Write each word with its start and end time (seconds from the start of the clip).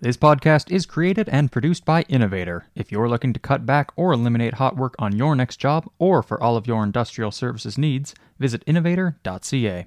This 0.00 0.16
podcast 0.16 0.70
is 0.70 0.86
created 0.86 1.28
and 1.28 1.50
produced 1.50 1.84
by 1.84 2.02
Innovator. 2.02 2.66
If 2.76 2.92
you're 2.92 3.08
looking 3.08 3.32
to 3.32 3.40
cut 3.40 3.66
back 3.66 3.90
or 3.96 4.12
eliminate 4.12 4.54
hot 4.54 4.76
work 4.76 4.94
on 5.00 5.16
your 5.16 5.34
next 5.34 5.56
job 5.56 5.90
or 5.98 6.22
for 6.22 6.40
all 6.40 6.56
of 6.56 6.68
your 6.68 6.84
industrial 6.84 7.32
services 7.32 7.76
needs, 7.76 8.14
visit 8.38 8.62
innovator.ca. 8.64 9.86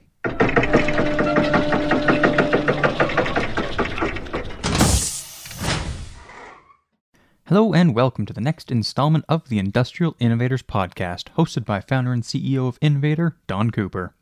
Hello 7.45 7.73
and 7.73 7.95
welcome 7.95 8.25
to 8.25 8.33
the 8.33 8.41
next 8.41 8.69
installment 8.69 9.23
of 9.29 9.47
the 9.47 9.59
Industrial 9.59 10.17
Innovators 10.19 10.61
Podcast, 10.61 11.29
hosted 11.37 11.63
by 11.63 11.79
founder 11.79 12.11
and 12.11 12.23
CEO 12.23 12.67
of 12.67 12.77
Innovator, 12.81 13.37
Don 13.47 13.71
Cooper. 13.71 14.13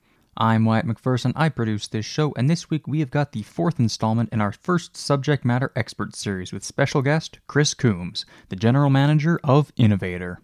I'm 0.42 0.64
Wyatt 0.64 0.88
McPherson. 0.88 1.34
I 1.36 1.50
produce 1.50 1.88
this 1.88 2.06
show, 2.06 2.34
and 2.38 2.50
this 2.50 2.70
week 2.70 2.88
we 2.88 3.02
have 3.02 3.12
got 3.12 3.34
the 3.34 3.44
fourth 3.44 3.78
installment 3.78 4.30
in 4.32 4.40
our 4.40 4.54
first 4.54 4.96
subject 4.96 5.44
matter 5.44 5.70
expert 5.76 6.16
series 6.16 6.54
with 6.54 6.64
special 6.64 7.02
guest 7.02 7.40
Chris 7.48 7.74
Coombs, 7.74 8.26
the 8.48 8.56
general 8.56 8.90
manager 8.90 9.42
of 9.44 9.74
Innovator. 9.76 10.40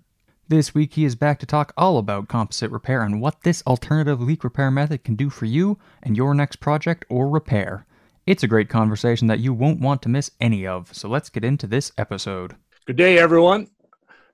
This 0.49 0.75
week 0.75 0.95
he 0.95 1.05
is 1.05 1.15
back 1.15 1.39
to 1.39 1.45
talk 1.45 1.71
all 1.77 1.97
about 1.97 2.27
composite 2.27 2.71
repair 2.71 3.03
and 3.03 3.21
what 3.21 3.43
this 3.43 3.63
alternative 3.65 4.19
leak 4.19 4.43
repair 4.43 4.69
method 4.69 5.05
can 5.05 5.15
do 5.15 5.29
for 5.29 5.45
you 5.45 5.79
and 6.03 6.17
your 6.17 6.35
next 6.35 6.57
project 6.57 7.05
or 7.07 7.29
repair. 7.29 7.85
It's 8.27 8.43
a 8.43 8.49
great 8.49 8.67
conversation 8.67 9.29
that 9.29 9.39
you 9.39 9.53
won't 9.53 9.79
want 9.79 10.01
to 10.01 10.09
miss 10.09 10.29
any 10.41 10.67
of, 10.67 10.93
so 10.93 11.07
let's 11.07 11.29
get 11.29 11.45
into 11.45 11.67
this 11.67 11.93
episode. 11.97 12.57
Good 12.85 12.97
day, 12.97 13.17
everyone, 13.17 13.69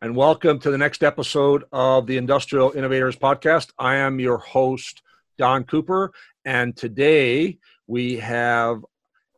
and 0.02 0.16
welcome 0.16 0.58
to 0.58 0.72
the 0.72 0.78
next 0.80 1.04
episode 1.04 1.66
of 1.72 2.08
the 2.08 2.18
Industrial 2.18 2.72
Innovators 2.72 3.16
Podcast. 3.16 3.74
I 3.78 3.98
am 3.98 4.20
your 4.20 4.40
host, 4.40 5.04
Don 5.42 5.64
Cooper, 5.64 6.14
and 6.46 6.78
today 6.78 7.58
we 7.88 8.18
have 8.18 8.86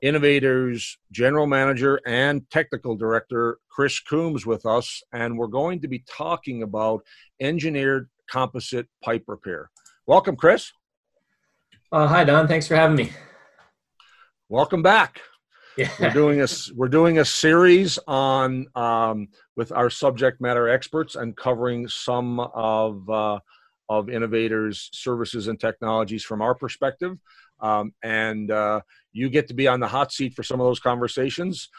Innovators 0.02 0.98
General 1.14 1.48
Manager 1.48 1.98
and 2.06 2.42
Technical 2.50 2.98
Director 2.98 3.58
Chris 3.70 4.02
Coombs 4.02 4.46
with 4.46 4.66
us, 4.66 5.02
and 5.14 5.38
we're 5.38 5.48
going 5.48 5.80
to 5.80 5.88
be 5.88 6.04
talking 6.06 6.62
about 6.62 7.06
engineered 7.40 8.10
composite 8.30 8.90
pipe 9.02 9.24
repair. 9.28 9.70
Welcome, 10.06 10.36
Chris. 10.36 10.74
Uh, 11.90 12.06
hi, 12.06 12.26
Don. 12.26 12.50
Thanks 12.50 12.68
for 12.68 12.76
having 12.76 12.98
me. 12.98 13.10
Welcome 14.50 14.82
back. 14.82 15.22
Yeah. 15.78 15.90
we're 16.02 16.10
doing 16.10 16.42
a 16.42 16.48
we're 16.76 16.90
doing 16.90 17.20
a 17.20 17.26
series 17.26 17.98
on 18.08 18.68
um, 18.76 19.30
with 19.56 19.72
our 19.72 19.90
subject 19.90 20.42
matter 20.42 20.68
experts 20.68 21.16
and 21.16 21.34
covering 21.38 21.88
some 21.88 22.42
of 22.42 23.10
uh, 23.10 23.40
of 24.00 24.10
innovators, 24.10 24.90
services, 24.94 25.48
and 25.48 25.60
technologies 25.60 26.24
from 26.24 26.42
our 26.42 26.56
perspective. 26.56 27.18
Um, 27.60 27.94
and 28.04 28.52
uh, 28.52 28.82
you 29.12 29.30
get 29.30 29.48
to 29.48 29.54
be 29.54 29.68
on 29.68 29.80
the 29.80 29.88
hot 29.88 30.12
seat 30.12 30.34
for 30.34 30.44
some 30.44 30.60
of 30.60 30.66
those 30.66 30.80
conversations. 30.80 31.70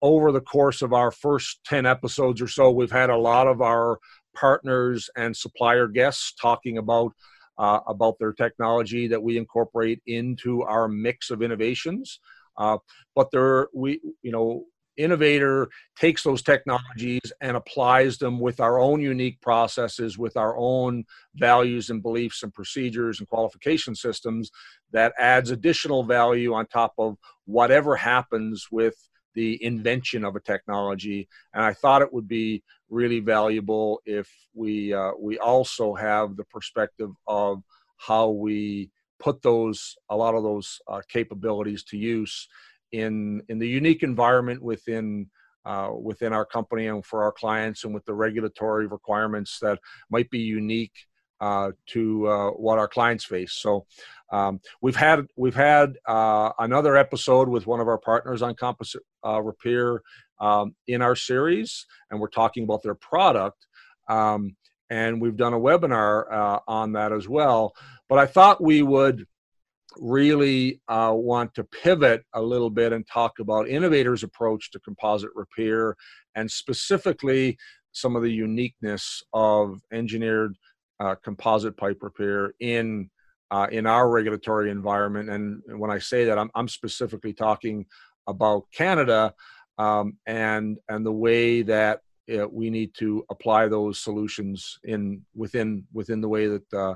Over 0.00 0.32
the 0.32 0.40
course 0.40 0.82
of 0.82 0.92
our 0.92 1.10
first 1.10 1.60
10 1.64 1.86
episodes 1.86 2.40
or 2.40 2.48
so, 2.48 2.70
we've 2.70 2.90
had 2.90 3.10
a 3.10 3.16
lot 3.16 3.46
of 3.46 3.60
our 3.60 3.98
partners 4.34 5.08
and 5.16 5.36
supplier 5.36 5.86
guests 5.86 6.34
talking 6.40 6.78
about 6.78 7.12
uh, 7.56 7.78
about 7.86 8.18
their 8.18 8.32
technology 8.32 9.06
that 9.06 9.22
we 9.22 9.36
incorporate 9.36 10.02
into 10.06 10.62
our 10.62 10.88
mix 10.88 11.30
of 11.30 11.40
innovations. 11.40 12.18
Uh, 12.56 12.78
but 13.14 13.30
there, 13.30 13.68
we, 13.72 14.00
you 14.22 14.32
know, 14.32 14.64
innovator 14.96 15.68
takes 15.98 16.22
those 16.22 16.42
technologies 16.42 17.32
and 17.40 17.56
applies 17.56 18.18
them 18.18 18.38
with 18.38 18.60
our 18.60 18.78
own 18.78 19.00
unique 19.00 19.40
processes 19.40 20.18
with 20.18 20.36
our 20.36 20.56
own 20.56 21.04
values 21.34 21.90
and 21.90 22.02
beliefs 22.02 22.42
and 22.42 22.52
procedures 22.54 23.18
and 23.18 23.28
qualification 23.28 23.94
systems 23.94 24.50
that 24.92 25.12
adds 25.18 25.50
additional 25.50 26.02
value 26.02 26.54
on 26.54 26.66
top 26.66 26.94
of 26.98 27.16
whatever 27.46 27.96
happens 27.96 28.68
with 28.70 28.94
the 29.34 29.62
invention 29.64 30.24
of 30.24 30.36
a 30.36 30.40
technology. 30.40 31.28
And 31.52 31.64
i 31.64 31.72
thought 31.72 32.02
it 32.02 32.12
would 32.12 32.28
be 32.28 32.62
really 32.88 33.20
valuable 33.20 34.00
if 34.06 34.30
we 34.54 34.94
uh, 34.94 35.12
we 35.18 35.38
also 35.38 35.94
have 35.94 36.36
the 36.36 36.44
perspective 36.44 37.10
of 37.26 37.62
how 37.96 38.28
we 38.30 38.90
put 39.18 39.42
those 39.42 39.96
a 40.10 40.16
lot 40.16 40.34
of 40.34 40.42
those 40.42 40.80
uh, 40.88 41.00
capabilities 41.08 41.82
to 41.84 41.96
use 41.96 42.48
in 42.94 43.42
in 43.48 43.58
the 43.58 43.68
unique 43.68 44.02
environment 44.02 44.62
within 44.62 45.28
uh, 45.64 45.90
within 46.00 46.32
our 46.32 46.44
company 46.44 46.86
and 46.86 47.04
for 47.04 47.22
our 47.22 47.32
clients 47.32 47.84
and 47.84 47.94
with 47.94 48.04
the 48.04 48.14
regulatory 48.14 48.86
requirements 48.86 49.58
that 49.60 49.78
might 50.10 50.28
be 50.30 50.38
unique 50.38 50.92
uh, 51.40 51.70
to 51.86 52.28
uh, 52.28 52.50
what 52.50 52.78
our 52.78 52.88
clients 52.88 53.24
face. 53.24 53.54
So 53.54 53.86
um, 54.30 54.60
we've 54.80 54.96
had 54.96 55.26
we've 55.36 55.54
had 55.54 55.96
uh, 56.06 56.50
another 56.58 56.96
episode 56.96 57.48
with 57.48 57.66
one 57.66 57.80
of 57.80 57.88
our 57.88 57.98
partners 57.98 58.42
on 58.42 58.54
composite 58.54 59.02
uh, 59.26 59.42
repair 59.42 60.02
um, 60.40 60.74
in 60.86 61.02
our 61.02 61.16
series, 61.16 61.86
and 62.10 62.20
we're 62.20 62.28
talking 62.28 62.64
about 62.64 62.82
their 62.82 62.94
product. 62.94 63.66
Um, 64.08 64.56
and 64.90 65.20
we've 65.20 65.36
done 65.36 65.54
a 65.54 65.58
webinar 65.58 66.30
uh, 66.30 66.60
on 66.68 66.92
that 66.92 67.10
as 67.10 67.26
well. 67.26 67.74
But 68.08 68.18
I 68.18 68.26
thought 68.26 68.62
we 68.62 68.82
would 68.82 69.26
really 69.98 70.80
uh, 70.88 71.12
want 71.14 71.54
to 71.54 71.64
pivot 71.64 72.24
a 72.34 72.42
little 72.42 72.70
bit 72.70 72.92
and 72.92 73.06
talk 73.06 73.38
about 73.38 73.68
innovators' 73.68 74.22
approach 74.22 74.70
to 74.70 74.80
composite 74.80 75.30
repair 75.34 75.96
and 76.34 76.50
specifically 76.50 77.56
some 77.92 78.16
of 78.16 78.22
the 78.22 78.32
uniqueness 78.32 79.22
of 79.32 79.80
engineered 79.92 80.56
uh, 81.00 81.14
composite 81.22 81.76
pipe 81.76 81.98
repair 82.02 82.54
in 82.60 83.10
uh, 83.50 83.66
in 83.70 83.86
our 83.86 84.10
regulatory 84.10 84.70
environment. 84.70 85.30
And 85.30 85.62
when 85.78 85.90
I 85.90 85.98
say 85.98 86.24
that, 86.24 86.38
I'm, 86.38 86.50
I'm 86.54 86.66
specifically 86.66 87.32
talking 87.32 87.86
about 88.26 88.64
Canada 88.72 89.32
um, 89.78 90.16
and 90.26 90.78
and 90.88 91.04
the 91.04 91.12
way 91.12 91.62
that 91.62 92.00
uh, 92.32 92.48
we 92.48 92.70
need 92.70 92.94
to 92.94 93.24
apply 93.30 93.68
those 93.68 93.98
solutions 93.98 94.78
in 94.84 95.22
within 95.34 95.84
within 95.92 96.20
the 96.20 96.28
way 96.28 96.46
that 96.46 96.72
uh, 96.72 96.94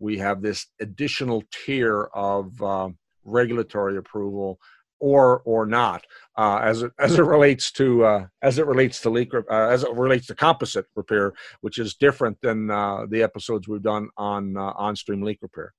we 0.00 0.18
have 0.18 0.42
this 0.42 0.66
additional 0.80 1.44
tier 1.52 2.08
of 2.14 2.60
uh, 2.60 2.88
regulatory 3.24 3.96
approval 3.96 4.58
or 5.00 5.40
or 5.44 5.64
not 5.66 6.04
uh, 6.36 6.60
as 6.62 6.82
it 6.82 6.92
as 6.98 7.18
it 7.18 7.22
relates 7.22 7.70
to 7.72 8.04
uh, 8.04 8.26
as 8.42 8.58
it 8.58 8.66
relates 8.66 9.00
to 9.00 9.10
leak 9.10 9.32
uh, 9.34 9.42
as 9.48 9.82
it 9.82 9.92
relates 9.94 10.26
to 10.26 10.34
composite 10.34 10.86
repair, 10.94 11.32
which 11.62 11.78
is 11.78 11.94
different 11.94 12.38
than 12.42 12.70
uh, 12.70 13.06
the 13.08 13.22
episodes 13.22 13.66
we've 13.66 13.82
done 13.82 14.08
on 14.16 14.56
uh, 14.56 14.72
on 14.76 14.94
steam 14.94 15.22
leak 15.22 15.38
repair. 15.40 15.72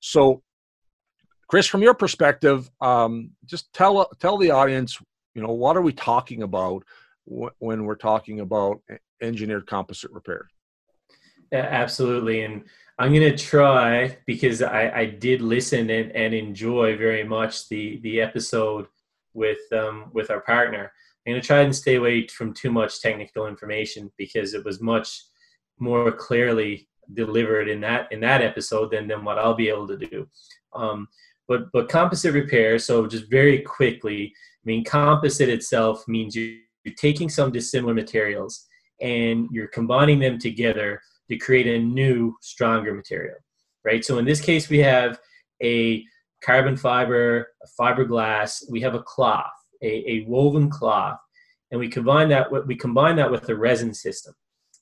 So, 0.00 0.42
Chris, 1.48 1.66
from 1.66 1.82
your 1.82 1.94
perspective, 1.94 2.70
um, 2.80 3.30
just 3.44 3.72
tell 3.72 4.08
tell 4.18 4.38
the 4.38 4.50
audience, 4.50 4.98
you 5.34 5.42
know, 5.42 5.52
what 5.52 5.76
are 5.76 5.82
we 5.82 5.92
talking 5.92 6.42
about 6.42 6.82
w- 7.28 7.50
when 7.58 7.84
we're 7.84 7.94
talking 7.94 8.40
about 8.40 8.80
engineered 9.20 9.66
composite 9.66 10.10
repair? 10.12 10.48
Yeah, 11.52 11.68
absolutely, 11.70 12.42
and 12.42 12.64
I'm 12.98 13.12
gonna 13.12 13.36
try 13.36 14.16
because 14.26 14.62
I, 14.62 14.90
I 14.90 15.06
did 15.06 15.42
listen 15.42 15.90
and, 15.90 16.10
and 16.12 16.32
enjoy 16.32 16.96
very 16.96 17.24
much 17.24 17.68
the 17.68 18.00
the 18.00 18.20
episode 18.22 18.86
with 19.34 19.58
um, 19.72 20.10
with 20.12 20.30
our 20.30 20.40
partner. 20.40 20.90
I'm 21.26 21.34
gonna 21.34 21.42
try 21.42 21.60
and 21.60 21.76
stay 21.76 21.96
away 21.96 22.26
from 22.26 22.54
too 22.54 22.70
much 22.72 23.00
technical 23.02 23.48
information 23.48 24.10
because 24.16 24.54
it 24.54 24.64
was 24.64 24.80
much 24.80 25.24
more 25.78 26.10
clearly 26.10 26.88
delivered 27.12 27.68
in 27.68 27.80
that 27.82 28.10
in 28.12 28.20
that 28.20 28.40
episode 28.40 28.90
than 28.90 29.08
than 29.08 29.24
what 29.24 29.38
I'll 29.38 29.54
be 29.54 29.68
able 29.68 29.88
to 29.88 29.98
do. 29.98 30.26
Um, 30.74 31.08
but 31.48 31.70
but 31.72 31.90
composite 31.90 32.32
repair. 32.32 32.78
So 32.78 33.06
just 33.06 33.30
very 33.30 33.60
quickly, 33.60 34.32
I 34.34 34.64
mean 34.64 34.84
composite 34.84 35.50
itself 35.50 36.02
means 36.08 36.34
you're 36.34 36.94
taking 36.96 37.28
some 37.28 37.52
dissimilar 37.52 37.92
materials 37.92 38.66
and 39.02 39.48
you're 39.50 39.68
combining 39.68 40.18
them 40.18 40.38
together 40.38 41.02
to 41.28 41.36
create 41.36 41.66
a 41.66 41.78
new, 41.78 42.34
stronger 42.40 42.94
material, 42.94 43.36
right? 43.84 44.04
So 44.04 44.18
in 44.18 44.24
this 44.24 44.40
case, 44.40 44.68
we 44.68 44.78
have 44.78 45.18
a 45.62 46.04
carbon 46.42 46.76
fiber, 46.76 47.48
a 47.62 47.82
fiberglass, 47.82 48.62
we 48.70 48.80
have 48.80 48.94
a 48.94 49.02
cloth, 49.02 49.52
a, 49.82 50.10
a 50.10 50.24
woven 50.26 50.70
cloth, 50.70 51.18
and 51.70 51.80
we 51.80 51.88
combine 51.88 52.28
that 52.28 52.50
with, 52.50 52.66
we 52.66 52.76
combine 52.76 53.16
that 53.16 53.30
with 53.30 53.48
a 53.48 53.56
resin 53.56 53.92
system. 53.92 54.34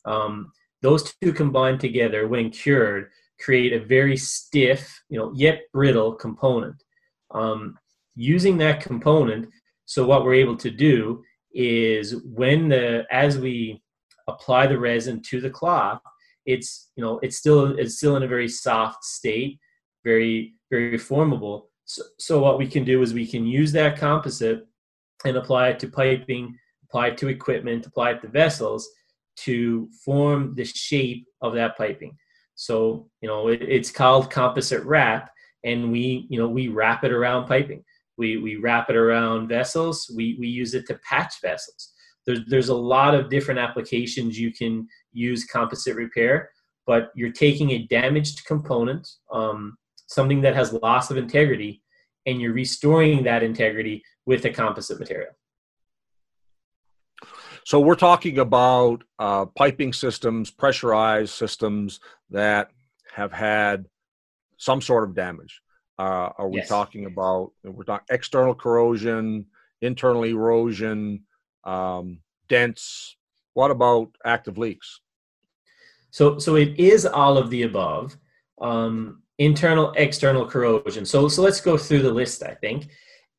Um, 0.05 0.53
those 0.83 1.15
two 1.23 1.33
combined 1.33 1.81
together, 1.81 2.29
when 2.29 2.51
cured, 2.51 3.09
create 3.41 3.73
a 3.73 3.85
very 3.85 4.17
stiff, 4.17 5.03
you 5.09 5.19
know, 5.19 5.33
yet 5.35 5.63
brittle 5.73 6.13
component. 6.13 6.83
Um, 7.31 7.79
using 8.15 8.59
that 8.59 8.81
component, 8.81 9.49
so 9.87 10.07
what 10.07 10.25
we're 10.25 10.35
able 10.35 10.57
to 10.59 10.71
do 10.71 11.23
is 11.53 12.17
when 12.25 12.69
the 12.69 13.05
as 13.11 13.39
we 13.39 13.83
apply 14.29 14.67
the 14.67 14.79
resin 14.79 15.23
to 15.23 15.41
the 15.41 15.51
cloth, 15.51 16.01
it's 16.47 16.91
you 16.97 17.05
know 17.05 17.19
it's 17.23 17.37
still 17.37 17.79
it's 17.79 17.97
still 17.97 18.17
in 18.17 18.23
a 18.23 18.29
very 18.29 18.49
soft 18.49 19.05
state 19.05 19.59
very 20.05 20.55
very 20.71 20.99
formable. 20.99 21.71
So, 21.87 22.03
so 22.19 22.39
what 22.41 22.59
we 22.59 22.67
can 22.67 22.85
do 22.85 23.03
is 23.03 23.13
we 23.13 23.27
can 23.27 23.47
use 23.47 23.73
that 23.73 23.99
composite 23.99 24.67
and 25.25 25.37
apply 25.37 25.69
it 25.69 25.81
to 25.81 25.89
piping 25.89 26.57
apply 26.85 27.09
it 27.09 27.19
to 27.19 27.29
equipment 27.29 27.87
apply 27.87 28.13
it 28.13 28.23
to 28.23 28.29
vessels 28.29 28.89
to 29.37 29.89
form 30.05 30.55
the 30.55 30.65
shape 30.65 31.27
of 31.43 31.55
that 31.55 31.77
piping. 31.77 32.17
So 32.55 33.09
you 33.21 33.29
know 33.29 33.49
it, 33.49 33.63
it's 33.63 33.91
called 33.91 34.31
composite 34.31 34.85
wrap 34.85 35.31
and 35.65 35.91
we 35.91 36.27
you 36.29 36.39
know 36.39 36.49
we 36.49 36.69
wrap 36.69 37.05
it 37.05 37.13
around 37.13 37.47
piping. 37.47 37.83
We, 38.17 38.37
we 38.37 38.57
wrap 38.57 38.91
it 38.91 38.97
around 38.97 39.49
vessels, 39.49 40.11
we, 40.15 40.37
we 40.39 40.47
use 40.47 40.75
it 40.75 40.87
to 40.87 40.99
patch 41.09 41.41
vessels. 41.43 41.93
There's, 42.27 42.41
there's 42.47 42.69
a 42.69 42.75
lot 42.75 43.15
of 43.15 43.29
different 43.29 43.61
applications 43.61 44.39
you 44.39 44.53
can 44.53 44.87
use 45.15 45.45
composite 45.45 45.97
repair, 45.97 46.51
but 46.87 47.11
you're 47.15 47.33
taking 47.33 47.71
a 47.71 47.87
damaged 47.87 48.45
component, 48.45 49.09
um, 49.33 49.77
something 50.07 50.41
that 50.43 50.55
has 50.55 50.73
loss 50.73 51.11
of 51.11 51.17
integrity, 51.17 51.83
and 52.27 52.41
you're 52.41 52.53
restoring 52.53 53.23
that 53.25 53.43
integrity 53.43 54.03
with 54.27 54.45
a 54.45 54.51
composite 54.51 54.99
material. 54.99 55.33
So 57.67 57.81
we're 57.81 57.95
talking 57.95 58.39
about 58.39 59.05
uh, 59.19 59.47
piping 59.47 59.95
systems, 59.95 60.51
pressurized 60.51 61.33
systems 61.33 61.99
that 62.31 62.69
have 63.15 63.33
had 63.33 63.87
some 64.59 64.83
sort 64.83 65.05
of 65.05 65.15
damage. 65.15 65.63
Uh, 65.99 66.31
are 66.37 66.49
we 66.49 66.59
yes. 66.59 66.69
talking 66.69 67.07
about 67.07 67.53
we're 67.63 67.85
talking 67.85 68.07
external 68.11 68.55
corrosion, 68.55 69.47
internal 69.81 70.25
erosion, 70.25 71.25
um, 71.65 72.19
dents? 72.49 73.17
What 73.55 73.71
about 73.71 74.11
active 74.25 74.59
leaks? 74.59 75.01
So, 76.15 76.39
so 76.39 76.55
it 76.55 76.79
is 76.79 77.05
all 77.07 77.37
of 77.37 77.51
the 77.51 77.65
above. 77.65 78.17
Um, 78.61 79.25
internal, 79.39 79.93
external 79.97 80.47
corrosion. 80.47 81.05
So, 81.05 81.27
so 81.27 81.43
let's 81.43 81.61
go 81.61 81.77
through 81.77 82.03
the 82.03 82.13
list. 82.13 82.45
I 82.45 82.55
think 82.55 82.87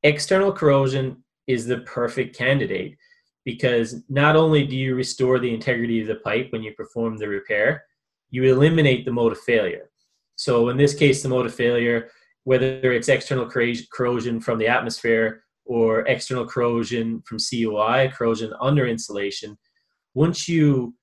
external 0.03 0.51
corrosion 0.51 1.23
is 1.47 1.65
the 1.65 1.77
perfect 1.79 2.37
candidate 2.37 2.97
because 3.45 4.03
not 4.09 4.35
only 4.35 4.67
do 4.67 4.75
you 4.75 4.93
restore 4.93 5.39
the 5.39 5.53
integrity 5.53 6.01
of 6.01 6.07
the 6.07 6.15
pipe 6.15 6.47
when 6.51 6.63
you 6.63 6.73
perform 6.73 7.15
the 7.15 7.29
repair, 7.29 7.85
you 8.29 8.43
eliminate 8.43 9.05
the 9.05 9.13
mode 9.13 9.31
of 9.31 9.39
failure. 9.39 9.89
So 10.35 10.67
in 10.67 10.75
this 10.75 10.93
case, 10.93 11.23
the 11.23 11.29
mode 11.29 11.45
of 11.45 11.55
failure, 11.55 12.09
whether 12.43 12.91
it's 12.91 13.07
external 13.07 13.49
corrosion 13.49 14.41
from 14.41 14.59
the 14.59 14.67
atmosphere 14.67 15.45
or 15.63 16.01
external 16.09 16.45
corrosion 16.45 17.23
from 17.25 17.37
CUI, 17.39 18.09
corrosion 18.09 18.51
under 18.59 18.85
insulation, 18.85 19.57
once 20.13 20.49
you 20.49 20.93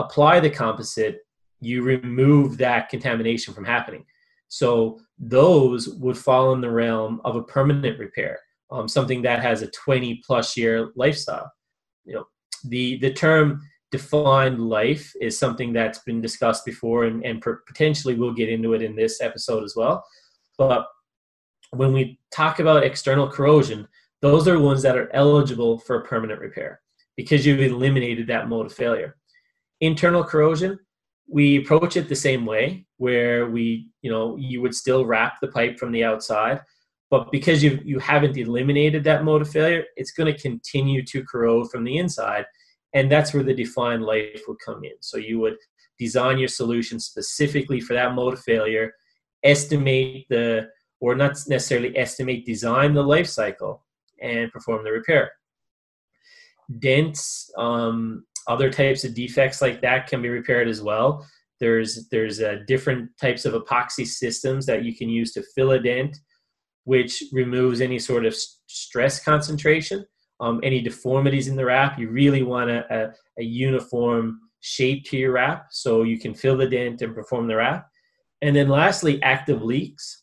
apply 0.00 0.40
the 0.40 0.50
composite, 0.50 1.20
you 1.60 1.82
remove 1.82 2.58
that 2.58 2.88
contamination 2.88 3.54
from 3.54 3.64
happening. 3.64 4.04
So 4.48 5.00
those 5.18 5.88
would 5.88 6.18
fall 6.18 6.52
in 6.52 6.60
the 6.60 6.70
realm 6.70 7.20
of 7.24 7.36
a 7.36 7.42
permanent 7.42 7.98
repair, 7.98 8.40
um, 8.70 8.88
something 8.88 9.22
that 9.22 9.42
has 9.42 9.62
a 9.62 9.70
20 9.70 10.22
plus 10.26 10.56
year 10.56 10.90
lifestyle. 10.96 11.50
You 12.04 12.14
know, 12.14 12.24
the 12.64 12.98
the 12.98 13.12
term 13.12 13.62
defined 13.90 14.60
life 14.68 15.12
is 15.20 15.38
something 15.38 15.72
that's 15.72 15.98
been 16.00 16.20
discussed 16.20 16.64
before, 16.64 17.04
and, 17.04 17.24
and 17.24 17.44
potentially 17.66 18.14
we'll 18.14 18.32
get 18.32 18.48
into 18.48 18.74
it 18.74 18.82
in 18.82 18.94
this 18.94 19.20
episode 19.20 19.64
as 19.64 19.74
well. 19.76 20.04
But 20.58 20.86
when 21.70 21.92
we 21.92 22.18
talk 22.32 22.60
about 22.60 22.84
external 22.84 23.28
corrosion, 23.28 23.86
those 24.22 24.46
are 24.48 24.58
ones 24.58 24.82
that 24.82 24.96
are 24.96 25.10
eligible 25.14 25.78
for 25.78 25.96
a 25.96 26.04
permanent 26.04 26.40
repair 26.40 26.80
because 27.16 27.46
you've 27.46 27.60
eliminated 27.60 28.26
that 28.26 28.48
mode 28.48 28.66
of 28.66 28.72
failure. 28.72 29.16
Internal 29.80 30.24
corrosion, 30.24 30.78
we 31.28 31.58
approach 31.58 31.96
it 31.96 32.08
the 32.08 32.16
same 32.16 32.44
way 32.44 32.86
where 32.96 33.48
we 33.48 33.88
you 34.02 34.10
know 34.10 34.36
you 34.36 34.60
would 34.60 34.74
still 34.74 35.06
wrap 35.06 35.40
the 35.40 35.48
pipe 35.48 35.78
from 35.78 35.92
the 35.92 36.02
outside 36.02 36.60
but 37.08 37.30
because 37.30 37.62
you 37.62 37.78
you 37.84 38.00
haven't 38.00 38.36
eliminated 38.36 39.04
that 39.04 39.22
mode 39.22 39.40
of 39.40 39.48
failure 39.48 39.84
it's 39.96 40.10
going 40.10 40.30
to 40.30 40.42
continue 40.42 41.04
to 41.04 41.24
corrode 41.24 41.70
from 41.70 41.84
the 41.84 41.98
inside 41.98 42.44
and 42.94 43.10
that's 43.10 43.32
where 43.32 43.42
the 43.42 43.54
defined 43.54 44.04
life 44.04 44.42
would 44.48 44.58
come 44.64 44.84
in. 44.84 44.94
So 45.00 45.16
you 45.16 45.38
would 45.40 45.56
design 45.98 46.38
your 46.38 46.48
solution 46.48 46.98
specifically 46.98 47.80
for 47.80 47.94
that 47.94 48.14
mode 48.14 48.34
of 48.34 48.42
failure 48.42 48.94
estimate 49.42 50.26
the 50.28 50.68
or 51.00 51.14
not 51.14 51.32
necessarily 51.48 51.96
estimate 51.96 52.44
design 52.44 52.92
the 52.92 53.02
life 53.02 53.26
cycle 53.26 53.84
and 54.20 54.52
perform 54.52 54.84
the 54.84 54.92
repair. 54.92 55.32
Dents 56.78 57.50
um, 57.56 58.26
other 58.48 58.70
types 58.70 59.04
of 59.04 59.14
defects 59.14 59.60
like 59.60 59.80
that 59.82 60.06
can 60.06 60.22
be 60.22 60.28
repaired 60.28 60.68
as 60.68 60.82
well. 60.82 61.26
There's 61.60 62.08
there's 62.08 62.40
uh, 62.40 62.58
different 62.66 63.10
types 63.20 63.44
of 63.44 63.54
epoxy 63.54 64.06
systems 64.06 64.66
that 64.66 64.84
you 64.84 64.96
can 64.96 65.08
use 65.08 65.32
to 65.32 65.42
fill 65.54 65.72
a 65.72 65.78
dent, 65.78 66.16
which 66.84 67.22
removes 67.32 67.80
any 67.80 67.98
sort 67.98 68.24
of 68.24 68.34
stress 68.66 69.22
concentration, 69.22 70.06
um, 70.40 70.60
any 70.62 70.80
deformities 70.80 71.48
in 71.48 71.56
the 71.56 71.64
wrap. 71.64 71.98
You 71.98 72.08
really 72.08 72.42
want 72.42 72.70
a, 72.70 72.84
a, 72.94 73.12
a 73.38 73.44
uniform 73.44 74.40
shape 74.60 75.04
to 75.06 75.16
your 75.16 75.32
wrap 75.32 75.66
so 75.70 76.02
you 76.02 76.18
can 76.18 76.34
fill 76.34 76.56
the 76.56 76.68
dent 76.68 77.02
and 77.02 77.14
perform 77.14 77.46
the 77.46 77.56
wrap. 77.56 77.88
And 78.42 78.56
then 78.56 78.68
lastly, 78.68 79.22
active 79.22 79.62
leaks. 79.62 80.22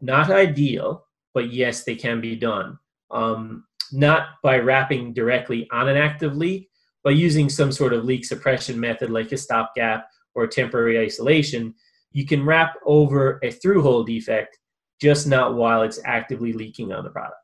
Not 0.00 0.30
ideal, 0.30 1.04
but 1.34 1.52
yes, 1.52 1.84
they 1.84 1.94
can 1.94 2.20
be 2.20 2.34
done. 2.34 2.78
Um, 3.10 3.64
not 3.92 4.40
by 4.42 4.58
wrapping 4.58 5.12
directly 5.12 5.68
on 5.72 5.88
an 5.88 5.96
active 5.96 6.36
leak, 6.36 6.69
by 7.04 7.10
using 7.10 7.48
some 7.48 7.72
sort 7.72 7.92
of 7.92 8.04
leak 8.04 8.24
suppression 8.24 8.78
method 8.78 9.10
like 9.10 9.32
a 9.32 9.36
stopgap 9.36 10.08
or 10.34 10.46
temporary 10.46 10.98
isolation, 10.98 11.74
you 12.12 12.26
can 12.26 12.44
wrap 12.44 12.74
over 12.84 13.38
a 13.42 13.50
through 13.50 13.82
hole 13.82 14.04
defect, 14.04 14.58
just 15.00 15.26
not 15.26 15.54
while 15.54 15.82
it's 15.82 16.00
actively 16.04 16.52
leaking 16.52 16.92
on 16.92 17.04
the 17.04 17.10
product. 17.10 17.36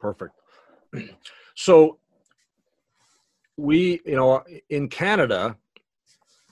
Perfect. 0.00 0.32
So 1.54 1.98
we, 3.56 4.00
you 4.06 4.16
know, 4.16 4.42
in 4.70 4.88
Canada, 4.88 5.56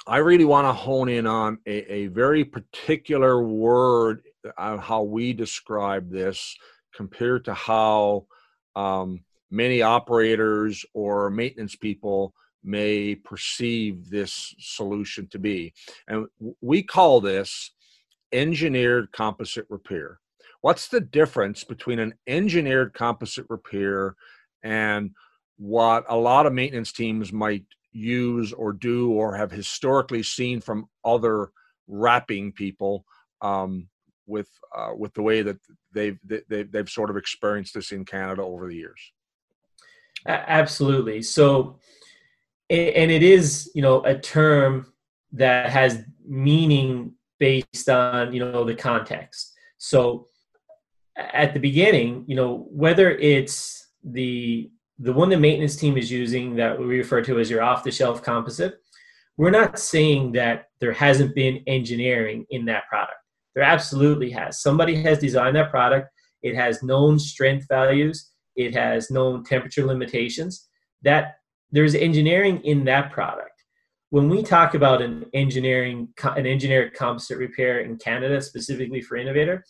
I 0.06 0.18
really 0.18 0.44
want 0.44 0.66
to 0.66 0.72
hone 0.72 1.08
in 1.08 1.26
on 1.26 1.58
a, 1.66 1.92
a 1.92 2.06
very 2.08 2.44
particular 2.44 3.42
word 3.42 4.22
on 4.58 4.78
how 4.78 5.02
we 5.02 5.32
describe 5.32 6.10
this 6.10 6.56
compared 6.94 7.44
to 7.46 7.54
how 7.54 8.26
um, 8.74 9.20
many 9.50 9.82
operators 9.82 10.84
or 10.94 11.30
maintenance 11.30 11.76
people 11.76 12.34
may 12.64 13.14
perceive 13.14 14.10
this 14.10 14.54
solution 14.58 15.28
to 15.28 15.38
be. 15.38 15.72
And 16.08 16.26
we 16.60 16.82
call 16.82 17.20
this 17.20 17.70
engineered 18.32 19.12
composite 19.12 19.66
repair. 19.68 20.18
What's 20.60 20.88
the 20.88 21.00
difference 21.00 21.62
between 21.62 22.00
an 22.00 22.14
engineered 22.26 22.92
composite 22.92 23.46
repair 23.48 24.16
and 24.64 25.10
what 25.58 26.04
a 26.08 26.16
lot 26.16 26.46
of 26.46 26.52
maintenance 26.52 26.92
teams 26.92 27.32
might 27.32 27.64
use 27.92 28.52
or 28.52 28.72
do 28.72 29.12
or 29.12 29.36
have 29.36 29.50
historically 29.50 30.22
seen 30.22 30.60
from 30.60 30.88
other 31.04 31.50
wrapping 31.86 32.52
people 32.52 33.04
um, 33.42 33.88
with 34.26 34.48
uh, 34.76 34.90
with 34.96 35.14
the 35.14 35.22
way 35.22 35.42
that 35.42 35.56
they've 35.92 36.18
they, 36.24 36.64
they've 36.64 36.90
sort 36.90 37.10
of 37.10 37.16
experienced 37.16 37.74
this 37.74 37.92
in 37.92 38.04
Canada 38.04 38.42
over 38.42 38.66
the 38.66 38.74
years? 38.74 39.00
Absolutely. 40.26 41.22
So, 41.22 41.78
and 42.68 43.10
it 43.10 43.22
is, 43.22 43.70
you 43.74 43.82
know, 43.82 44.02
a 44.04 44.18
term 44.18 44.92
that 45.32 45.70
has 45.70 46.02
meaning 46.26 47.12
based 47.38 47.88
on, 47.88 48.32
you 48.32 48.40
know, 48.40 48.64
the 48.64 48.74
context. 48.74 49.54
So, 49.78 50.28
at 51.16 51.54
the 51.54 51.60
beginning, 51.60 52.24
you 52.26 52.36
know, 52.36 52.66
whether 52.70 53.10
it's 53.12 53.88
the 54.04 54.70
the 54.98 55.12
one 55.12 55.28
the 55.28 55.36
maintenance 55.36 55.76
team 55.76 55.98
is 55.98 56.10
using 56.10 56.56
that 56.56 56.78
we 56.78 56.86
refer 56.98 57.20
to 57.22 57.38
as 57.38 57.50
your 57.50 57.62
off-the-shelf 57.62 58.22
composite, 58.22 58.76
we're 59.36 59.50
not 59.50 59.78
saying 59.78 60.32
that 60.32 60.68
there 60.80 60.92
hasn't 60.92 61.34
been 61.34 61.62
engineering 61.66 62.46
in 62.48 62.64
that 62.64 62.86
product. 62.88 63.18
There 63.54 63.64
absolutely 63.64 64.30
has. 64.30 64.62
Somebody 64.62 65.02
has 65.02 65.18
designed 65.18 65.56
that 65.56 65.70
product. 65.70 66.08
It 66.42 66.54
has 66.54 66.82
known 66.82 67.18
strength 67.18 67.66
values 67.68 68.30
it 68.56 68.74
has 68.74 69.10
known 69.10 69.44
temperature 69.44 69.84
limitations 69.84 70.68
that 71.02 71.36
there's 71.70 71.94
engineering 71.94 72.60
in 72.64 72.84
that 72.84 73.12
product. 73.12 73.50
When 74.10 74.28
we 74.28 74.42
talk 74.42 74.74
about 74.74 75.02
an 75.02 75.26
engineering 75.34 76.08
an 76.24 76.46
engineered 76.46 76.94
composite 76.94 77.38
repair 77.38 77.80
in 77.80 77.96
canada 77.96 78.40
specifically 78.40 79.00
for 79.00 79.16
innovator 79.16 79.64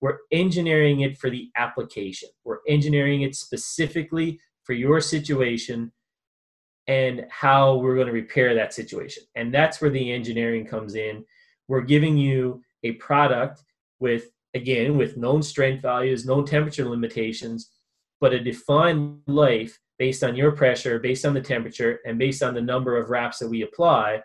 we're 0.00 0.18
engineering 0.30 1.00
it 1.00 1.18
for 1.18 1.30
the 1.30 1.50
application. 1.56 2.28
We're 2.44 2.58
engineering 2.68 3.22
it 3.22 3.34
specifically 3.34 4.40
for 4.64 4.72
your 4.72 5.00
situation 5.00 5.92
and 6.86 7.26
how 7.30 7.76
we're 7.76 7.94
going 7.94 8.06
to 8.06 8.12
repair 8.12 8.54
that 8.54 8.72
situation. 8.72 9.24
And 9.34 9.52
that's 9.52 9.80
where 9.80 9.90
the 9.90 10.12
engineering 10.12 10.66
comes 10.66 10.94
in. 10.94 11.24
We're 11.66 11.82
giving 11.82 12.16
you 12.16 12.62
a 12.84 12.92
product 12.92 13.62
with 14.00 14.30
again 14.54 14.96
with 14.96 15.16
known 15.16 15.42
strength 15.42 15.82
values 15.82 16.24
known 16.24 16.46
temperature 16.46 16.88
limitations 16.88 17.70
but 18.20 18.32
a 18.32 18.40
defined 18.40 19.20
life 19.26 19.78
based 19.98 20.22
on 20.22 20.36
your 20.36 20.52
pressure, 20.52 20.98
based 20.98 21.24
on 21.24 21.34
the 21.34 21.40
temperature, 21.40 22.00
and 22.06 22.18
based 22.18 22.42
on 22.42 22.54
the 22.54 22.60
number 22.60 22.96
of 22.96 23.10
wraps 23.10 23.38
that 23.38 23.48
we 23.48 23.62
apply, 23.62 24.20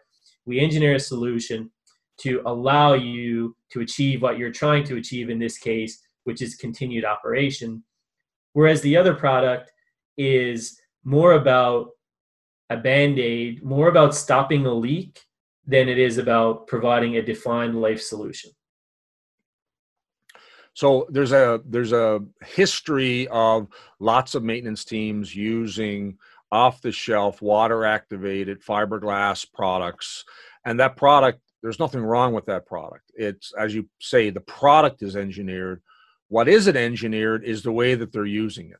we 0.45 0.59
engineer 0.59 0.95
a 0.95 0.99
solution 0.99 1.71
to 2.19 2.41
allow 2.45 2.93
you 2.93 3.55
to 3.71 3.81
achieve 3.81 4.21
what 4.21 4.37
you're 4.37 4.51
trying 4.51 4.83
to 4.83 4.97
achieve 4.97 5.29
in 5.29 5.39
this 5.39 5.57
case, 5.57 6.01
which 6.25 6.41
is 6.41 6.55
continued 6.55 7.05
operation. 7.05 7.83
Whereas 8.53 8.81
the 8.81 8.95
other 8.95 9.15
product 9.15 9.71
is 10.17 10.79
more 11.03 11.33
about 11.33 11.89
a 12.69 12.77
band 12.77 13.19
aid, 13.19 13.63
more 13.63 13.87
about 13.87 14.15
stopping 14.15 14.65
a 14.65 14.73
leak 14.73 15.19
than 15.65 15.89
it 15.89 15.97
is 15.97 16.17
about 16.17 16.67
providing 16.67 17.17
a 17.17 17.21
defined 17.21 17.79
life 17.79 18.01
solution. 18.01 18.51
So 20.73 21.05
there's 21.09 21.31
a 21.31 21.61
there's 21.65 21.91
a 21.91 22.19
history 22.43 23.27
of 23.29 23.67
lots 23.99 24.35
of 24.35 24.43
maintenance 24.43 24.83
teams 24.83 25.35
using 25.35 26.17
off 26.51 26.81
the 26.81 26.91
shelf 26.91 27.41
water 27.41 27.85
activated 27.85 28.63
fiberglass 28.63 29.45
products, 29.51 30.23
and 30.65 30.79
that 30.79 30.95
product 30.95 31.39
there's 31.61 31.79
nothing 31.79 32.01
wrong 32.01 32.33
with 32.33 32.45
that 32.47 32.65
product. 32.65 33.11
It's 33.15 33.53
as 33.57 33.73
you 33.73 33.87
say 34.01 34.29
the 34.29 34.41
product 34.41 35.03
is 35.03 35.15
engineered. 35.15 35.81
What 36.29 36.47
isn't 36.47 36.75
engineered 36.75 37.43
is 37.43 37.61
the 37.61 37.71
way 37.71 37.93
that 37.93 38.11
they're 38.11 38.25
using 38.25 38.71
it. 38.71 38.77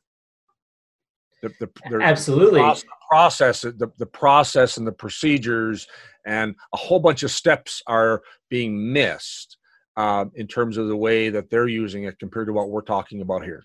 The, 1.42 1.68
the, 1.90 2.00
Absolutely. 2.02 2.60
The 2.60 2.82
process, 3.10 3.60
the, 3.60 3.92
the 3.98 4.06
process 4.06 4.78
and 4.78 4.86
the 4.86 4.92
procedures 4.92 5.86
and 6.26 6.54
a 6.72 6.76
whole 6.76 6.98
bunch 6.98 7.22
of 7.22 7.30
steps 7.30 7.82
are 7.86 8.22
being 8.48 8.92
missed 8.92 9.58
uh, 9.96 10.26
in 10.34 10.46
terms 10.46 10.76
of 10.76 10.88
the 10.88 10.96
way 10.96 11.28
that 11.28 11.50
they're 11.50 11.68
using 11.68 12.04
it 12.04 12.18
compared 12.18 12.46
to 12.46 12.52
what 12.52 12.70
we're 12.70 12.82
talking 12.82 13.20
about 13.20 13.44
here. 13.44 13.64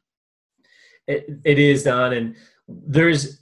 It, 1.07 1.27
it 1.43 1.59
is 1.59 1.83
Don, 1.83 2.13
and 2.13 2.35
there's 2.67 3.41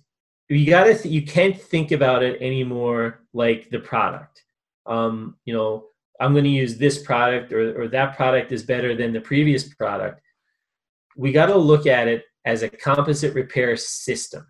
you 0.50 0.65
gotta 0.65 0.98
th- 0.98 1.13
you 1.13 1.24
can't 1.24 1.60
think 1.60 1.91
about 1.91 2.24
it 2.24 2.41
anymore 2.41 3.24
like 3.34 3.70
the 3.70 3.79
product. 3.79 4.44
Um, 4.86 5.36
you 5.44 5.53
know, 5.53 5.88
I'm 6.20 6.34
going 6.34 6.46
to 6.46 6.50
use 6.50 6.77
this 6.77 7.01
product 7.01 7.53
or, 7.53 7.82
or 7.82 7.88
that 7.89 8.15
product 8.15 8.51
is 8.51 8.63
better 8.63 8.96
than 8.96 9.13
the 9.13 9.22
previous 9.22 9.74
product. 9.74 10.22
We 11.15 11.32
got 11.32 11.48
to 11.48 11.58
look 11.58 11.86
at 11.86 12.08
it 12.08 12.24
as 12.46 12.63
a 12.63 12.70
composite 12.70 13.36
repair 13.36 13.75
system. 13.75 14.46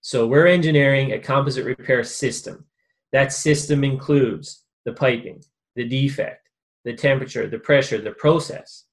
So 0.00 0.26
we're 0.26 0.46
engineering 0.46 1.12
a 1.12 1.18
composite 1.18 1.64
repair 1.64 2.02
system. 2.04 2.64
That 3.12 3.32
system 3.32 3.84
includes 3.84 4.64
the 4.84 4.92
piping, 4.92 5.42
the 5.76 5.84
defect, 5.84 6.47
the 6.84 6.94
temperature, 6.94 7.48
the 7.48 7.58
pressure, 7.58 8.00
the 8.00 8.12
process. 8.12 8.84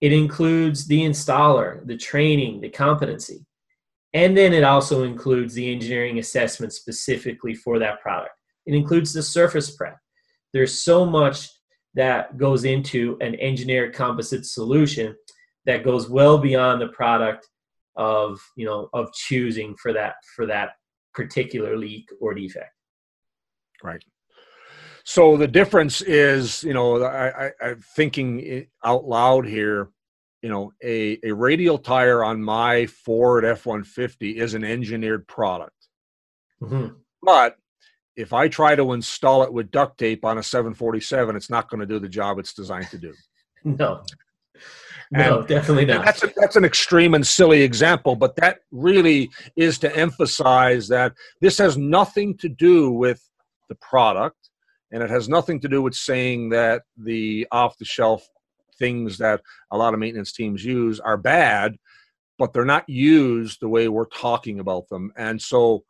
It 0.00 0.12
includes 0.12 0.86
the 0.86 1.00
installer, 1.00 1.84
the 1.86 1.96
training, 1.96 2.60
the 2.60 2.68
competency. 2.68 3.44
And 4.14 4.36
then 4.36 4.52
it 4.52 4.64
also 4.64 5.02
includes 5.02 5.54
the 5.54 5.72
engineering 5.72 6.18
assessment 6.18 6.72
specifically 6.72 7.54
for 7.54 7.78
that 7.78 8.00
product. 8.00 8.34
It 8.66 8.74
includes 8.74 9.12
the 9.12 9.22
surface 9.22 9.74
prep. 9.74 9.98
There's 10.52 10.80
so 10.80 11.04
much 11.04 11.48
that 11.94 12.36
goes 12.38 12.64
into 12.64 13.16
an 13.20 13.34
engineered 13.40 13.94
composite 13.94 14.46
solution 14.46 15.16
that 15.66 15.84
goes 15.84 16.08
well 16.08 16.38
beyond 16.38 16.80
the 16.80 16.88
product 16.88 17.46
of 17.96 18.40
you 18.56 18.64
know 18.64 18.88
of 18.92 19.12
choosing 19.12 19.74
for 19.76 19.92
that 19.92 20.14
for 20.36 20.46
that 20.46 20.70
particular 21.14 21.76
leak 21.76 22.08
or 22.20 22.32
defect 22.32 22.72
right 23.82 24.02
so 25.08 25.38
the 25.38 25.48
difference 25.48 26.02
is 26.02 26.62
you 26.62 26.74
know 26.74 27.02
i, 27.02 27.46
I 27.46 27.50
i'm 27.62 27.80
thinking 27.96 28.66
out 28.84 29.04
loud 29.06 29.46
here 29.46 29.88
you 30.42 30.50
know 30.50 30.72
a, 30.84 31.18
a 31.24 31.32
radial 31.32 31.78
tire 31.78 32.22
on 32.22 32.42
my 32.42 32.84
ford 32.86 33.44
f-150 33.44 34.36
is 34.36 34.52
an 34.52 34.64
engineered 34.64 35.26
product 35.26 35.88
mm-hmm. 36.62 36.88
but 37.22 37.56
if 38.16 38.34
i 38.34 38.48
try 38.48 38.76
to 38.76 38.92
install 38.92 39.42
it 39.42 39.52
with 39.52 39.70
duct 39.70 39.98
tape 39.98 40.26
on 40.26 40.36
a 40.36 40.42
747 40.42 41.34
it's 41.34 41.48
not 41.48 41.70
going 41.70 41.80
to 41.80 41.86
do 41.86 41.98
the 41.98 42.08
job 42.08 42.38
it's 42.38 42.52
designed 42.52 42.90
to 42.90 42.98
do 42.98 43.14
no 43.64 44.02
no, 45.10 45.38
and, 45.38 45.48
definitely 45.48 45.86
not. 45.86 46.04
That's, 46.04 46.22
a, 46.22 46.30
that's 46.36 46.56
an 46.56 46.66
extreme 46.66 47.14
and 47.14 47.26
silly 47.26 47.62
example, 47.62 48.14
but 48.14 48.36
that 48.36 48.58
really 48.70 49.30
is 49.56 49.78
to 49.78 49.96
emphasize 49.96 50.86
that 50.88 51.14
this 51.40 51.56
has 51.56 51.78
nothing 51.78 52.36
to 52.36 52.48
do 52.50 52.90
with 52.90 53.26
the 53.70 53.74
product, 53.76 54.47
and 54.90 55.02
it 55.02 55.10
has 55.10 55.28
nothing 55.28 55.60
to 55.60 55.68
do 55.68 55.82
with 55.82 55.94
saying 55.94 56.50
that 56.50 56.82
the 56.96 57.46
off 57.52 57.76
the 57.78 57.84
shelf 57.84 58.26
things 58.78 59.18
that 59.18 59.42
a 59.70 59.76
lot 59.76 59.92
of 59.92 60.00
maintenance 60.00 60.32
teams 60.32 60.64
use 60.64 61.00
are 61.00 61.16
bad, 61.16 61.76
but 62.38 62.52
they're 62.52 62.64
not 62.64 62.88
used 62.88 63.58
the 63.60 63.68
way 63.68 63.88
we're 63.88 64.06
talking 64.06 64.60
about 64.60 64.88
them. 64.88 65.12
And 65.16 65.40
so 65.40 65.82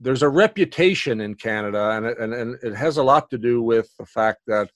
there's 0.00 0.22
a 0.22 0.28
reputation 0.28 1.20
in 1.20 1.36
Canada, 1.36 1.90
and 1.90 2.06
it, 2.06 2.18
and, 2.18 2.34
and 2.34 2.58
it 2.62 2.74
has 2.74 2.96
a 2.96 3.02
lot 3.02 3.30
to 3.30 3.38
do 3.38 3.62
with 3.62 3.88
the 3.98 4.06
fact 4.06 4.40
that 4.48 4.68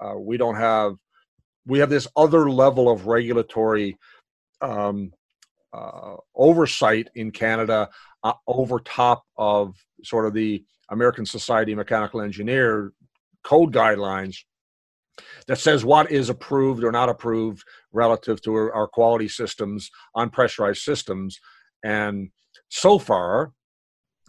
uh, 0.00 0.18
we 0.18 0.36
don't 0.36 0.56
have 0.56 0.94
we 1.66 1.78
have 1.78 1.90
this 1.90 2.08
other 2.16 2.50
level 2.50 2.90
of 2.90 3.06
regulatory 3.06 3.96
um, 4.62 5.12
uh, 5.72 6.16
oversight 6.34 7.08
in 7.14 7.30
Canada 7.30 7.88
uh, 8.24 8.32
over 8.46 8.80
top 8.80 9.22
of 9.36 9.74
sort 10.02 10.26
of 10.26 10.32
the 10.32 10.64
American 10.90 11.26
Society 11.26 11.72
of 11.72 11.78
Mechanical 11.78 12.22
Engineer 12.22 12.92
code 13.44 13.72
guidelines 13.72 14.36
that 15.46 15.58
says 15.58 15.84
what 15.84 16.10
is 16.10 16.28
approved 16.28 16.84
or 16.84 16.92
not 16.92 17.08
approved 17.08 17.64
relative 17.92 18.40
to 18.42 18.54
our, 18.54 18.86
quality 18.86 19.28
systems 19.28 19.90
on 20.14 20.30
pressurized 20.30 20.82
systems 20.82 21.40
and 21.84 22.30
so 22.68 22.98
far 22.98 23.52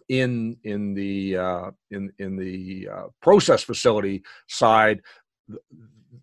in 0.07 0.57
in 0.63 0.93
the 0.95 1.37
uh, 1.37 1.69
in 1.91 2.11
in 2.17 2.35
the 2.35 2.87
uh, 2.91 3.03
process 3.21 3.61
facility 3.61 4.23
side 4.47 5.01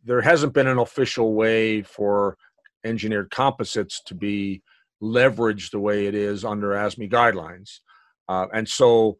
there 0.04 0.20
hasn't 0.20 0.52
been 0.52 0.66
an 0.66 0.78
official 0.78 1.34
way 1.34 1.82
for 1.82 2.36
engineered 2.84 3.30
composites 3.30 4.00
to 4.06 4.14
be 4.14 4.62
leveraged 5.02 5.70
the 5.70 5.80
way 5.80 6.06
it 6.06 6.14
is 6.14 6.44
under 6.44 6.68
ASME 6.68 7.10
guidelines. 7.10 7.80
Uh, 8.28 8.46
and 8.54 8.68
so 8.68 9.18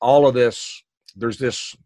all 0.00 0.26
of 0.26 0.34
this, 0.34 0.82
there's 1.16 1.38
this 1.38 1.76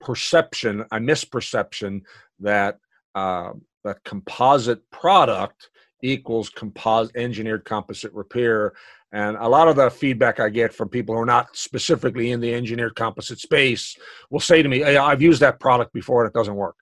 perception, 0.00 0.82
a 0.92 0.98
misperception 0.98 2.02
that 2.40 2.78
uh, 3.14 3.50
that 3.84 4.02
composite 4.04 4.88
product 4.90 5.70
equals 6.02 6.50
composite 6.50 7.16
engineered 7.16 7.64
composite 7.64 8.12
repair. 8.12 8.72
And 9.10 9.36
a 9.38 9.48
lot 9.48 9.68
of 9.68 9.76
the 9.76 9.90
feedback 9.90 10.38
I 10.38 10.50
get 10.50 10.74
from 10.74 10.90
people 10.90 11.14
who 11.14 11.22
are 11.22 11.26
not 11.26 11.56
specifically 11.56 12.30
in 12.30 12.40
the 12.40 12.52
engineered 12.52 12.94
composite 12.94 13.40
space 13.40 13.96
will 14.30 14.40
say 14.40 14.62
to 14.62 14.68
me, 14.68 14.80
hey, 14.80 14.98
I've 14.98 15.22
used 15.22 15.40
that 15.40 15.58
product 15.58 15.94
before 15.94 16.22
and 16.22 16.28
it 16.28 16.34
doesn't 16.34 16.54
work 16.54 16.76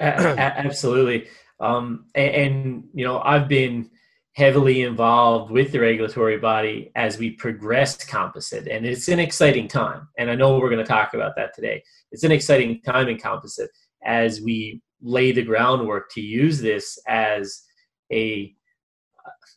absolutely. 0.00 1.28
Um, 1.60 2.06
and, 2.14 2.34
and, 2.34 2.84
you 2.94 3.04
know, 3.04 3.20
I've 3.20 3.48
been 3.48 3.90
heavily 4.34 4.82
involved 4.82 5.50
with 5.50 5.72
the 5.72 5.78
regulatory 5.78 6.38
body 6.38 6.90
as 6.96 7.18
we 7.18 7.30
progress 7.30 8.04
composite, 8.04 8.66
and 8.68 8.84
it's 8.84 9.08
an 9.08 9.18
exciting 9.18 9.68
time. 9.68 10.08
And 10.18 10.30
I 10.30 10.34
know 10.34 10.58
we're 10.58 10.70
going 10.70 10.84
to 10.84 10.88
talk 10.88 11.14
about 11.14 11.36
that 11.36 11.54
today. 11.54 11.82
It's 12.12 12.24
an 12.24 12.32
exciting 12.32 12.80
time 12.82 13.08
in 13.08 13.18
composite 13.18 13.70
as 14.04 14.40
we 14.40 14.80
lay 15.02 15.32
the 15.32 15.42
groundwork 15.42 16.10
to 16.12 16.20
use 16.20 16.60
this 16.60 16.98
as 17.06 17.62
a 18.12 18.54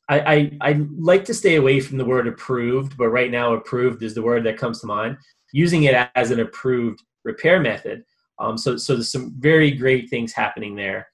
I, 0.09 0.19
I, 0.19 0.57
I 0.61 0.85
like 0.97 1.25
to 1.25 1.33
stay 1.33 1.55
away 1.55 1.81
from 1.81 1.97
the 1.97 2.05
word 2.05 2.27
approved, 2.27 2.97
but 2.97 3.09
right 3.09 3.29
now 3.29 3.53
approved 3.53 4.03
is 4.03 4.15
the 4.15 4.21
word 4.21 4.45
that 4.45 4.57
comes 4.57 4.79
to 4.79 4.87
mind. 4.87 5.17
Using 5.51 5.83
it 5.83 6.09
as 6.15 6.31
an 6.31 6.39
approved 6.39 7.03
repair 7.25 7.59
method 7.59 8.05
um, 8.39 8.57
so, 8.57 8.77
so 8.77 8.93
there's 8.93 9.11
some 9.11 9.33
very 9.39 9.71
great 9.71 10.09
things 10.09 10.33
happening 10.33 10.75
there. 10.75 11.07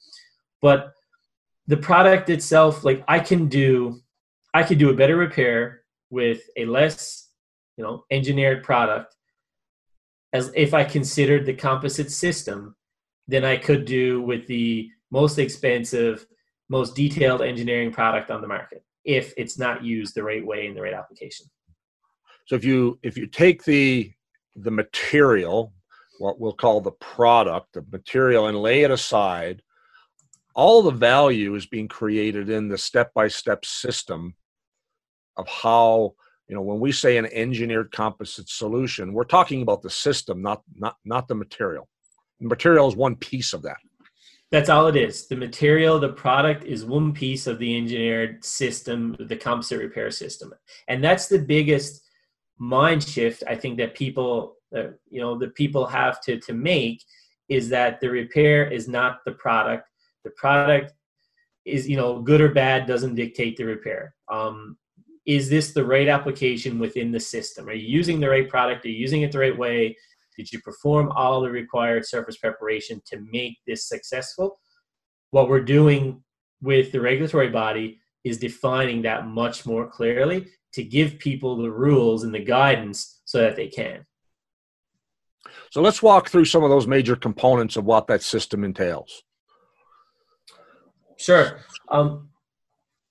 But 0.62 0.94
the 1.68 1.78
product 1.78 2.30
itself, 2.30 2.84
like 2.84 3.04
I 3.08 3.20
can 3.20 3.48
do, 3.48 4.02
I 4.54 4.64
could 4.64 4.78
do 4.78 4.90
a 4.90 4.96
better 4.96 5.16
repair 5.16 5.84
with 6.10 6.42
a 6.58 6.66
less, 6.66 7.30
you 7.78 7.84
know, 7.84 8.06
engineered 8.12 8.64
product 8.64 9.16
as 10.34 10.52
if 10.56 10.74
I 10.74 10.84
considered 10.84 11.46
the 11.46 11.54
composite 11.54 12.12
system 12.12 12.76
than 13.28 13.46
I 13.46 13.58
could 13.58 13.86
do 13.86 14.22
with 14.22 14.48
the 14.48 14.90
most 15.12 15.40
expensive, 15.40 16.26
most 16.70 16.96
detailed 16.96 17.42
engineering 17.42 17.92
product 17.92 18.32
on 18.32 18.42
the 18.42 18.48
market 18.48 18.84
if 19.06 19.34
it's 19.38 19.60
not 19.60 19.84
used 19.84 20.16
the 20.16 20.24
right 20.24 20.46
way 20.46 20.66
in 20.66 20.74
the 20.74 20.82
right 20.82 20.94
application. 20.94 21.46
So 22.46 22.56
if 22.56 22.66
you 22.66 23.00
if 23.04 23.18
you 23.18 23.28
take 23.28 23.64
the 23.64 24.12
the 24.56 24.72
material 24.72 25.74
what 26.20 26.40
we'll 26.40 26.54
call 26.54 26.80
the 26.80 26.92
product, 26.92 27.74
the 27.74 27.86
material, 27.92 28.48
and 28.48 28.58
lay 28.58 28.84
it 28.84 28.92
aside, 28.92 29.62
all 30.56 30.82
the 30.82 30.92
value 30.92 31.56
is 31.56 31.66
being 31.66 31.88
created 31.88 32.50
in 32.50 32.68
the 32.68 32.78
step 32.78 33.14
by 33.14 33.28
step 33.28 33.66
system 33.66 34.36
of 35.38 35.48
how 35.48 36.14
you 36.48 36.56
know 36.56 36.62
when 36.62 36.80
we 36.80 36.92
say 36.92 37.18
an 37.18 37.26
engineered 37.28 37.92
composite 37.92 38.50
solution 38.50 39.14
we're 39.14 39.24
talking 39.24 39.62
about 39.62 39.82
the 39.82 39.90
system 39.90 40.42
not 40.42 40.62
not 40.76 40.96
not 41.06 41.28
the 41.28 41.36
material. 41.36 41.88
The 42.40 42.48
material 42.48 42.88
is 42.88 42.96
one 42.96 43.16
piece 43.16 43.54
of 43.54 43.62
that. 43.62 43.78
That's 44.52 44.70
all 44.70 44.88
it 44.88 44.96
is. 44.96 45.28
The 45.28 45.38
material 45.38 46.00
the 46.00 46.10
product 46.10 46.66
is 46.66 46.86
one 46.86 47.14
piece 47.14 47.48
of 47.48 47.58
the 47.58 47.76
engineered 47.76 48.44
system 48.44 49.16
the 49.20 49.38
composite 49.38 49.80
repair 49.80 50.12
system. 50.12 50.54
And 50.88 51.04
that's 51.04 51.28
the 51.28 51.40
biggest 51.40 52.04
mind 52.58 53.04
shift 53.04 53.44
i 53.48 53.56
think 53.56 53.78
that 53.78 53.96
people 53.96 54.56
that 54.72 54.98
you 55.10 55.20
know 55.20 55.38
the 55.38 55.50
people 55.50 55.86
have 55.86 56.22
to 56.22 56.40
to 56.40 56.54
make 56.54 57.04
is 57.50 57.68
that 57.70 58.00
the 58.00 58.10
repair 58.10 58.72
is 58.72 58.88
not 58.88 59.20
the 59.26 59.32
product 59.34 59.90
the 60.24 60.32
product 60.32 60.94
is 61.66 61.88
you 61.88 61.98
know 61.98 62.22
good 62.22 62.42
or 62.42 62.50
bad 62.50 62.86
doesn't 62.86 63.16
dictate 63.16 63.58
the 63.58 63.66
repair. 63.66 64.16
Um, 64.32 64.78
is 65.26 65.50
this 65.50 65.72
the 65.72 65.86
right 65.86 66.08
application 66.08 66.80
within 66.80 67.12
the 67.12 67.20
system? 67.20 67.70
Are 67.70 67.74
you 67.74 67.88
using 67.88 68.20
the 68.20 68.30
right 68.30 68.50
product? 68.50 68.86
Are 68.86 68.90
you 68.90 68.98
using 68.98 69.22
it 69.22 69.32
the 69.32 69.40
right 69.40 69.58
way? 69.58 69.96
Did 70.36 70.52
you 70.52 70.60
perform 70.62 71.12
all 71.16 71.42
the 71.42 71.50
required 71.50 72.06
surface 72.06 72.38
preparation 72.38 73.02
to 73.06 73.26
make 73.32 73.58
this 73.66 73.88
successful? 73.88 74.60
What 75.32 75.48
we're 75.48 75.64
doing 75.64 76.22
with 76.62 76.92
the 76.92 77.00
regulatory 77.00 77.50
body 77.50 78.00
is 78.24 78.38
defining 78.38 79.02
that 79.04 79.28
much 79.28 79.66
more 79.66 79.88
clearly 79.88 80.48
to 80.74 80.84
give 80.84 81.20
people 81.20 81.56
the 81.56 81.72
rules 81.72 82.24
and 82.24 82.34
the 82.34 82.40
guidance 82.40 83.22
so 83.26 83.40
that 83.40 83.56
they 83.56 83.68
can. 83.68 84.06
So 85.72 85.82
let's 85.82 86.02
walk 86.02 86.30
through 86.30 86.46
some 86.46 86.64
of 86.64 86.70
those 86.70 86.88
major 86.88 87.16
components 87.16 87.76
of 87.76 87.86
what 87.86 88.08
that 88.08 88.24
system 88.24 88.64
entails. 88.64 89.24
Sure. 91.18 91.60
Um, 91.90 92.30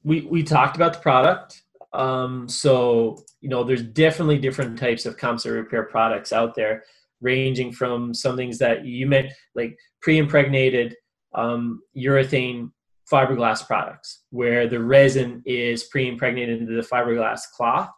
we 0.05 0.23
we 0.23 0.43
talked 0.43 0.77
about 0.77 0.95
the 0.95 1.01
product. 1.01 1.63
Um, 1.93 2.49
so 2.49 3.23
you 3.41 3.49
know, 3.49 3.65
there's 3.65 3.83
definitely 3.83 4.39
different 4.39 4.79
types 4.79 5.07
of 5.07 5.17
composite 5.17 5.53
repair 5.53 5.85
products 5.85 6.33
out 6.33 6.55
there, 6.55 6.85
ranging 7.21 7.73
from 7.73 8.15
some 8.15 8.37
things 8.37 8.59
that 8.59 8.85
you 8.85 9.07
meant 9.07 9.33
like 9.55 9.77
pre-impregnated 10.01 10.97
um, 11.35 11.83
urethane 11.97 12.71
fiberglass 13.11 13.67
products, 13.67 14.23
where 14.31 14.67
the 14.67 14.81
resin 14.81 15.43
is 15.45 15.85
pre-impregnated 15.85 16.61
into 16.61 16.75
the 16.75 16.87
fiberglass 16.87 17.41
cloth, 17.55 17.91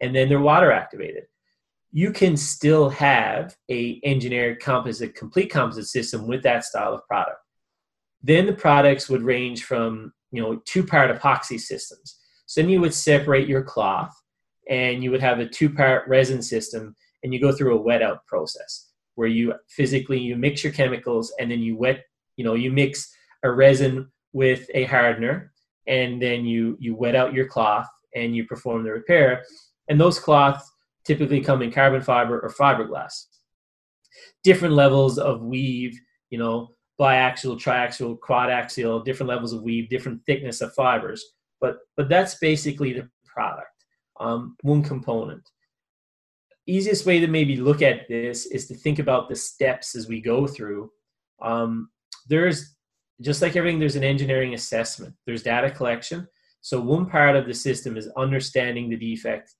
and 0.00 0.14
then 0.14 0.28
they're 0.28 0.40
water 0.40 0.72
activated. 0.72 1.24
You 1.92 2.10
can 2.10 2.38
still 2.38 2.88
have 2.88 3.54
a 3.70 4.00
engineered 4.02 4.60
composite, 4.60 5.14
complete 5.14 5.50
composite 5.50 5.86
system 5.86 6.26
with 6.26 6.42
that 6.44 6.64
style 6.64 6.94
of 6.94 7.06
product. 7.06 7.41
Then 8.22 8.46
the 8.46 8.52
products 8.52 9.08
would 9.08 9.22
range 9.22 9.64
from 9.64 10.12
you 10.30 10.42
know 10.42 10.60
two-part 10.64 11.16
epoxy 11.16 11.58
systems. 11.58 12.18
So 12.46 12.60
then 12.60 12.70
you 12.70 12.80
would 12.80 12.94
separate 12.94 13.48
your 13.48 13.62
cloth, 13.62 14.14
and 14.68 15.02
you 15.02 15.10
would 15.10 15.22
have 15.22 15.40
a 15.40 15.48
two-part 15.48 16.08
resin 16.08 16.42
system, 16.42 16.94
and 17.22 17.32
you 17.32 17.40
go 17.40 17.52
through 17.52 17.76
a 17.76 17.80
wet 17.80 18.02
out 18.02 18.26
process 18.26 18.92
where 19.14 19.28
you 19.28 19.54
physically 19.68 20.18
you 20.18 20.36
mix 20.36 20.64
your 20.64 20.72
chemicals 20.72 21.32
and 21.38 21.50
then 21.50 21.60
you 21.60 21.76
wet 21.76 22.04
you 22.36 22.44
know 22.44 22.54
you 22.54 22.70
mix 22.70 23.14
a 23.44 23.50
resin 23.50 24.08
with 24.32 24.68
a 24.74 24.84
hardener 24.84 25.52
and 25.86 26.20
then 26.20 26.44
you 26.44 26.76
you 26.80 26.94
wet 26.94 27.14
out 27.14 27.34
your 27.34 27.46
cloth 27.46 27.86
and 28.14 28.34
you 28.34 28.46
perform 28.46 28.82
the 28.82 28.90
repair 28.90 29.42
and 29.88 30.00
those 30.00 30.18
cloths 30.18 30.70
typically 31.04 31.40
come 31.40 31.62
in 31.62 31.70
carbon 31.70 32.00
fiber 32.00 32.40
or 32.40 32.50
fiberglass 32.50 33.26
different 34.42 34.74
levels 34.74 35.18
of 35.18 35.42
weave 35.42 35.98
you 36.30 36.38
know 36.38 36.70
biaxial 37.02 37.60
triaxial 37.60 38.18
quadaxial 38.18 39.04
different 39.04 39.28
levels 39.28 39.52
of 39.52 39.62
weave 39.62 39.88
different 39.88 40.20
thickness 40.24 40.60
of 40.60 40.72
fibers. 40.74 41.20
But 41.60 41.78
but 41.96 42.08
that's 42.08 42.36
basically 42.36 42.92
the 42.92 43.08
product 43.26 43.72
um, 44.20 44.56
one 44.62 44.82
component. 44.82 45.42
Easiest 46.66 47.06
way 47.06 47.18
to 47.18 47.26
maybe 47.26 47.56
look 47.56 47.82
at 47.82 48.08
this 48.08 48.46
is 48.46 48.68
to 48.68 48.74
think 48.74 48.98
about 49.00 49.28
the 49.28 49.34
steps 49.34 49.96
as 49.96 50.06
we 50.06 50.20
go 50.20 50.46
through. 50.46 50.90
Um, 51.40 51.90
there's 52.28 52.76
just 53.20 53.42
like 53.42 53.56
everything 53.56 53.80
there's 53.80 53.96
an 53.96 54.04
engineering 54.04 54.54
assessment. 54.54 55.14
There's 55.26 55.42
data 55.42 55.70
collection. 55.70 56.28
So 56.60 56.80
one 56.80 57.06
part 57.06 57.34
of 57.34 57.46
the 57.46 57.54
system 57.54 57.96
is 57.96 58.08
understanding 58.16 58.88
the 58.88 58.96
defect 58.96 59.52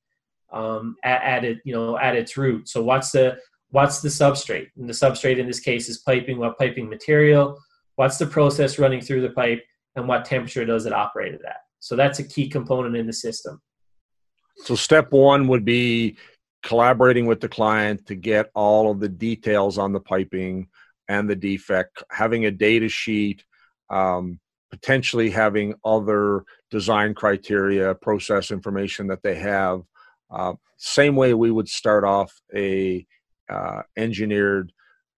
um, 0.52 0.96
at, 1.02 1.22
at 1.22 1.44
it 1.44 1.58
you 1.64 1.74
know 1.74 1.98
at 1.98 2.14
its 2.14 2.36
root. 2.36 2.68
So 2.68 2.82
what's 2.84 3.10
the 3.10 3.36
what's 3.72 4.00
the 4.00 4.08
substrate? 4.08 4.68
And 4.76 4.88
the 4.88 4.94
substrate 4.94 5.38
in 5.38 5.46
this 5.46 5.60
case 5.60 5.88
is 5.88 5.98
piping 5.98 6.38
what 6.38 6.58
piping 6.58 6.88
material 6.88 7.58
what's 7.96 8.18
the 8.18 8.26
process 8.26 8.78
running 8.78 9.00
through 9.00 9.20
the 9.20 9.30
pipe 9.30 9.62
and 9.96 10.08
what 10.08 10.24
temperature 10.24 10.64
does 10.64 10.86
it 10.86 10.92
operate 10.92 11.34
at. 11.34 11.56
So 11.80 11.96
that's 11.96 12.18
a 12.18 12.24
key 12.24 12.48
component 12.48 12.96
in 12.96 13.06
the 13.06 13.12
system. 13.12 13.60
So 14.56 14.74
step 14.74 15.12
one 15.12 15.48
would 15.48 15.64
be 15.64 16.16
collaborating 16.62 17.26
with 17.26 17.40
the 17.40 17.48
client 17.48 18.06
to 18.06 18.14
get 18.14 18.50
all 18.54 18.90
of 18.90 19.00
the 19.00 19.08
details 19.08 19.78
on 19.78 19.92
the 19.92 20.00
piping 20.00 20.68
and 21.08 21.28
the 21.28 21.36
defect, 21.36 22.02
having 22.10 22.46
a 22.46 22.50
data 22.50 22.88
sheet, 22.88 23.44
um, 23.90 24.38
potentially 24.70 25.28
having 25.28 25.74
other 25.84 26.44
design 26.70 27.14
criteria, 27.14 27.94
process 27.96 28.50
information 28.50 29.08
that 29.08 29.22
they 29.22 29.34
have. 29.34 29.82
Uh, 30.30 30.54
same 30.78 31.16
way 31.16 31.34
we 31.34 31.50
would 31.50 31.68
start 31.68 32.04
off 32.04 32.32
a 32.54 33.04
uh, 33.52 33.82
engineered 33.96 34.72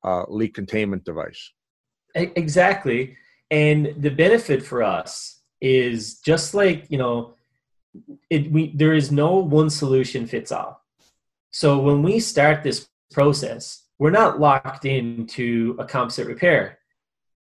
uh, 0.05 0.25
leak 0.29 0.55
containment 0.55 1.05
device. 1.05 1.53
Exactly, 2.15 3.17
and 3.51 3.95
the 3.99 4.11
benefit 4.11 4.63
for 4.63 4.83
us 4.83 5.41
is 5.61 6.19
just 6.21 6.55
like 6.55 6.87
you 6.89 6.99
know, 6.99 7.35
it, 8.31 8.51
we 8.51 8.73
there 8.75 8.95
is 8.95 9.11
no 9.11 9.37
one 9.37 9.71
solution 9.71 10.27
fits 10.27 10.53
all. 10.53 10.83
So 11.51 11.79
when 11.79 12.03
we 12.03 12.19
start 12.21 12.63
this 12.63 12.89
process, 13.13 13.85
we're 13.99 14.11
not 14.11 14.41
locked 14.41 14.85
into 14.85 15.77
a 15.79 15.85
composite 15.85 16.27
repair. 16.27 16.79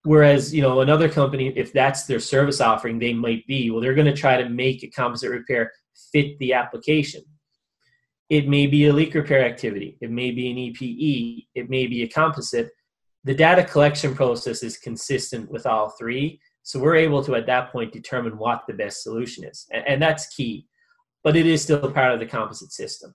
Whereas, 0.05 0.53
you 0.53 0.63
know, 0.63 0.81
another 0.81 1.09
company, 1.09 1.49
if 1.57 1.73
that's 1.73 2.05
their 2.05 2.19
service 2.19 2.61
offering, 2.61 2.99
they 2.99 3.15
might 3.15 3.47
be, 3.47 3.71
well, 3.71 3.81
they're 3.81 3.95
going 3.95 4.13
to 4.13 4.17
try 4.17 4.41
to 4.41 4.49
make 4.49 4.83
a 4.83 4.89
composite 4.89 5.31
repair 5.31 5.73
fit 6.13 6.39
the 6.41 6.53
application. 6.53 7.23
It 8.29 8.49
may 8.49 8.67
be 8.67 8.87
a 8.87 8.93
leak 8.93 9.15
repair 9.15 9.45
activity. 9.45 9.99
It 10.01 10.11
may 10.11 10.31
be 10.31 10.51
an 10.51 10.57
EPE. 10.57 11.47
It 11.55 11.69
may 11.69 11.87
be 11.87 12.03
a 12.03 12.09
composite. 12.09 12.71
The 13.25 13.35
data 13.35 13.65
collection 13.65 14.15
process 14.15 14.63
is 14.63 14.79
consistent 14.79 15.51
with 15.51 15.67
all 15.67 15.91
three. 15.91 16.41
So 16.63 16.81
we're 16.81 16.97
able 16.97 17.23
to, 17.25 17.35
at 17.35 17.47
that 17.47 17.73
point, 17.73 17.93
determine 17.93 18.39
what 18.39 18.63
the 18.67 18.75
best 18.75 19.03
solution 19.03 19.45
is. 19.45 19.67
And, 19.73 20.01
that's 20.01 20.35
key. 20.35 20.67
But 21.23 21.37
it 21.37 21.47
is 21.47 21.63
still 21.63 21.91
part 21.91 22.13
of 22.13 22.21
the 22.21 22.27
composite 22.27 22.73
system. 22.73 23.15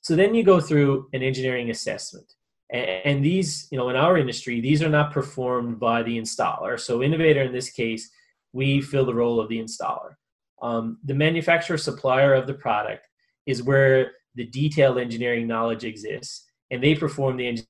So 0.00 0.16
then 0.16 0.34
you 0.34 0.42
go 0.42 0.60
through 0.60 1.08
an 1.12 1.22
engineering 1.22 1.70
assessment. 1.70 2.32
And 2.70 3.22
these, 3.22 3.68
you 3.70 3.76
know, 3.76 3.90
in 3.90 3.96
our 3.96 4.16
industry, 4.16 4.60
these 4.60 4.82
are 4.82 4.88
not 4.88 5.12
performed 5.12 5.78
by 5.78 6.02
the 6.02 6.18
installer. 6.18 6.80
So 6.80 7.02
Innovator, 7.02 7.42
in 7.42 7.52
this 7.52 7.70
case, 7.70 8.10
we 8.52 8.80
fill 8.80 9.04
the 9.04 9.14
role 9.14 9.38
of 9.40 9.48
the 9.48 9.60
installer. 9.60 10.14
Um, 10.62 10.98
the 11.04 11.14
manufacturer 11.14 11.76
supplier 11.76 12.34
of 12.34 12.46
the 12.46 12.54
product 12.54 13.08
is 13.46 13.62
where 13.62 14.12
the 14.34 14.46
detailed 14.46 14.98
engineering 14.98 15.46
knowledge 15.46 15.84
exists, 15.84 16.46
and 16.70 16.82
they 16.82 16.94
perform 16.94 17.36
the 17.36 17.64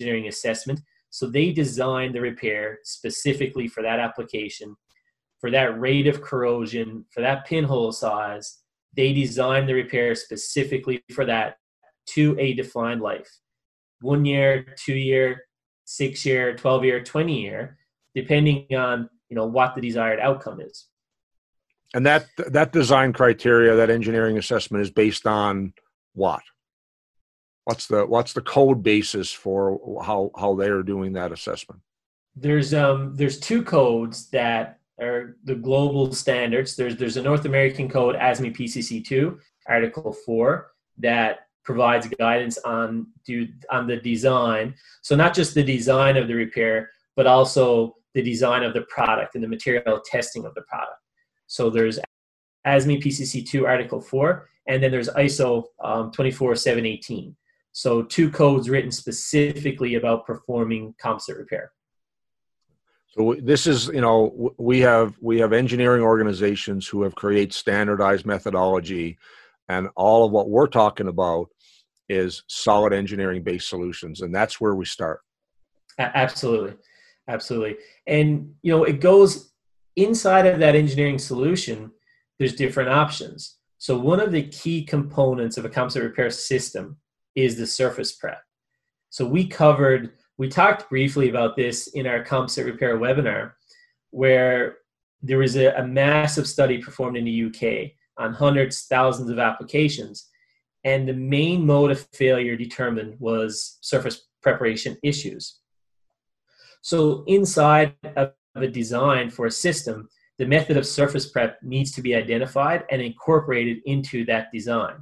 engineering 0.00 0.28
assessment. 0.28 0.80
So 1.10 1.26
they 1.26 1.52
design 1.52 2.12
the 2.12 2.20
repair 2.20 2.78
specifically 2.84 3.68
for 3.68 3.82
that 3.82 3.98
application, 3.98 4.76
for 5.40 5.50
that 5.50 5.80
rate 5.80 6.06
of 6.06 6.22
corrosion, 6.22 7.04
for 7.12 7.20
that 7.20 7.46
pinhole 7.46 7.92
size. 7.92 8.58
They 8.96 9.12
design 9.12 9.66
the 9.66 9.74
repair 9.74 10.14
specifically 10.14 11.02
for 11.12 11.24
that 11.26 11.56
to 12.10 12.36
a 12.38 12.54
defined 12.54 13.02
life 13.02 13.28
one 14.00 14.24
year, 14.24 14.66
two 14.76 14.94
year, 14.94 15.44
six 15.84 16.24
year, 16.24 16.56
12 16.56 16.84
year, 16.84 17.02
20 17.02 17.40
year, 17.40 17.78
depending 18.14 18.66
on 18.76 19.08
you 19.28 19.36
know 19.36 19.46
what 19.46 19.74
the 19.74 19.80
desired 19.80 20.18
outcome 20.20 20.60
is. 20.60 20.88
And 21.94 22.06
that 22.06 22.26
that 22.48 22.72
design 22.72 23.12
criteria, 23.12 23.74
that 23.74 23.90
engineering 23.90 24.38
assessment 24.38 24.82
is 24.82 24.90
based 24.90 25.26
on 25.26 25.72
what? 26.14 26.42
What's 27.64 27.86
the 27.86 28.06
what's 28.06 28.32
the 28.32 28.40
code 28.40 28.82
basis 28.82 29.32
for 29.32 30.02
how 30.04 30.30
how 30.38 30.54
they 30.54 30.68
are 30.68 30.82
doing 30.82 31.12
that 31.14 31.32
assessment? 31.32 31.80
There's 32.36 32.72
um 32.72 33.16
there's 33.16 33.40
two 33.40 33.62
codes 33.62 34.30
that 34.30 34.78
are 35.00 35.36
the 35.44 35.56
global 35.56 36.12
standards. 36.12 36.76
There's 36.76 36.96
there's 36.96 37.16
a 37.16 37.22
North 37.22 37.44
American 37.44 37.88
code 37.88 38.14
ASME 38.16 38.56
PCC2 38.56 39.38
Article 39.66 40.12
4 40.12 40.70
that 40.98 41.46
provides 41.64 42.06
guidance 42.18 42.58
on 42.58 43.06
do 43.26 43.48
on 43.70 43.86
the 43.86 43.96
design. 43.96 44.74
So 45.02 45.16
not 45.16 45.34
just 45.34 45.54
the 45.54 45.64
design 45.64 46.16
of 46.16 46.28
the 46.28 46.34
repair, 46.34 46.90
but 47.16 47.26
also 47.26 47.96
the 48.14 48.22
design 48.22 48.62
of 48.62 48.74
the 48.74 48.82
product 48.82 49.34
and 49.34 49.44
the 49.44 49.48
material 49.48 50.00
testing 50.04 50.44
of 50.44 50.54
the 50.54 50.62
product. 50.62 50.99
So 51.50 51.68
there's 51.68 51.98
ASME 52.64 53.02
PCC2 53.02 53.66
Article 53.66 54.00
4, 54.00 54.48
and 54.68 54.80
then 54.80 54.92
there's 54.92 55.08
ISO 55.08 55.64
um, 55.82 56.12
24718. 56.12 57.34
So 57.72 58.04
two 58.04 58.30
codes 58.30 58.70
written 58.70 58.92
specifically 58.92 59.96
about 59.96 60.26
performing 60.26 60.94
composite 61.00 61.36
repair. 61.36 61.72
So 63.08 63.34
this 63.42 63.66
is, 63.66 63.88
you 63.88 64.00
know, 64.00 64.54
we 64.58 64.78
have 64.80 65.16
we 65.20 65.40
have 65.40 65.52
engineering 65.52 66.04
organizations 66.04 66.86
who 66.86 67.02
have 67.02 67.16
created 67.16 67.52
standardized 67.52 68.24
methodology 68.24 69.18
and 69.68 69.88
all 69.96 70.24
of 70.24 70.30
what 70.30 70.48
we're 70.48 70.68
talking 70.68 71.08
about 71.08 71.48
is 72.08 72.44
solid 72.46 72.92
engineering 72.92 73.42
based 73.42 73.68
solutions. 73.68 74.20
And 74.20 74.32
that's 74.32 74.60
where 74.60 74.76
we 74.76 74.84
start. 74.84 75.22
Absolutely. 75.98 76.74
Absolutely. 77.26 77.76
And, 78.06 78.54
you 78.62 78.70
know, 78.72 78.84
it 78.84 79.00
goes 79.00 79.49
inside 79.96 80.46
of 80.46 80.58
that 80.60 80.74
engineering 80.74 81.18
solution, 81.18 81.90
there's 82.38 82.54
different 82.54 82.90
options. 82.90 83.58
So, 83.78 83.98
one 83.98 84.20
of 84.20 84.32
the 84.32 84.48
key 84.48 84.84
components 84.84 85.56
of 85.56 85.64
a 85.64 85.68
composite 85.68 86.02
repair 86.02 86.30
system 86.30 86.98
is 87.34 87.56
the 87.56 87.66
surface 87.66 88.12
prep. 88.12 88.42
So, 89.10 89.26
we 89.26 89.46
covered, 89.46 90.12
we 90.38 90.48
talked 90.48 90.88
briefly 90.90 91.28
about 91.28 91.56
this 91.56 91.88
in 91.88 92.06
our 92.06 92.22
composite 92.22 92.66
repair 92.66 92.98
webinar, 92.98 93.52
where 94.10 94.78
there 95.22 95.38
was 95.38 95.56
a, 95.56 95.68
a 95.76 95.86
massive 95.86 96.46
study 96.46 96.78
performed 96.78 97.16
in 97.16 97.24
the 97.24 97.44
UK 97.44 97.92
on 98.18 98.34
hundreds, 98.34 98.82
thousands 98.82 99.30
of 99.30 99.38
applications. 99.38 100.28
And 100.84 101.08
the 101.08 101.14
main 101.14 101.66
mode 101.66 101.90
of 101.90 102.06
failure 102.12 102.56
determined 102.56 103.16
was 103.18 103.78
surface 103.82 104.28
preparation 104.42 104.96
issues. 105.02 105.60
So 106.82 107.24
inside 107.26 107.94
of 108.16 108.32
a 108.56 108.68
design 108.68 109.30
for 109.30 109.46
a 109.46 109.50
system, 109.50 110.08
the 110.38 110.46
method 110.46 110.76
of 110.76 110.86
surface 110.86 111.26
prep 111.26 111.58
needs 111.62 111.92
to 111.92 112.02
be 112.02 112.14
identified 112.14 112.84
and 112.90 113.02
incorporated 113.02 113.78
into 113.84 114.24
that 114.24 114.48
design. 114.52 114.96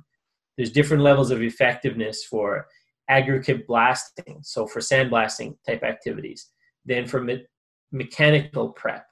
There's 0.56 0.72
different 0.72 1.02
levels 1.02 1.30
of 1.30 1.42
effectiveness 1.42 2.24
for 2.24 2.66
aggregate 3.08 3.66
blasting, 3.66 4.40
so 4.42 4.66
for 4.66 4.80
sandblasting 4.80 5.56
type 5.66 5.82
activities, 5.82 6.48
then 6.84 7.06
for 7.06 7.22
me- 7.22 7.46
mechanical 7.92 8.70
prep 8.70 9.06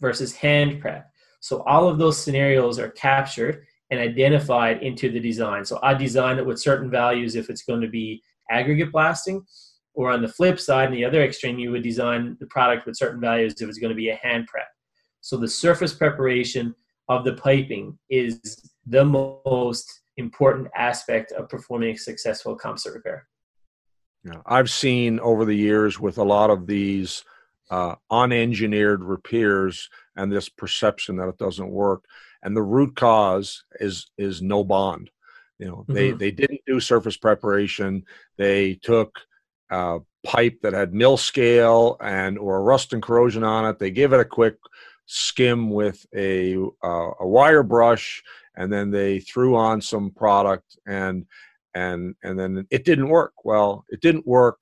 versus 0.00 0.34
hand 0.34 0.80
prep. 0.80 1.10
So 1.40 1.62
all 1.64 1.88
of 1.88 1.98
those 1.98 2.22
scenarios 2.22 2.78
are 2.78 2.90
captured 2.90 3.64
and 3.90 3.98
identified 3.98 4.82
into 4.82 5.10
the 5.10 5.20
design. 5.20 5.64
So 5.64 5.78
I 5.82 5.94
design 5.94 6.38
it 6.38 6.46
with 6.46 6.60
certain 6.60 6.90
values 6.90 7.34
if 7.34 7.50
it's 7.50 7.62
going 7.62 7.80
to 7.80 7.88
be 7.88 8.22
aggregate 8.50 8.92
blasting, 8.92 9.44
or 9.94 10.10
on 10.10 10.22
the 10.22 10.28
flip 10.28 10.58
side, 10.58 10.88
in 10.88 10.94
the 10.94 11.04
other 11.04 11.22
extreme, 11.22 11.58
you 11.58 11.70
would 11.70 11.82
design 11.82 12.36
the 12.40 12.46
product 12.46 12.86
with 12.86 12.96
certain 12.96 13.20
values 13.20 13.60
if 13.60 13.68
it's 13.68 13.78
going 13.78 13.90
to 13.90 13.96
be 13.96 14.08
a 14.08 14.16
hand 14.16 14.46
prep. 14.46 14.68
So 15.20 15.36
the 15.36 15.48
surface 15.48 15.94
preparation 15.94 16.74
of 17.08 17.24
the 17.24 17.34
piping 17.34 17.98
is 18.08 18.70
the 18.86 19.04
most 19.04 20.00
important 20.16 20.68
aspect 20.74 21.32
of 21.32 21.48
performing 21.48 21.94
a 21.94 21.98
successful 21.98 22.56
composite 22.56 22.94
repair. 22.94 23.26
Yeah, 24.24 24.40
I've 24.46 24.70
seen 24.70 25.18
over 25.20 25.44
the 25.44 25.56
years 25.56 25.98
with 25.98 26.18
a 26.18 26.24
lot 26.24 26.50
of 26.50 26.66
these 26.66 27.24
uh, 27.70 27.96
unengineered 28.10 28.98
repairs 29.00 29.88
and 30.16 30.30
this 30.30 30.48
perception 30.48 31.16
that 31.16 31.28
it 31.28 31.38
doesn't 31.38 31.70
work, 31.70 32.04
and 32.42 32.56
the 32.56 32.62
root 32.62 32.94
cause 32.96 33.64
is 33.80 34.10
is 34.18 34.42
no 34.42 34.62
bond. 34.62 35.10
You 35.58 35.66
know, 35.66 35.76
mm-hmm. 35.76 35.92
they 35.92 36.10
they 36.12 36.30
didn't 36.30 36.60
do 36.66 36.80
surface 36.80 37.16
preparation. 37.16 38.04
They 38.36 38.74
took 38.74 39.18
uh, 39.72 39.98
pipe 40.22 40.58
that 40.62 40.74
had 40.74 40.94
mill 40.94 41.16
scale 41.16 41.96
and 42.00 42.38
or 42.38 42.62
rust 42.62 42.92
and 42.92 43.02
corrosion 43.02 43.42
on 43.42 43.64
it. 43.66 43.78
They 43.78 43.90
give 43.90 44.12
it 44.12 44.20
a 44.20 44.24
quick 44.24 44.56
skim 45.06 45.70
with 45.70 46.04
a 46.14 46.56
uh, 46.84 47.10
a 47.20 47.26
wire 47.26 47.62
brush, 47.62 48.22
and 48.56 48.72
then 48.72 48.90
they 48.90 49.20
threw 49.20 49.56
on 49.56 49.80
some 49.80 50.10
product 50.10 50.76
and 50.86 51.24
and 51.74 52.14
and 52.22 52.38
then 52.38 52.66
it 52.70 52.84
didn't 52.84 53.08
work. 53.08 53.32
Well, 53.44 53.84
it 53.88 54.00
didn't 54.02 54.26
work 54.26 54.58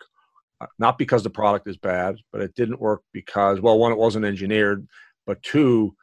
uh, 0.61 0.67
not 0.79 0.97
because 0.97 1.23
the 1.23 1.31
product 1.31 1.69
is 1.69 1.77
bad, 1.77 2.17
but 2.33 2.41
it 2.41 2.55
didn't 2.55 2.81
work 2.81 3.03
because 3.13 3.61
well, 3.61 3.79
one, 3.79 3.93
it 3.93 3.99
wasn't 3.99 4.25
engineered, 4.25 4.87
but 5.27 5.43
two, 5.43 5.95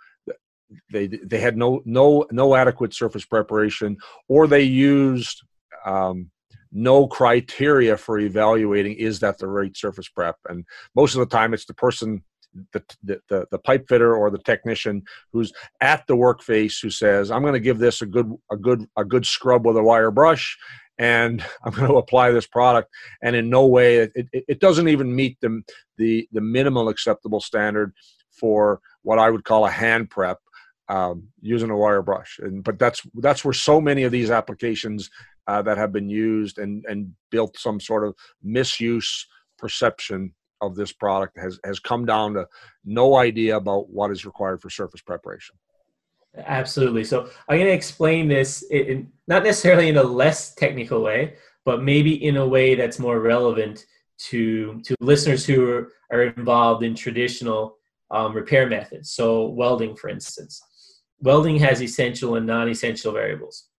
they 0.91 1.07
they 1.07 1.39
had 1.39 1.55
no 1.55 1.81
no 1.85 2.25
no 2.31 2.55
adequate 2.55 2.93
surface 2.93 3.23
preparation, 3.23 3.97
or 4.27 4.47
they 4.47 4.63
used 4.63 5.41
um, 5.85 6.29
no 6.71 7.07
criteria 7.07 7.97
for 7.97 8.19
evaluating 8.19 8.93
is 8.93 9.19
that 9.19 9.37
the 9.37 9.47
right 9.47 9.75
surface 9.75 10.09
prep, 10.09 10.35
and 10.49 10.65
most 10.95 11.15
of 11.15 11.19
the 11.19 11.35
time 11.35 11.53
it's 11.53 11.65
the 11.65 11.73
person. 11.73 12.23
The, 12.71 12.81
the, 13.03 13.45
the 13.51 13.59
pipe 13.59 13.87
fitter 13.87 14.15
or 14.15 14.31
the 14.31 14.39
technician 14.39 15.03
who's 15.31 15.53
at 15.79 16.07
the 16.07 16.15
work 16.15 16.41
face 16.41 16.79
who 16.79 16.89
says 16.89 17.29
i'm 17.29 17.43
going 17.43 17.53
to 17.53 17.59
give 17.59 17.77
this 17.77 18.01
a 18.01 18.05
good 18.05 18.33
a 18.51 18.57
good 18.57 18.83
a 18.97 19.05
good 19.05 19.27
scrub 19.27 19.67
with 19.67 19.77
a 19.77 19.83
wire 19.83 20.09
brush 20.09 20.57
and 20.97 21.43
I'm 21.63 21.73
going 21.73 21.89
to 21.89 21.97
apply 21.97 22.31
this 22.31 22.47
product. 22.47 22.89
And 23.21 23.35
in 23.35 23.49
no 23.49 23.65
way, 23.65 23.97
it, 23.97 24.11
it, 24.15 24.45
it, 24.47 24.59
doesn't 24.59 24.87
even 24.87 25.15
meet 25.15 25.37
the, 25.41 25.61
the, 25.97 26.27
the 26.31 26.41
minimal 26.41 26.89
acceptable 26.89 27.39
standard 27.39 27.93
for 28.31 28.79
what 29.03 29.19
I 29.19 29.29
would 29.29 29.43
call 29.43 29.65
a 29.65 29.71
hand 29.71 30.09
prep 30.09 30.39
um, 30.89 31.27
using 31.41 31.69
a 31.69 31.77
wire 31.77 32.01
brush. 32.01 32.39
And, 32.41 32.63
but 32.63 32.79
that's, 32.79 33.01
that's 33.15 33.43
where 33.43 33.53
so 33.53 33.81
many 33.81 34.03
of 34.03 34.11
these 34.11 34.31
applications 34.31 35.09
uh, 35.47 35.61
that 35.61 35.77
have 35.77 35.91
been 35.91 36.09
used 36.09 36.57
and, 36.57 36.85
and 36.87 37.13
built 37.31 37.57
some 37.57 37.79
sort 37.79 38.05
of 38.05 38.15
misuse 38.43 39.27
perception 39.57 40.33
of 40.61 40.75
this 40.75 40.91
product 40.91 41.37
has, 41.37 41.59
has 41.63 41.79
come 41.79 42.05
down 42.05 42.33
to 42.33 42.45
no 42.83 43.15
idea 43.15 43.55
about 43.55 43.89
what 43.89 44.11
is 44.11 44.25
required 44.25 44.61
for 44.61 44.69
surface 44.69 45.01
preparation. 45.01 45.55
Absolutely. 46.35 47.03
So 47.03 47.29
I'm 47.47 47.57
going 47.57 47.67
to 47.67 47.71
explain 47.71 48.27
this 48.27 48.63
in, 48.69 49.11
not 49.27 49.43
necessarily 49.43 49.89
in 49.89 49.97
a 49.97 50.03
less 50.03 50.53
technical 50.55 51.01
way, 51.01 51.35
but 51.65 51.83
maybe 51.83 52.23
in 52.23 52.37
a 52.37 52.47
way 52.47 52.75
that's 52.75 52.99
more 52.99 53.19
relevant 53.19 53.85
to 54.19 54.81
to 54.83 54.95
listeners 54.99 55.45
who 55.45 55.69
are, 55.69 55.91
are 56.11 56.23
involved 56.23 56.83
in 56.83 56.95
traditional 56.95 57.77
um, 58.09 58.33
repair 58.33 58.67
methods. 58.67 59.11
So 59.11 59.47
welding, 59.49 59.95
for 59.95 60.09
instance, 60.09 60.61
welding 61.19 61.57
has 61.59 61.81
essential 61.81 62.35
and 62.35 62.45
non-essential 62.45 63.11
variables. 63.13 63.69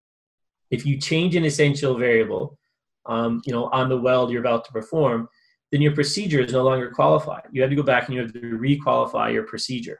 If 0.71 0.85
you 0.85 0.99
change 0.99 1.35
an 1.37 1.45
essential 1.45 1.97
variable, 1.97 2.59
um, 3.07 3.41
you 3.47 3.53
know, 3.53 3.69
on 3.73 3.89
the 3.89 3.99
weld 3.99 4.31
you're 4.31 4.41
about 4.41 4.65
to 4.67 4.73
perform, 4.73 5.29
then 5.73 5.83
your 5.83 5.95
procedure 5.95 6.41
is 6.41 6.53
no 6.53 6.65
longer 6.65 6.91
qualified. 6.91 7.43
You 7.53 7.63
have 7.63 7.71
to 7.71 7.77
go 7.77 7.83
back 7.83 8.07
and 8.07 8.15
you 8.15 8.23
have 8.23 8.33
to 8.33 8.59
requalify 8.59 9.33
your 9.33 9.45
procedure 9.45 9.99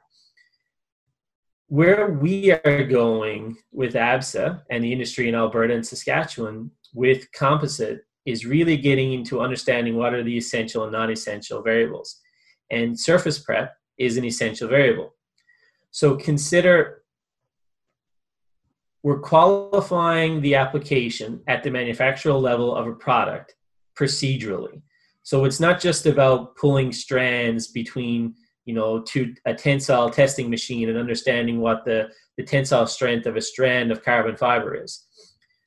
where 1.69 2.09
we 2.09 2.51
are 2.51 2.83
going 2.83 3.55
with 3.71 3.93
ABSA 3.93 4.63
and 4.71 4.83
the 4.83 4.91
industry 4.91 5.29
in 5.29 5.35
Alberta 5.35 5.75
and 5.75 5.85
Saskatchewan 5.85 6.71
with 6.95 7.31
composite 7.31 8.01
is 8.25 8.45
really 8.45 8.75
getting 8.75 9.13
into 9.13 9.39
understanding 9.39 9.95
what 9.95 10.13
are 10.15 10.23
the 10.23 10.35
essential 10.35 10.83
and 10.83 10.91
non-essential 10.91 11.61
variables. 11.61 12.19
And 12.71 12.99
surface 12.99 13.37
prep 13.37 13.75
is 13.99 14.17
an 14.17 14.25
essential 14.25 14.67
variable. 14.67 15.13
So 15.91 16.15
consider 16.15 16.98
we're 19.03 19.19
qualifying 19.19 20.41
the 20.41 20.55
application 20.55 21.41
at 21.47 21.63
the 21.63 21.71
manufacturer 21.71 22.33
level 22.33 22.75
of 22.75 22.87
a 22.87 22.93
product 22.93 23.55
procedurally. 23.97 24.81
So 25.23 25.45
it's 25.45 25.59
not 25.59 25.79
just 25.79 26.05
about 26.05 26.55
pulling 26.55 26.91
strands 26.91 27.67
between 27.67 28.35
you 28.69 28.75
know, 28.75 29.01
to 29.01 29.33
a 29.45 29.53
tensile 29.55 30.11
testing 30.11 30.47
machine 30.47 30.89
and 30.89 30.97
understanding 30.99 31.59
what 31.59 31.83
the, 31.85 32.07
the 32.37 32.43
tensile 32.43 32.85
strength 32.85 33.25
of 33.25 33.35
a 33.35 33.41
strand 33.41 33.91
of 33.91 34.03
carbon 34.03 34.37
fiber 34.37 34.75
is. 34.75 35.07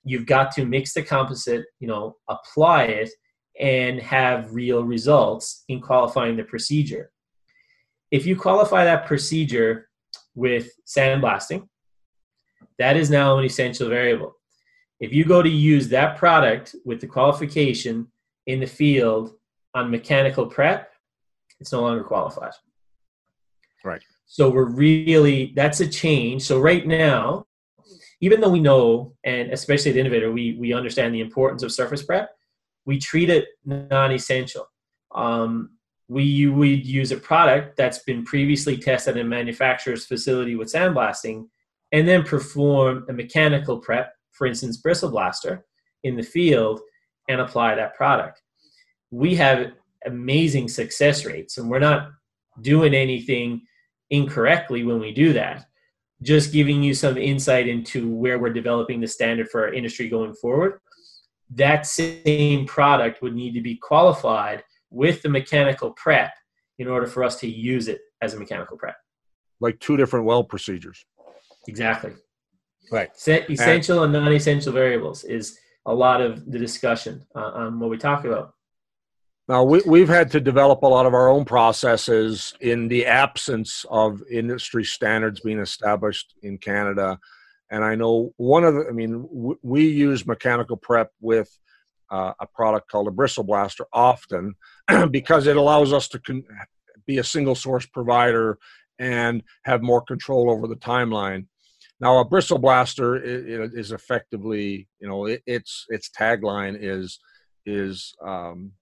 You've 0.04 0.26
got 0.26 0.52
to 0.52 0.64
mix 0.64 0.94
the 0.94 1.02
composite, 1.02 1.64
you 1.80 1.88
know, 1.88 2.14
apply 2.28 2.84
it, 2.84 3.10
and 3.58 4.00
have 4.00 4.54
real 4.54 4.84
results 4.84 5.64
in 5.68 5.80
qualifying 5.80 6.36
the 6.36 6.44
procedure. 6.44 7.10
If 8.12 8.24
you 8.24 8.36
qualify 8.36 8.84
that 8.84 9.04
procedure 9.04 9.88
with 10.36 10.70
sandblasting, 10.86 11.66
that 12.82 12.96
is 12.96 13.10
now 13.10 13.38
an 13.38 13.44
essential 13.44 13.88
variable. 13.88 14.34
If 14.98 15.12
you 15.12 15.24
go 15.24 15.40
to 15.40 15.48
use 15.48 15.88
that 15.88 16.16
product 16.16 16.74
with 16.84 17.00
the 17.00 17.06
qualification 17.06 18.08
in 18.46 18.58
the 18.58 18.66
field 18.66 19.34
on 19.72 19.90
mechanical 19.90 20.46
prep, 20.46 20.90
it's 21.60 21.72
no 21.72 21.82
longer 21.82 22.02
qualified. 22.02 22.54
Right. 23.84 24.02
So 24.26 24.50
we're 24.50 24.64
really 24.64 25.52
that's 25.54 25.80
a 25.80 25.88
change. 25.88 26.42
So 26.42 26.58
right 26.60 26.84
now, 26.84 27.46
even 28.20 28.40
though 28.40 28.48
we 28.48 28.60
know, 28.60 29.14
and 29.24 29.52
especially 29.52 29.92
at 29.92 29.96
Innovator, 29.96 30.32
we 30.32 30.56
we 30.58 30.72
understand 30.72 31.14
the 31.14 31.20
importance 31.20 31.62
of 31.62 31.70
surface 31.70 32.02
prep, 32.02 32.30
we 32.84 32.98
treat 32.98 33.30
it 33.30 33.46
non-essential. 33.64 34.66
Um, 35.14 35.70
we 36.08 36.46
would 36.48 36.84
use 36.84 37.12
a 37.12 37.16
product 37.16 37.76
that's 37.76 38.00
been 38.00 38.24
previously 38.24 38.76
tested 38.76 39.16
in 39.16 39.26
a 39.26 39.28
manufacturer's 39.28 40.04
facility 40.04 40.56
with 40.56 40.72
sandblasting, 40.72 41.46
and 41.92 42.08
then 42.08 42.22
perform 42.22 43.04
a 43.08 43.12
mechanical 43.12 43.78
prep, 43.78 44.12
for 44.32 44.46
instance, 44.46 44.78
bristle 44.78 45.10
blaster, 45.10 45.64
in 46.02 46.16
the 46.16 46.22
field, 46.22 46.80
and 47.28 47.40
apply 47.40 47.74
that 47.74 47.94
product. 47.94 48.42
We 49.10 49.34
have 49.36 49.72
amazing 50.06 50.68
success 50.68 51.24
rates, 51.24 51.58
and 51.58 51.70
we're 51.70 51.78
not 51.78 52.08
doing 52.60 52.94
anything 52.94 53.62
incorrectly 54.10 54.84
when 54.84 55.00
we 55.00 55.12
do 55.12 55.32
that. 55.34 55.66
Just 56.22 56.52
giving 56.52 56.82
you 56.82 56.94
some 56.94 57.16
insight 57.16 57.68
into 57.68 58.08
where 58.08 58.38
we're 58.38 58.52
developing 58.52 59.00
the 59.00 59.06
standard 59.06 59.48
for 59.48 59.62
our 59.62 59.72
industry 59.72 60.08
going 60.08 60.34
forward. 60.34 60.80
That 61.54 61.86
same 61.86 62.66
product 62.66 63.22
would 63.22 63.34
need 63.34 63.52
to 63.54 63.60
be 63.60 63.76
qualified 63.76 64.64
with 64.90 65.22
the 65.22 65.28
mechanical 65.28 65.92
prep 65.92 66.32
in 66.78 66.88
order 66.88 67.06
for 67.06 67.24
us 67.24 67.38
to 67.40 67.48
use 67.48 67.88
it 67.88 68.00
as 68.22 68.34
a 68.34 68.38
mechanical 68.38 68.76
prep. 68.76 68.96
Like 69.60 69.78
two 69.78 69.96
different 69.96 70.26
weld 70.26 70.48
procedures. 70.48 71.04
Exactly. 71.68 72.12
Right. 72.90 73.10
Essential 73.14 74.02
and, 74.02 74.14
and 74.14 74.24
non 74.24 74.34
essential 74.34 74.72
variables 74.72 75.24
is 75.24 75.58
a 75.86 75.94
lot 75.94 76.20
of 76.20 76.50
the 76.50 76.58
discussion 76.58 77.24
uh, 77.34 77.50
on 77.54 77.80
what 77.80 77.90
we 77.90 77.98
talk 77.98 78.24
about. 78.24 78.54
Now, 79.48 79.64
we, 79.64 79.82
we've 79.84 80.08
had 80.08 80.30
to 80.32 80.40
develop 80.40 80.82
a 80.82 80.86
lot 80.86 81.06
of 81.06 81.14
our 81.14 81.28
own 81.28 81.44
processes 81.44 82.54
in 82.60 82.88
the 82.88 83.06
absence 83.06 83.84
of 83.90 84.22
industry 84.30 84.84
standards 84.84 85.40
being 85.40 85.58
established 85.58 86.34
in 86.42 86.58
Canada. 86.58 87.18
And 87.70 87.84
I 87.84 87.94
know 87.96 88.32
one 88.36 88.64
of 88.64 88.74
the, 88.74 88.86
I 88.88 88.92
mean, 88.92 89.22
w- 89.22 89.58
we 89.62 89.88
use 89.88 90.26
mechanical 90.26 90.76
prep 90.76 91.10
with 91.20 91.50
uh, 92.10 92.34
a 92.38 92.46
product 92.46 92.88
called 92.88 93.08
a 93.08 93.10
bristle 93.10 93.42
blaster 93.42 93.86
often 93.92 94.54
because 95.10 95.46
it 95.46 95.56
allows 95.56 95.92
us 95.92 96.06
to 96.08 96.20
con- 96.20 96.44
be 97.06 97.18
a 97.18 97.24
single 97.24 97.54
source 97.54 97.86
provider 97.86 98.58
and 98.98 99.42
have 99.64 99.82
more 99.82 100.02
control 100.02 100.50
over 100.50 100.68
the 100.68 100.76
timeline. 100.76 101.46
Now, 102.02 102.18
a 102.18 102.24
bristle 102.24 102.58
blaster 102.58 103.14
is, 103.14 103.74
is 103.74 103.92
effectively, 103.92 104.88
you 104.98 105.08
know, 105.08 105.26
it, 105.26 105.40
its 105.46 105.86
its 105.88 106.10
tagline 106.10 106.76
is 106.78 107.20
is 107.64 108.12
um, 108.26 108.72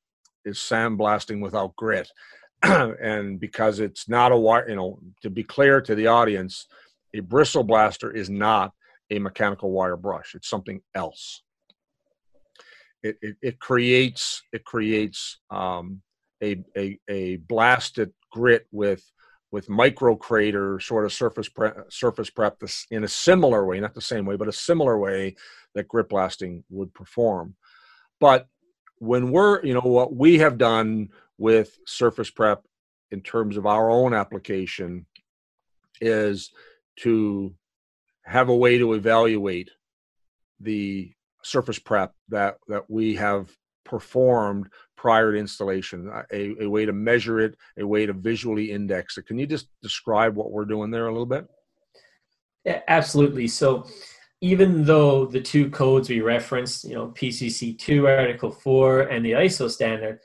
is 0.46 0.56
sandblasting 0.56 1.42
without 1.42 1.76
grit. 1.76 2.10
and 2.62 3.38
because 3.38 3.78
it's 3.78 4.08
not 4.08 4.32
a 4.32 4.36
wire, 4.36 4.66
you 4.70 4.74
know, 4.74 4.98
to 5.20 5.28
be 5.28 5.44
clear 5.44 5.82
to 5.82 5.94
the 5.94 6.06
audience, 6.06 6.66
a 7.14 7.20
bristle 7.20 7.62
blaster 7.62 8.10
is 8.10 8.30
not 8.30 8.72
a 9.10 9.18
mechanical 9.18 9.70
wire 9.70 9.96
brush. 9.96 10.34
It's 10.34 10.48
something 10.48 10.80
else. 10.94 11.42
It, 13.02 13.18
it, 13.20 13.36
it 13.42 13.60
creates 13.60 14.42
it 14.50 14.64
creates 14.64 15.40
um, 15.50 16.00
a, 16.42 16.64
a, 16.74 16.98
a 17.06 17.36
blasted 17.36 18.14
grit 18.32 18.66
with 18.72 19.02
with 19.52 19.68
micro 19.68 20.14
crater 20.14 20.78
sort 20.80 21.04
of 21.04 21.12
surface 21.12 21.48
prep, 21.48 21.92
surface 21.92 22.30
prep 22.30 22.62
in 22.90 23.04
a 23.04 23.08
similar 23.08 23.66
way, 23.66 23.80
not 23.80 23.94
the 23.94 24.00
same 24.00 24.24
way, 24.24 24.36
but 24.36 24.48
a 24.48 24.52
similar 24.52 24.98
way 24.98 25.34
that 25.74 25.88
grit 25.88 26.08
blasting 26.08 26.62
would 26.70 26.92
perform. 26.94 27.54
But 28.20 28.46
when 28.98 29.32
we're, 29.32 29.64
you 29.64 29.74
know, 29.74 29.80
what 29.80 30.14
we 30.14 30.38
have 30.38 30.58
done 30.58 31.08
with 31.38 31.78
surface 31.86 32.30
prep 32.30 32.64
in 33.10 33.22
terms 33.22 33.56
of 33.56 33.66
our 33.66 33.90
own 33.90 34.14
application 34.14 35.06
is 36.00 36.52
to 36.96 37.54
have 38.24 38.48
a 38.48 38.56
way 38.56 38.78
to 38.78 38.92
evaluate 38.92 39.70
the 40.60 41.12
surface 41.42 41.78
prep 41.78 42.14
that 42.28 42.58
that 42.68 42.88
we 42.88 43.14
have 43.14 43.50
performed 43.84 44.68
prior 45.00 45.32
to 45.32 45.38
installation 45.38 46.10
uh, 46.10 46.22
a, 46.30 46.54
a 46.64 46.68
way 46.68 46.84
to 46.84 46.92
measure 46.92 47.40
it 47.40 47.56
a 47.78 47.86
way 47.86 48.04
to 48.04 48.12
visually 48.12 48.70
index 48.70 49.16
it. 49.16 49.26
Can 49.26 49.38
you 49.38 49.46
just 49.46 49.68
describe 49.80 50.36
what 50.36 50.50
we're 50.50 50.66
doing 50.66 50.90
there 50.90 51.06
a 51.06 51.10
little 51.10 51.24
bit? 51.24 51.46
Yeah, 52.66 52.82
absolutely. 52.86 53.48
So 53.48 53.86
even 54.42 54.84
though 54.84 55.24
the 55.24 55.40
two 55.40 55.70
codes 55.70 56.10
we 56.10 56.20
referenced 56.20 56.84
you 56.84 56.94
know 56.94 57.08
pcc2 57.08 58.18
article 58.18 58.50
4 58.50 59.00
and 59.02 59.24
the 59.24 59.32
iso 59.32 59.70
standard 59.70 60.18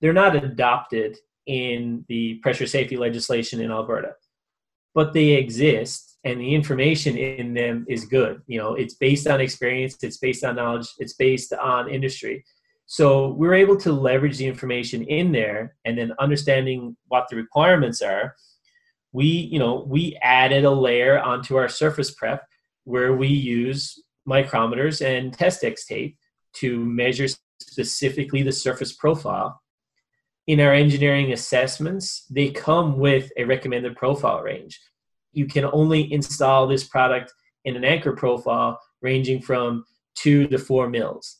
they're 0.00 0.14
not 0.14 0.34
adopted 0.34 1.18
in 1.46 2.04
the 2.08 2.34
pressure 2.36 2.66
safety 2.66 2.96
legislation 2.96 3.60
in 3.60 3.70
alberta. 3.70 4.12
But 4.94 5.12
they 5.12 5.30
exist 5.30 6.18
and 6.24 6.40
the 6.40 6.54
information 6.54 7.16
in 7.18 7.52
them 7.52 7.84
is 7.86 8.06
good. 8.06 8.40
You 8.46 8.58
know 8.60 8.74
it's 8.76 8.94
based 8.94 9.26
on 9.26 9.42
experience 9.42 9.98
it's 10.02 10.16
based 10.16 10.42
on 10.42 10.56
knowledge 10.56 10.88
it's 10.98 11.16
based 11.26 11.52
on 11.52 11.90
industry 11.90 12.42
so 12.92 13.28
we're 13.28 13.54
able 13.54 13.78
to 13.78 13.90
leverage 13.90 14.36
the 14.36 14.44
information 14.44 15.02
in 15.04 15.32
there 15.32 15.76
and 15.86 15.96
then 15.96 16.12
understanding 16.18 16.94
what 17.08 17.26
the 17.30 17.36
requirements 17.36 18.02
are. 18.02 18.36
We, 19.12 19.24
you 19.24 19.58
know, 19.58 19.86
we 19.88 20.18
added 20.20 20.66
a 20.66 20.70
layer 20.70 21.18
onto 21.18 21.56
our 21.56 21.70
surface 21.70 22.10
prep 22.10 22.44
where 22.84 23.14
we 23.14 23.28
use 23.28 23.98
micrometers 24.28 25.02
and 25.02 25.34
Testex 25.34 25.86
tape 25.86 26.18
to 26.56 26.84
measure 26.84 27.28
specifically 27.62 28.42
the 28.42 28.52
surface 28.52 28.92
profile. 28.92 29.62
In 30.46 30.60
our 30.60 30.74
engineering 30.74 31.32
assessments, 31.32 32.26
they 32.28 32.50
come 32.50 32.98
with 32.98 33.32
a 33.38 33.44
recommended 33.44 33.96
profile 33.96 34.42
range. 34.42 34.78
You 35.32 35.46
can 35.46 35.64
only 35.64 36.12
install 36.12 36.66
this 36.66 36.84
product 36.84 37.32
in 37.64 37.74
an 37.74 37.86
anchor 37.86 38.12
profile 38.12 38.78
ranging 39.00 39.40
from 39.40 39.86
two 40.14 40.46
to 40.48 40.58
four 40.58 40.90
mils. 40.90 41.38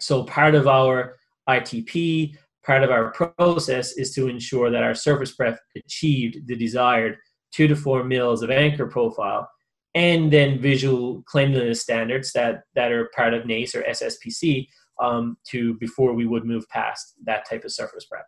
So 0.00 0.24
part 0.24 0.54
of 0.54 0.66
our 0.66 1.16
ITP, 1.48 2.36
part 2.64 2.82
of 2.82 2.90
our 2.90 3.10
process 3.10 3.92
is 3.92 4.14
to 4.14 4.28
ensure 4.28 4.70
that 4.70 4.82
our 4.82 4.94
surface 4.94 5.34
prep 5.34 5.58
achieved 5.76 6.46
the 6.46 6.56
desired 6.56 7.16
two 7.52 7.66
to 7.66 7.76
four 7.76 8.04
mils 8.04 8.42
of 8.42 8.50
anchor 8.50 8.86
profile 8.86 9.48
and 9.94 10.30
then 10.32 10.60
visual 10.60 11.22
cleanliness 11.26 11.80
standards 11.80 12.32
that, 12.32 12.62
that 12.74 12.92
are 12.92 13.10
part 13.16 13.34
of 13.34 13.46
NACE 13.46 13.74
or 13.74 13.82
SSPC 13.82 14.68
um, 15.00 15.36
to 15.48 15.74
before 15.74 16.12
we 16.12 16.26
would 16.26 16.44
move 16.44 16.68
past 16.68 17.14
that 17.24 17.48
type 17.48 17.64
of 17.64 17.72
surface 17.72 18.04
prep. 18.04 18.26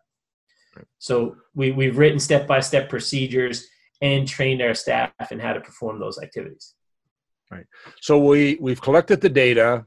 So 0.98 1.36
we, 1.54 1.72
we've 1.72 1.98
written 1.98 2.18
step-by-step 2.18 2.88
procedures 2.88 3.66
and 4.00 4.26
trained 4.26 4.62
our 4.62 4.74
staff 4.74 5.12
in 5.30 5.38
how 5.38 5.52
to 5.52 5.60
perform 5.60 6.00
those 6.00 6.18
activities. 6.18 6.74
Right. 7.50 7.66
So 8.00 8.18
we, 8.18 8.56
we've 8.60 8.80
collected 8.80 9.20
the 9.20 9.28
data 9.28 9.84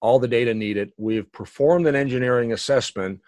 all 0.00 0.18
the 0.18 0.28
data 0.28 0.54
needed. 0.54 0.92
We've 0.96 1.30
performed 1.32 1.86
an 1.86 1.94
engineering 1.94 2.52
assessment. 2.52 3.20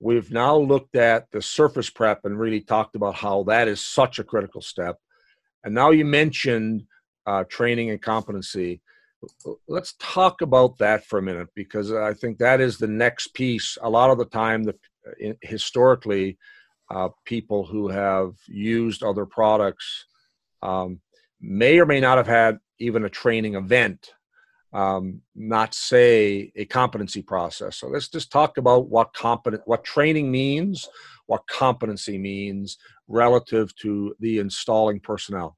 We've 0.00 0.30
now 0.30 0.56
looked 0.56 0.96
at 0.96 1.30
the 1.30 1.42
surface 1.42 1.90
prep 1.90 2.24
and 2.24 2.38
really 2.38 2.60
talked 2.60 2.96
about 2.96 3.16
how 3.16 3.42
that 3.44 3.68
is 3.68 3.80
such 3.80 4.18
a 4.18 4.24
critical 4.24 4.60
step. 4.60 4.96
And 5.64 5.74
now 5.74 5.90
you 5.90 6.04
mentioned 6.04 6.84
uh, 7.26 7.44
training 7.44 7.90
and 7.90 8.00
competency. 8.00 8.80
Let's 9.66 9.94
talk 9.98 10.42
about 10.42 10.78
that 10.78 11.04
for 11.04 11.18
a 11.18 11.22
minute 11.22 11.48
because 11.54 11.92
I 11.92 12.14
think 12.14 12.38
that 12.38 12.60
is 12.60 12.78
the 12.78 12.86
next 12.86 13.34
piece. 13.34 13.76
A 13.82 13.90
lot 13.90 14.10
of 14.10 14.18
the 14.18 14.24
time, 14.24 14.62
the, 14.62 14.76
historically, 15.42 16.38
uh, 16.90 17.08
people 17.24 17.66
who 17.66 17.88
have 17.88 18.34
used 18.46 19.02
other 19.02 19.26
products 19.26 20.06
um, 20.62 21.00
may 21.40 21.78
or 21.78 21.86
may 21.86 22.00
not 22.00 22.16
have 22.16 22.26
had 22.26 22.58
even 22.78 23.04
a 23.04 23.10
training 23.10 23.54
event 23.54 24.12
um, 24.72 25.22
not 25.34 25.74
say 25.74 26.52
a 26.56 26.64
competency 26.64 27.22
process. 27.22 27.78
So 27.78 27.88
let's 27.88 28.08
just 28.08 28.30
talk 28.30 28.58
about 28.58 28.88
what 28.88 29.12
competent, 29.14 29.62
what 29.66 29.84
training 29.84 30.30
means, 30.30 30.86
what 31.26 31.46
competency 31.46 32.18
means 32.18 32.78
relative 33.06 33.74
to 33.76 34.14
the 34.20 34.38
installing 34.38 35.00
personnel. 35.00 35.56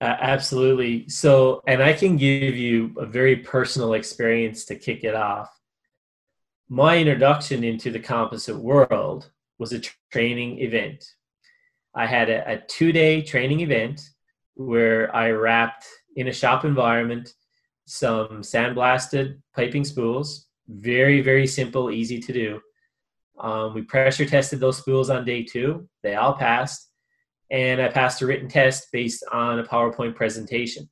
Uh, 0.00 0.16
absolutely. 0.20 1.08
So, 1.08 1.62
and 1.66 1.82
I 1.82 1.94
can 1.94 2.16
give 2.16 2.56
you 2.56 2.94
a 2.98 3.06
very 3.06 3.36
personal 3.36 3.94
experience 3.94 4.64
to 4.66 4.76
kick 4.76 5.04
it 5.04 5.14
off. 5.14 5.48
My 6.68 6.98
introduction 6.98 7.64
into 7.64 7.90
the 7.90 8.00
composite 8.00 8.56
world 8.56 9.30
was 9.58 9.72
a 9.72 9.80
training 10.12 10.58
event. 10.58 11.04
I 11.94 12.06
had 12.06 12.28
a, 12.28 12.52
a 12.52 12.58
two 12.58 12.92
day 12.92 13.22
training 13.22 13.60
event 13.60 14.00
where 14.54 15.14
I 15.14 15.30
wrapped 15.30 15.86
in 16.16 16.28
a 16.28 16.32
shop 16.32 16.64
environment 16.64 17.32
some 17.86 18.42
sandblasted 18.42 19.40
piping 19.54 19.84
spools. 19.84 20.46
Very, 20.68 21.20
very 21.20 21.46
simple, 21.46 21.90
easy 21.90 22.20
to 22.20 22.32
do. 22.32 22.60
Um, 23.38 23.74
we 23.74 23.82
pressure 23.82 24.24
tested 24.24 24.60
those 24.60 24.78
spools 24.78 25.10
on 25.10 25.24
day 25.24 25.42
two. 25.42 25.88
They 26.02 26.14
all 26.14 26.34
passed. 26.34 26.90
And 27.50 27.80
I 27.80 27.88
passed 27.88 28.22
a 28.22 28.26
written 28.26 28.48
test 28.48 28.88
based 28.92 29.24
on 29.30 29.58
a 29.58 29.64
PowerPoint 29.64 30.14
presentation. 30.14 30.88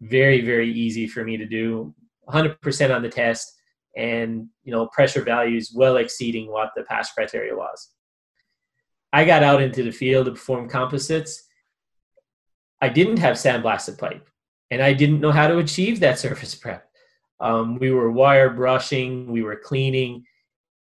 Very, 0.00 0.42
very 0.42 0.70
easy 0.70 1.06
for 1.06 1.24
me 1.24 1.36
to 1.36 1.46
do. 1.46 1.94
100% 2.28 2.94
on 2.94 3.02
the 3.02 3.08
test 3.08 3.52
and 3.96 4.46
you 4.62 4.72
know 4.72 4.86
pressure 4.88 5.22
values 5.22 5.72
well 5.74 5.96
exceeding 5.96 6.50
what 6.50 6.70
the 6.76 6.82
pass 6.84 7.12
criteria 7.12 7.56
was. 7.56 7.90
I 9.12 9.24
got 9.24 9.42
out 9.42 9.62
into 9.62 9.82
the 9.82 9.90
field 9.90 10.26
to 10.26 10.32
perform 10.32 10.68
composites. 10.68 11.42
I 12.80 12.90
didn't 12.90 13.18
have 13.18 13.36
sandblasted 13.36 13.98
pipe 13.98 14.28
and 14.70 14.82
I 14.82 14.92
didn't 14.92 15.20
know 15.20 15.32
how 15.32 15.48
to 15.48 15.58
achieve 15.58 16.00
that 16.00 16.18
surface 16.18 16.54
prep. 16.54 16.88
Um, 17.40 17.78
we 17.78 17.90
were 17.90 18.10
wire 18.10 18.50
brushing, 18.50 19.30
we 19.30 19.42
were 19.42 19.56
cleaning. 19.56 20.24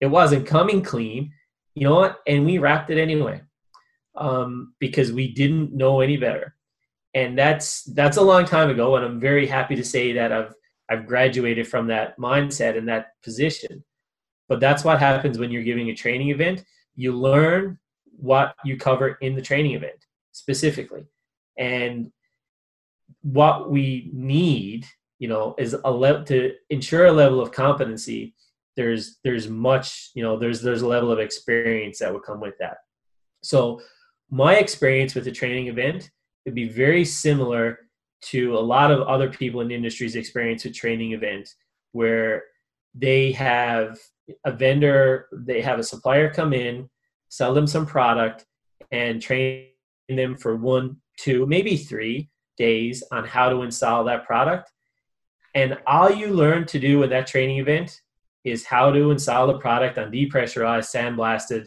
It 0.01 0.07
wasn't 0.07 0.47
coming 0.47 0.83
clean, 0.83 1.33
you 1.77 1.87
know 1.87 1.95
what? 1.95 2.21
And 2.27 2.45
we 2.45 2.59
wrapped 2.59 2.91
it 2.91 2.99
anyway 2.99 3.43
um, 4.17 4.75
because 4.79 5.12
we 5.12 5.33
didn't 5.33 5.73
know 5.73 6.01
any 6.01 6.17
better. 6.17 6.57
And 7.15 7.39
that's 7.39 7.85
that's 7.85 8.17
a 8.17 8.23
long 8.23 8.45
time 8.45 8.69
ago, 8.71 8.97
and 8.97 9.05
I'm 9.05 9.21
very 9.21 9.47
happy 9.47 9.77
to 9.77 9.85
say 9.85 10.12
that 10.12 10.33
I've 10.33 10.55
I've 10.91 11.07
graduated 11.07 11.67
from 11.67 11.87
that 11.89 12.19
mindset 12.19 12.77
and 12.77 12.89
that 12.89 13.09
position. 13.23 13.85
But 14.49 14.61
that's 14.61 14.85
what 14.85 15.01
happens 15.01 15.39
when 15.39 15.51
you're 15.51 15.62
giving 15.62 15.91
a 15.91 15.95
training 15.95 16.29
event. 16.29 16.65
You 16.95 17.12
learn 17.12 17.79
what 18.05 18.55
you 18.65 18.77
cover 18.77 19.19
in 19.21 19.35
the 19.35 19.43
training 19.43 19.73
event 19.73 20.05
specifically, 20.33 21.07
and 21.59 22.12
what 23.27 23.71
we 23.71 24.09
need, 24.12 24.87
you 25.19 25.27
know, 25.27 25.57
is 25.59 25.75
a 25.85 25.91
level 25.91 26.25
to 26.27 26.53
ensure 26.71 27.07
a 27.07 27.12
level 27.12 27.41
of 27.41 27.51
competency. 27.51 28.35
There's 28.77 29.19
there's 29.25 29.49
much, 29.49 30.11
you 30.15 30.23
know, 30.23 30.39
there's 30.39 30.62
there's 30.62 30.83
a 30.83 30.87
level 30.87 31.11
of 31.11 31.19
experience 31.19 31.99
that 31.99 32.12
would 32.12 32.23
come 32.23 32.41
with 32.41 32.57
that. 32.61 32.77
So 33.43 33.81
my 34.31 34.57
experience 34.57 35.17
with 35.17 35.25
the 35.25 35.33
training 35.33 35.67
event 35.67 36.09
would 36.45 36.55
be 36.55 36.69
very 36.69 37.05
similar 37.05 37.81
to 38.27 38.57
a 38.57 38.61
lot 38.61 38.93
of 38.93 39.03
other 39.09 39.29
people 39.29 39.61
in 39.61 39.69
the 39.69 39.75
industry's 39.75 40.15
experience 40.15 40.65
with 40.65 40.75
training 40.75 41.12
event 41.12 41.49
where 41.93 42.45
they 42.95 43.33
have 43.33 43.99
a 44.45 44.53
vendor, 44.53 45.29
they 45.33 45.61
have 45.61 45.81
a 45.81 45.85
supplier 45.85 46.33
come 46.33 46.53
in, 46.53 46.89
sell 47.29 47.53
them 47.53 47.67
some 47.67 47.87
product, 47.87 48.47
and 48.93 49.21
train 49.21 49.67
them 50.09 50.37
for 50.37 50.55
one, 50.57 50.97
two, 51.19 51.45
maybe 51.47 51.77
three 51.77 52.31
days 52.57 53.03
on 53.12 53.25
how 53.25 53.49
to 53.49 53.62
install 53.62 54.05
that 54.05 54.27
product. 54.27 54.71
And 55.55 55.79
all 55.87 56.11
you 56.11 56.29
learn 56.29 56.66
to 56.66 56.79
do 56.79 57.03
in 57.03 57.11
that 57.11 57.27
training 57.27 57.59
event 57.59 58.01
is 58.45 58.64
how 58.64 58.90
to 58.92 59.11
install 59.11 59.47
the 59.47 59.59
product 59.59 59.99
on 59.99 60.12
depressurized, 60.12 60.95
sandblasted 60.95 61.66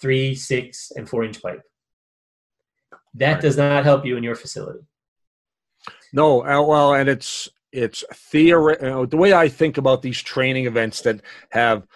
three, 0.00 0.34
six, 0.34 0.92
and 0.94 1.08
four 1.08 1.24
inch 1.24 1.42
pipe. 1.42 1.62
That 3.14 3.34
right. 3.34 3.42
does 3.42 3.56
not 3.56 3.84
help 3.84 4.04
you 4.04 4.16
in 4.16 4.22
your 4.22 4.34
facility. 4.34 4.80
No, 6.12 6.44
uh, 6.44 6.62
well, 6.62 6.94
and 6.94 7.08
it's 7.08 7.48
it's 7.72 8.04
theory. 8.12 8.76
You 8.80 8.88
know, 8.88 9.06
the 9.06 9.16
way 9.16 9.32
I 9.32 9.48
think 9.48 9.78
about 9.78 10.02
these 10.02 10.22
training 10.22 10.66
events 10.66 11.00
that 11.02 11.20
have 11.50 11.86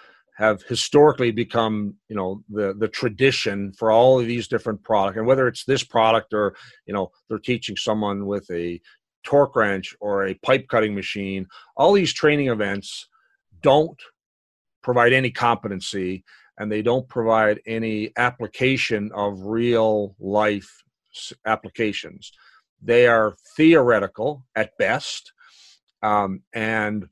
have 0.40 0.62
historically 0.62 1.30
become 1.30 1.94
you 2.08 2.16
know 2.16 2.42
the 2.48 2.74
the 2.78 2.88
tradition 2.88 3.72
for 3.72 3.92
all 3.92 4.18
of 4.18 4.26
these 4.26 4.48
different 4.48 4.82
products 4.82 5.16
and 5.16 5.26
whether 5.26 5.46
it's 5.46 5.64
this 5.64 5.84
product 5.84 6.32
or 6.34 6.56
you 6.86 6.94
know 6.94 7.10
they're 7.28 7.38
teaching 7.38 7.76
someone 7.76 8.26
with 8.26 8.50
a 8.50 8.80
torque 9.22 9.54
wrench 9.54 9.94
or 10.00 10.26
a 10.26 10.34
pipe 10.34 10.66
cutting 10.68 10.94
machine 10.94 11.46
all 11.76 11.92
these 11.92 12.12
training 12.12 12.48
events 12.48 13.06
don't 13.62 14.00
provide 14.82 15.12
any 15.12 15.30
competency 15.30 16.24
and 16.58 16.70
they 16.70 16.82
don't 16.82 17.08
provide 17.08 17.60
any 17.66 18.12
application 18.16 19.10
of 19.14 19.46
real 19.46 20.14
life 20.18 20.82
applications. 21.46 22.32
They 22.82 23.06
are 23.06 23.34
theoretical 23.56 24.46
at 24.54 24.76
best 24.78 25.32
um, 26.02 26.42
and 26.52 27.08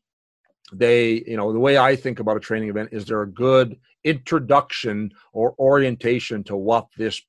they 0.73 1.23
you 1.27 1.37
know 1.37 1.53
the 1.53 1.59
way 1.59 1.79
i 1.79 1.97
think 1.97 2.21
about 2.21 2.37
a 2.37 2.41
training 2.41 2.69
event 2.69 2.89
is 2.93 3.05
there 3.07 3.23
a 3.23 3.27
good 3.27 3.79
introduction 4.05 5.11
or 5.33 5.55
orientation 5.59 6.45
to 6.45 6.57
what 6.57 6.87
this 6.97 7.23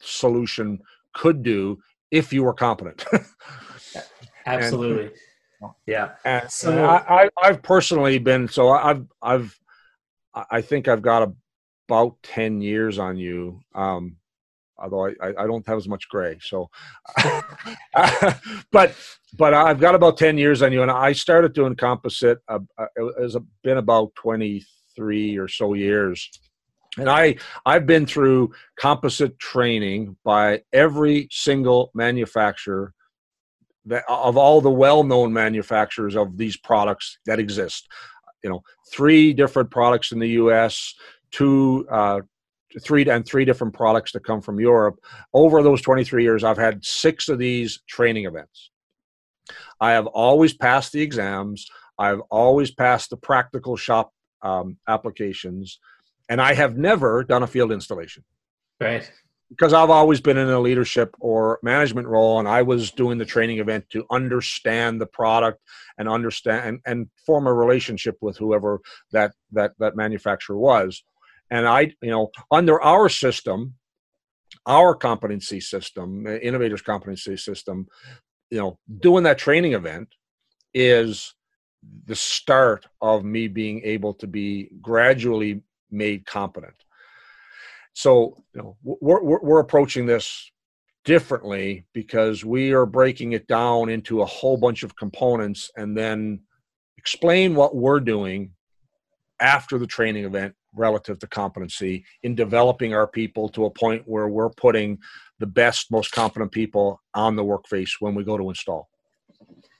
solution 0.00 0.80
could 1.14 1.42
do 1.42 1.78
if 2.10 2.32
you 2.32 2.42
were 2.42 2.54
competent. 2.54 3.04
Absolutely. 4.46 5.10
And, 5.60 5.72
yeah. 5.86 6.10
and 6.24 6.50
so 6.50 6.86
I, 6.86 7.28
I 7.42 7.46
have 7.46 7.62
personally 7.62 8.18
been 8.18 8.46
so 8.46 8.70
i've 8.70 9.04
i've 9.20 9.58
i 10.52 10.60
think 10.60 10.86
i've 10.86 11.02
got 11.02 11.28
about 11.88 12.16
10 12.22 12.60
years 12.60 12.98
on 12.98 13.16
you. 13.16 13.60
Um 13.74 14.16
although 14.78 15.06
I, 15.06 15.28
I 15.38 15.46
don't 15.46 15.66
have 15.66 15.78
as 15.78 15.88
much 15.88 16.08
gray. 16.08 16.38
So, 16.40 16.70
but 18.72 18.94
but 19.36 19.54
I've 19.54 19.80
got 19.80 19.94
about 19.94 20.16
ten 20.16 20.38
years 20.38 20.62
on 20.62 20.72
you, 20.72 20.82
and 20.82 20.90
I 20.90 21.12
started 21.12 21.52
doing 21.52 21.74
composite. 21.76 22.38
Uh, 22.48 22.60
uh 22.78 22.86
it 22.96 23.22
has 23.22 23.36
been 23.62 23.78
about 23.78 24.14
twenty 24.14 24.64
three 24.96 25.36
or 25.36 25.48
so 25.48 25.74
years, 25.74 26.30
and 26.96 27.08
I 27.08 27.36
I've 27.66 27.86
been 27.86 28.06
through 28.06 28.52
composite 28.78 29.38
training 29.38 30.16
by 30.24 30.62
every 30.72 31.28
single 31.30 31.90
manufacturer. 31.94 32.94
That, 33.86 34.04
of 34.06 34.36
all 34.36 34.60
the 34.60 34.70
well-known 34.70 35.32
manufacturers 35.32 36.14
of 36.14 36.36
these 36.36 36.58
products 36.58 37.20
that 37.24 37.38
exist, 37.38 37.88
you 38.44 38.50
know, 38.50 38.60
three 38.92 39.32
different 39.32 39.70
products 39.70 40.12
in 40.12 40.18
the 40.18 40.28
U.S., 40.30 40.94
two 41.30 41.86
uh, 41.90 42.20
three 42.82 43.08
and 43.08 43.26
three 43.26 43.44
different 43.44 43.74
products 43.74 44.12
that 44.12 44.24
come 44.24 44.40
from 44.40 44.60
Europe. 44.60 44.98
Over 45.32 45.62
those 45.62 45.82
23 45.82 46.22
years, 46.22 46.44
I've 46.44 46.58
had 46.58 46.84
six 46.84 47.28
of 47.28 47.38
these 47.38 47.80
training 47.88 48.26
events. 48.26 48.70
I 49.80 49.92
have 49.92 50.06
always 50.06 50.54
passed 50.54 50.92
the 50.92 51.00
exams. 51.00 51.68
I've 51.98 52.20
always 52.30 52.70
passed 52.70 53.10
the 53.10 53.16
practical 53.16 53.76
shop 53.76 54.12
um, 54.42 54.76
applications, 54.86 55.80
and 56.28 56.40
I 56.40 56.54
have 56.54 56.76
never 56.76 57.24
done 57.24 57.42
a 57.42 57.46
field 57.46 57.72
installation. 57.72 58.24
Right. 58.80 59.10
Because 59.48 59.72
I've 59.72 59.88
always 59.88 60.20
been 60.20 60.36
in 60.36 60.50
a 60.50 60.60
leadership 60.60 61.14
or 61.20 61.58
management 61.62 62.06
role, 62.06 62.38
and 62.38 62.46
I 62.46 62.60
was 62.62 62.90
doing 62.90 63.16
the 63.16 63.24
training 63.24 63.58
event 63.58 63.88
to 63.90 64.04
understand 64.10 65.00
the 65.00 65.06
product 65.06 65.60
and 65.96 66.06
understand 66.06 66.68
and, 66.68 66.80
and 66.84 67.08
form 67.24 67.46
a 67.46 67.54
relationship 67.54 68.18
with 68.20 68.36
whoever 68.36 68.80
that 69.12 69.32
that 69.52 69.72
that 69.78 69.96
manufacturer 69.96 70.58
was. 70.58 71.02
And 71.50 71.66
I, 71.66 71.92
you 72.02 72.10
know, 72.10 72.30
under 72.50 72.80
our 72.80 73.08
system, 73.08 73.74
our 74.66 74.94
competency 74.94 75.60
system, 75.60 76.26
uh, 76.26 76.36
innovators 76.36 76.82
competency 76.82 77.36
system, 77.36 77.86
you 78.50 78.58
know, 78.58 78.78
doing 79.00 79.24
that 79.24 79.38
training 79.38 79.72
event 79.72 80.08
is 80.74 81.34
the 82.06 82.16
start 82.16 82.86
of 83.00 83.24
me 83.24 83.48
being 83.48 83.82
able 83.84 84.14
to 84.14 84.26
be 84.26 84.68
gradually 84.82 85.62
made 85.90 86.26
competent. 86.26 86.74
So, 87.94 88.44
you 88.54 88.62
know, 88.62 88.76
we're, 88.82 89.22
we're, 89.22 89.40
we're 89.40 89.60
approaching 89.60 90.06
this 90.06 90.50
differently 91.04 91.86
because 91.94 92.44
we 92.44 92.72
are 92.72 92.86
breaking 92.86 93.32
it 93.32 93.46
down 93.46 93.88
into 93.88 94.20
a 94.20 94.26
whole 94.26 94.56
bunch 94.56 94.82
of 94.82 94.94
components 94.96 95.70
and 95.76 95.96
then 95.96 96.40
explain 96.98 97.54
what 97.54 97.74
we're 97.74 98.00
doing 98.00 98.50
after 99.40 99.78
the 99.78 99.86
training 99.86 100.24
event 100.24 100.54
relative 100.78 101.18
to 101.18 101.26
competency 101.26 102.04
in 102.22 102.34
developing 102.34 102.94
our 102.94 103.06
people 103.06 103.48
to 103.50 103.66
a 103.66 103.70
point 103.70 104.02
where 104.06 104.28
we're 104.28 104.50
putting 104.50 104.98
the 105.38 105.46
best, 105.46 105.90
most 105.90 106.12
competent 106.12 106.52
people 106.52 107.00
on 107.14 107.36
the 107.36 107.44
workface 107.44 107.92
when 108.00 108.14
we 108.14 108.24
go 108.24 108.36
to 108.36 108.48
install. 108.48 108.88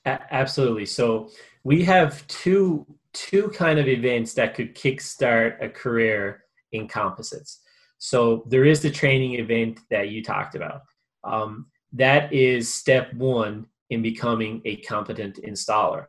Absolutely. 0.05 0.87
So 0.87 1.31
we 1.65 1.85
have 1.85 2.27
two 2.29 2.87
two 3.15 3.49
kind 3.49 3.79
of 3.79 3.89
events 3.89 4.35
that 4.35 4.55
could 4.55 4.75
kickstart 4.75 5.63
a 5.63 5.69
career 5.69 6.45
in 6.73 6.87
composites. 6.87 7.61
So 7.99 8.45
there 8.49 8.65
is 8.65 8.81
the 8.81 8.91
training 8.91 9.35
event 9.35 9.81
that 9.91 10.11
you 10.11 10.23
talked 10.23 10.55
about. 10.55 10.83
Um, 11.25 11.67
that 11.93 12.33
is 12.33 12.73
step 12.73 13.13
one 13.15 13.67
in 13.91 14.03
becoming 14.03 14.61
a 14.65 14.77
competent 14.77 15.43
installer. 15.43 16.07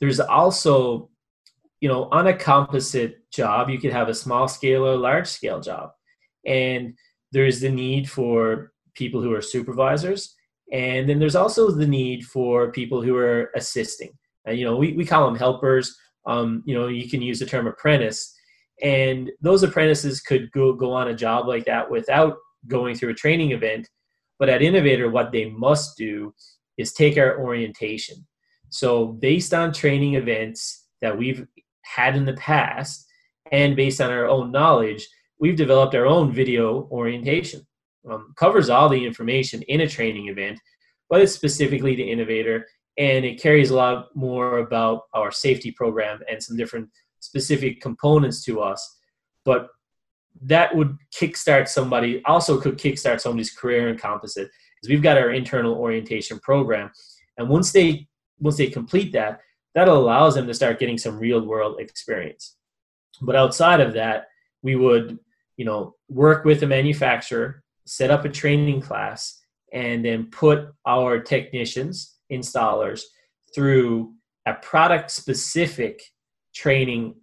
There's 0.00 0.20
also 0.20 1.10
you 1.84 1.90
know, 1.90 2.08
on 2.12 2.28
a 2.28 2.34
composite 2.34 3.30
job, 3.30 3.68
you 3.68 3.78
could 3.78 3.92
have 3.92 4.08
a 4.08 4.14
small 4.14 4.48
scale 4.48 4.86
or 4.86 4.96
large 4.96 5.26
scale 5.26 5.60
job. 5.60 5.90
And 6.46 6.94
there's 7.30 7.60
the 7.60 7.68
need 7.68 8.08
for 8.08 8.72
people 8.94 9.20
who 9.20 9.34
are 9.34 9.42
supervisors. 9.42 10.34
And 10.72 11.06
then 11.06 11.18
there's 11.18 11.36
also 11.36 11.70
the 11.70 11.86
need 11.86 12.24
for 12.24 12.72
people 12.72 13.02
who 13.02 13.14
are 13.18 13.50
assisting. 13.54 14.12
And, 14.46 14.58
you 14.58 14.64
know, 14.64 14.76
we, 14.76 14.94
we 14.94 15.04
call 15.04 15.26
them 15.26 15.36
helpers. 15.36 15.94
Um, 16.24 16.62
you 16.64 16.74
know, 16.74 16.86
you 16.86 17.06
can 17.06 17.20
use 17.20 17.38
the 17.38 17.44
term 17.44 17.66
apprentice. 17.66 18.34
And 18.82 19.30
those 19.42 19.62
apprentices 19.62 20.22
could 20.22 20.50
go, 20.52 20.72
go 20.72 20.90
on 20.90 21.08
a 21.08 21.14
job 21.14 21.46
like 21.46 21.66
that 21.66 21.90
without 21.90 22.38
going 22.66 22.94
through 22.94 23.10
a 23.10 23.20
training 23.22 23.50
event. 23.50 23.90
But 24.38 24.48
at 24.48 24.62
Innovator, 24.62 25.10
what 25.10 25.32
they 25.32 25.50
must 25.50 25.98
do 25.98 26.34
is 26.78 26.94
take 26.94 27.18
our 27.18 27.38
orientation. 27.38 28.26
So, 28.70 29.08
based 29.08 29.52
on 29.52 29.70
training 29.70 30.14
events 30.14 30.84
that 31.04 31.16
we've 31.16 31.46
had 31.84 32.16
in 32.16 32.24
the 32.24 32.34
past. 32.34 33.06
And 33.52 33.76
based 33.76 34.00
on 34.00 34.10
our 34.10 34.26
own 34.26 34.50
knowledge, 34.50 35.06
we've 35.38 35.56
developed 35.56 35.94
our 35.94 36.06
own 36.06 36.32
video 36.32 36.88
orientation. 36.90 37.66
Um, 38.10 38.34
covers 38.36 38.68
all 38.68 38.88
the 38.88 39.06
information 39.06 39.62
in 39.62 39.80
a 39.80 39.88
training 39.88 40.28
event, 40.28 40.60
but 41.08 41.22
it's 41.22 41.32
specifically 41.32 41.96
to 41.96 42.02
Innovator, 42.02 42.66
and 42.98 43.24
it 43.24 43.40
carries 43.40 43.70
a 43.70 43.76
lot 43.76 44.14
more 44.14 44.58
about 44.58 45.02
our 45.14 45.32
safety 45.32 45.70
program 45.70 46.20
and 46.30 46.42
some 46.42 46.56
different 46.56 46.88
specific 47.20 47.80
components 47.80 48.44
to 48.44 48.60
us. 48.60 48.98
But 49.44 49.68
that 50.42 50.74
would 50.74 50.98
kickstart 51.18 51.68
somebody, 51.68 52.22
also 52.24 52.60
could 52.60 52.76
kickstart 52.76 53.20
somebody's 53.20 53.52
career 53.52 53.88
in 53.88 53.96
composite, 53.96 54.50
because 54.50 54.90
we've 54.90 55.02
got 55.02 55.16
our 55.16 55.30
internal 55.30 55.74
orientation 55.74 56.38
program, 56.40 56.90
and 57.38 57.48
once 57.48 57.72
they 57.72 58.06
once 58.40 58.56
they 58.56 58.66
complete 58.66 59.12
that, 59.12 59.40
that 59.74 59.88
allows 59.88 60.34
them 60.34 60.46
to 60.46 60.54
start 60.54 60.78
getting 60.78 60.98
some 60.98 61.18
real 61.18 61.44
world 61.44 61.80
experience. 61.80 62.56
But 63.20 63.36
outside 63.36 63.80
of 63.80 63.92
that, 63.94 64.28
we 64.62 64.76
would, 64.76 65.18
you 65.56 65.64
know, 65.64 65.94
work 66.08 66.44
with 66.44 66.62
a 66.62 66.66
manufacturer, 66.66 67.62
set 67.86 68.10
up 68.10 68.24
a 68.24 68.28
training 68.28 68.80
class, 68.80 69.40
and 69.72 70.04
then 70.04 70.30
put 70.30 70.68
our 70.86 71.18
technicians, 71.20 72.16
installers, 72.32 73.02
through 73.54 74.12
a 74.46 74.54
product 74.54 75.10
specific 75.10 76.02
training 76.54 77.14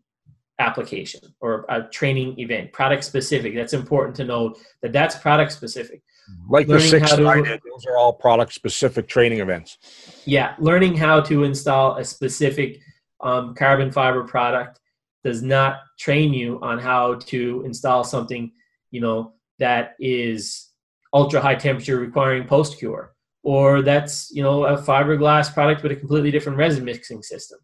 application 0.59 1.21
or 1.39 1.65
a 1.69 1.83
training 1.83 2.39
event 2.39 2.71
product 2.71 3.03
specific 3.03 3.55
that's 3.55 3.73
important 3.73 4.15
to 4.15 4.23
know 4.23 4.55
that 4.81 4.93
that's 4.93 5.15
product 5.15 5.51
specific 5.51 6.03
like 6.49 6.67
learning 6.67 6.83
the 6.83 6.89
six 6.89 7.15
to, 7.15 7.27
I 7.27 7.41
did, 7.41 7.61
those 7.69 7.85
are 7.85 7.97
all 7.97 8.13
product 8.13 8.53
specific 8.53 9.07
training 9.07 9.39
events. 9.39 9.77
Yeah, 10.25 10.55
learning 10.59 10.95
how 10.95 11.21
to 11.21 11.43
install 11.43 11.97
a 11.97 12.03
specific 12.03 12.79
um, 13.21 13.55
carbon 13.55 13.91
fiber 13.91 14.23
product 14.23 14.79
does 15.23 15.41
not 15.41 15.77
train 15.99 16.33
you 16.33 16.59
on 16.61 16.79
how 16.79 17.15
to 17.15 17.63
install 17.65 18.03
something, 18.03 18.51
you 18.89 19.01
know, 19.01 19.33
that 19.59 19.95
is 19.99 20.71
ultra 21.13 21.39
high 21.39 21.55
temperature 21.55 21.99
requiring 21.99 22.47
post 22.47 22.79
cure, 22.79 23.13
or 23.43 23.81
that's 23.81 24.31
you 24.31 24.41
know 24.41 24.65
a 24.65 24.77
fiberglass 24.77 25.53
product 25.53 25.83
with 25.83 25.91
a 25.91 25.95
completely 25.95 26.31
different 26.31 26.57
resin 26.57 26.83
mixing 26.83 27.21
system. 27.21 27.59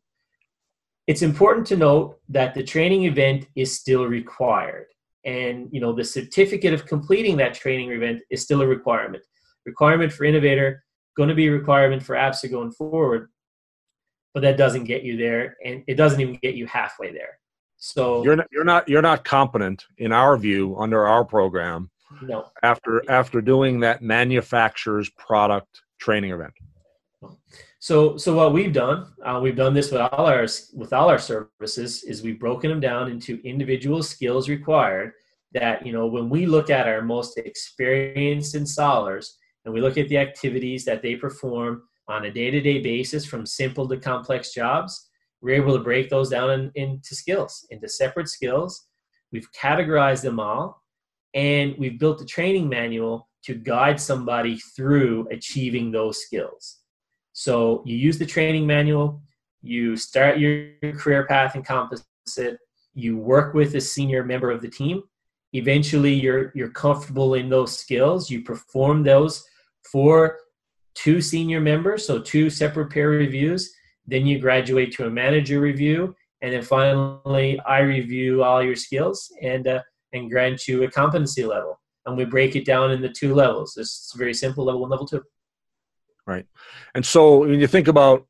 It's 1.07 1.21
important 1.21 1.65
to 1.67 1.77
note 1.77 2.19
that 2.29 2.53
the 2.53 2.63
training 2.63 3.05
event 3.05 3.47
is 3.55 3.73
still 3.73 4.05
required 4.05 4.87
and 5.27 5.69
you 5.71 5.79
know 5.79 5.93
the 5.93 6.03
certificate 6.03 6.73
of 6.73 6.87
completing 6.87 7.37
that 7.37 7.53
training 7.53 7.91
event 7.91 8.21
is 8.31 8.41
still 8.41 8.61
a 8.61 8.67
requirement. 8.67 9.23
Requirement 9.65 10.11
for 10.11 10.23
innovator 10.23 10.83
going 11.15 11.29
to 11.29 11.35
be 11.35 11.47
a 11.47 11.51
requirement 11.51 12.01
for 12.01 12.15
ABSA 12.15 12.49
going 12.49 12.71
forward 12.71 13.29
but 14.37 14.41
that 14.41 14.55
doesn't 14.55 14.83
get 14.83 15.01
you 15.01 15.17
there 15.17 15.57
and 15.65 15.83
it 15.87 15.95
doesn't 15.95 16.21
even 16.21 16.35
get 16.43 16.53
you 16.53 16.67
halfway 16.67 17.11
there. 17.11 17.39
So 17.77 18.23
you're 18.23 18.35
not 18.35 18.47
you're 18.51 18.63
not 18.63 18.87
you're 18.87 19.01
not 19.01 19.25
competent 19.25 19.85
in 19.97 20.11
our 20.11 20.37
view 20.37 20.77
under 20.77 21.07
our 21.07 21.25
program 21.25 21.89
no. 22.21 22.45
after 22.61 23.01
after 23.09 23.41
doing 23.41 23.79
that 23.79 24.03
manufacturer's 24.03 25.09
product 25.17 25.81
training 25.99 26.31
event 26.31 26.53
So, 27.79 28.17
so 28.17 28.35
what 28.35 28.53
we've 28.53 28.73
done, 28.73 29.13
uh, 29.23 29.39
we've 29.41 29.55
done 29.55 29.73
this 29.73 29.91
with 29.91 30.01
all 30.01 30.25
our 30.25 30.47
with 30.73 30.93
all 30.93 31.09
our 31.09 31.19
services, 31.19 32.03
is 32.03 32.23
we've 32.23 32.39
broken 32.39 32.69
them 32.69 32.79
down 32.79 33.11
into 33.11 33.39
individual 33.43 34.01
skills 34.01 34.49
required. 34.49 35.13
That 35.53 35.85
you 35.85 35.93
know, 35.93 36.07
when 36.07 36.29
we 36.29 36.45
look 36.45 36.69
at 36.69 36.87
our 36.87 37.01
most 37.01 37.37
experienced 37.37 38.55
installers, 38.55 39.27
and 39.63 39.73
we 39.73 39.81
look 39.81 39.97
at 39.97 40.09
the 40.09 40.17
activities 40.17 40.85
that 40.85 41.01
they 41.01 41.15
perform 41.15 41.83
on 42.07 42.25
a 42.25 42.31
day-to-day 42.31 42.81
basis, 42.81 43.25
from 43.25 43.45
simple 43.45 43.87
to 43.87 43.97
complex 43.97 44.53
jobs, 44.53 45.09
we're 45.41 45.61
able 45.61 45.77
to 45.77 45.83
break 45.83 46.09
those 46.09 46.29
down 46.29 46.49
in, 46.49 46.71
into 46.75 47.13
skills, 47.15 47.67
into 47.69 47.87
separate 47.87 48.27
skills. 48.27 48.87
We've 49.31 49.51
categorized 49.51 50.23
them 50.23 50.39
all, 50.39 50.83
and 51.33 51.75
we've 51.77 51.99
built 51.99 52.21
a 52.21 52.25
training 52.25 52.69
manual 52.69 53.29
to 53.43 53.53
guide 53.53 53.99
somebody 53.99 54.57
through 54.75 55.27
achieving 55.31 55.91
those 55.91 56.23
skills. 56.23 56.79
So 57.37 57.83
you 57.85 57.95
use 57.95 58.17
the 58.17 58.25
training 58.25 58.65
manual, 58.65 59.21
you 59.61 59.95
start 59.95 60.39
your 60.39 60.71
career 60.93 61.27
path 61.27 61.55
in 61.55 61.61
composite, 61.61 62.57
you 62.95 63.15
work 63.15 63.53
with 63.53 63.75
a 63.75 63.79
senior 63.79 64.23
member 64.23 64.49
of 64.49 64.59
the 64.59 64.67
team. 64.67 65.03
Eventually, 65.53 66.15
you're 66.15 66.51
you're 66.55 66.71
comfortable 66.71 67.35
in 67.35 67.47
those 67.47 67.77
skills. 67.77 68.31
You 68.31 68.41
perform 68.41 69.03
those 69.03 69.45
for 69.91 70.39
two 70.95 71.21
senior 71.21 71.61
members, 71.61 72.07
so 72.07 72.19
two 72.19 72.49
separate 72.49 72.89
peer 72.89 73.11
reviews. 73.11 73.71
Then 74.07 74.25
you 74.25 74.39
graduate 74.39 74.91
to 74.93 75.05
a 75.05 75.11
manager 75.11 75.59
review, 75.59 76.15
and 76.41 76.51
then 76.53 76.63
finally, 76.63 77.59
I 77.59 77.81
review 77.81 78.43
all 78.43 78.63
your 78.63 78.75
skills 78.75 79.31
and 79.43 79.67
uh, 79.67 79.83
and 80.11 80.31
grant 80.31 80.67
you 80.67 80.81
a 80.81 80.89
competency 80.89 81.45
level. 81.45 81.79
And 82.07 82.17
we 82.17 82.25
break 82.25 82.55
it 82.55 82.65
down 82.65 82.89
into 82.89 83.09
two 83.09 83.35
levels. 83.35 83.77
It's 83.77 84.11
very 84.17 84.33
simple: 84.33 84.65
level 84.65 84.81
one, 84.81 84.89
level 84.89 85.05
two 85.05 85.21
right? 86.27 86.45
And 86.93 87.05
so 87.05 87.39
when 87.39 87.59
you 87.59 87.67
think 87.67 87.87
about 87.87 88.27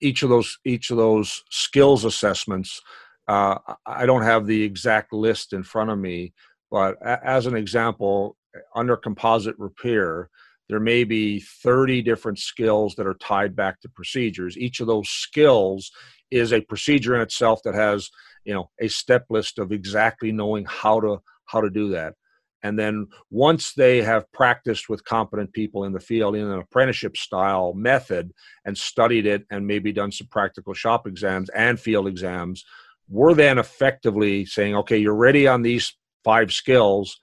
each 0.00 0.22
of 0.22 0.30
those 0.30 0.58
each 0.64 0.90
of 0.90 0.96
those 0.96 1.42
skills 1.50 2.04
assessments 2.04 2.80
uh, 3.26 3.56
i 3.86 4.06
don't 4.06 4.22
have 4.22 4.46
the 4.46 4.62
exact 4.62 5.12
list 5.12 5.52
in 5.52 5.64
front 5.64 5.90
of 5.90 5.98
me 5.98 6.32
but 6.70 6.96
as 7.02 7.46
an 7.46 7.56
example 7.56 8.36
under 8.76 8.96
composite 8.96 9.56
repair 9.58 10.30
there 10.70 10.80
may 10.80 11.02
be 11.02 11.40
30 11.40 12.00
different 12.02 12.38
skills 12.38 12.94
that 12.94 13.06
are 13.06 13.14
tied 13.14 13.56
back 13.56 13.80
to 13.80 13.88
procedures. 13.88 14.56
Each 14.56 14.78
of 14.78 14.86
those 14.86 15.08
skills 15.08 15.90
is 16.30 16.52
a 16.52 16.60
procedure 16.60 17.16
in 17.16 17.20
itself 17.20 17.60
that 17.64 17.74
has 17.74 18.08
you 18.44 18.54
know 18.54 18.70
a 18.80 18.86
step 18.86 19.26
list 19.30 19.58
of 19.58 19.72
exactly 19.72 20.30
knowing 20.30 20.64
how 20.66 21.00
to 21.00 21.18
how 21.46 21.60
to 21.60 21.70
do 21.70 21.90
that 21.90 22.14
and 22.62 22.78
then 22.78 23.06
once 23.30 23.72
they 23.72 24.02
have 24.02 24.30
practiced 24.32 24.88
with 24.88 25.04
competent 25.04 25.52
people 25.52 25.84
in 25.84 25.92
the 25.92 26.00
field 26.00 26.36
in 26.36 26.46
an 26.46 26.58
apprenticeship 26.58 27.16
style 27.16 27.72
method 27.72 28.32
and 28.64 28.76
studied 28.76 29.26
it 29.26 29.46
and 29.50 29.66
maybe 29.66 29.92
done 29.92 30.12
some 30.12 30.26
practical 30.26 30.74
shop 30.74 31.06
exams 31.06 31.48
and 31.50 31.80
field 31.80 32.06
exams, 32.06 32.64
we're 33.08 33.34
then 33.34 33.58
effectively 33.58 34.44
saying, 34.44 34.76
okay, 34.76 34.98
you're 34.98 35.14
ready 35.14 35.46
on 35.46 35.62
these 35.62 35.96
five 36.22 36.52
skills. 36.52 37.18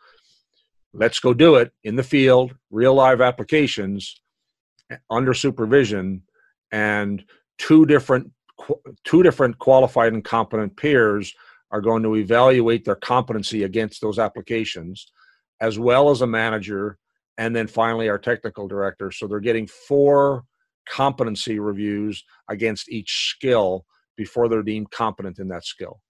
Let's 0.93 1.19
go 1.19 1.33
do 1.33 1.55
it 1.55 1.71
in 1.83 1.95
the 1.95 2.03
field, 2.03 2.55
real 2.71 2.95
live 2.95 3.21
applications 3.21 4.19
under 5.09 5.33
supervision 5.33 6.23
and 6.71 7.23
two 7.57 7.85
different 7.85 8.31
two 9.03 9.21
different 9.21 9.59
qualified 9.59 10.13
and 10.13 10.23
competent 10.23 10.75
peers 10.77 11.33
are 11.69 11.81
going 11.81 12.01
to 12.01 12.15
evaluate 12.15 12.85
their 12.85 12.95
competency 12.95 13.63
against 13.63 14.01
those 14.01 14.17
applications 14.17 15.11
as 15.62 15.80
well 15.80 16.10
as 16.10 16.22
a 16.22 16.28
manager, 16.28 16.97
and 17.38 17.55
then 17.55 17.68
finally 17.68 18.10
our 18.10 18.20
technical 18.20 18.68
director. 18.68 19.12
So 19.12 19.28
they're 19.28 19.39
getting 19.39 19.68
four 19.68 20.43
competency 20.88 21.60
reviews 21.60 22.24
against 22.49 22.89
each 22.89 23.32
skill 23.36 23.86
before 24.16 24.49
they're 24.49 24.64
deemed 24.64 24.91
competent 24.91 25.39
in 25.39 25.47
that 25.49 25.66
skill. 25.66 26.01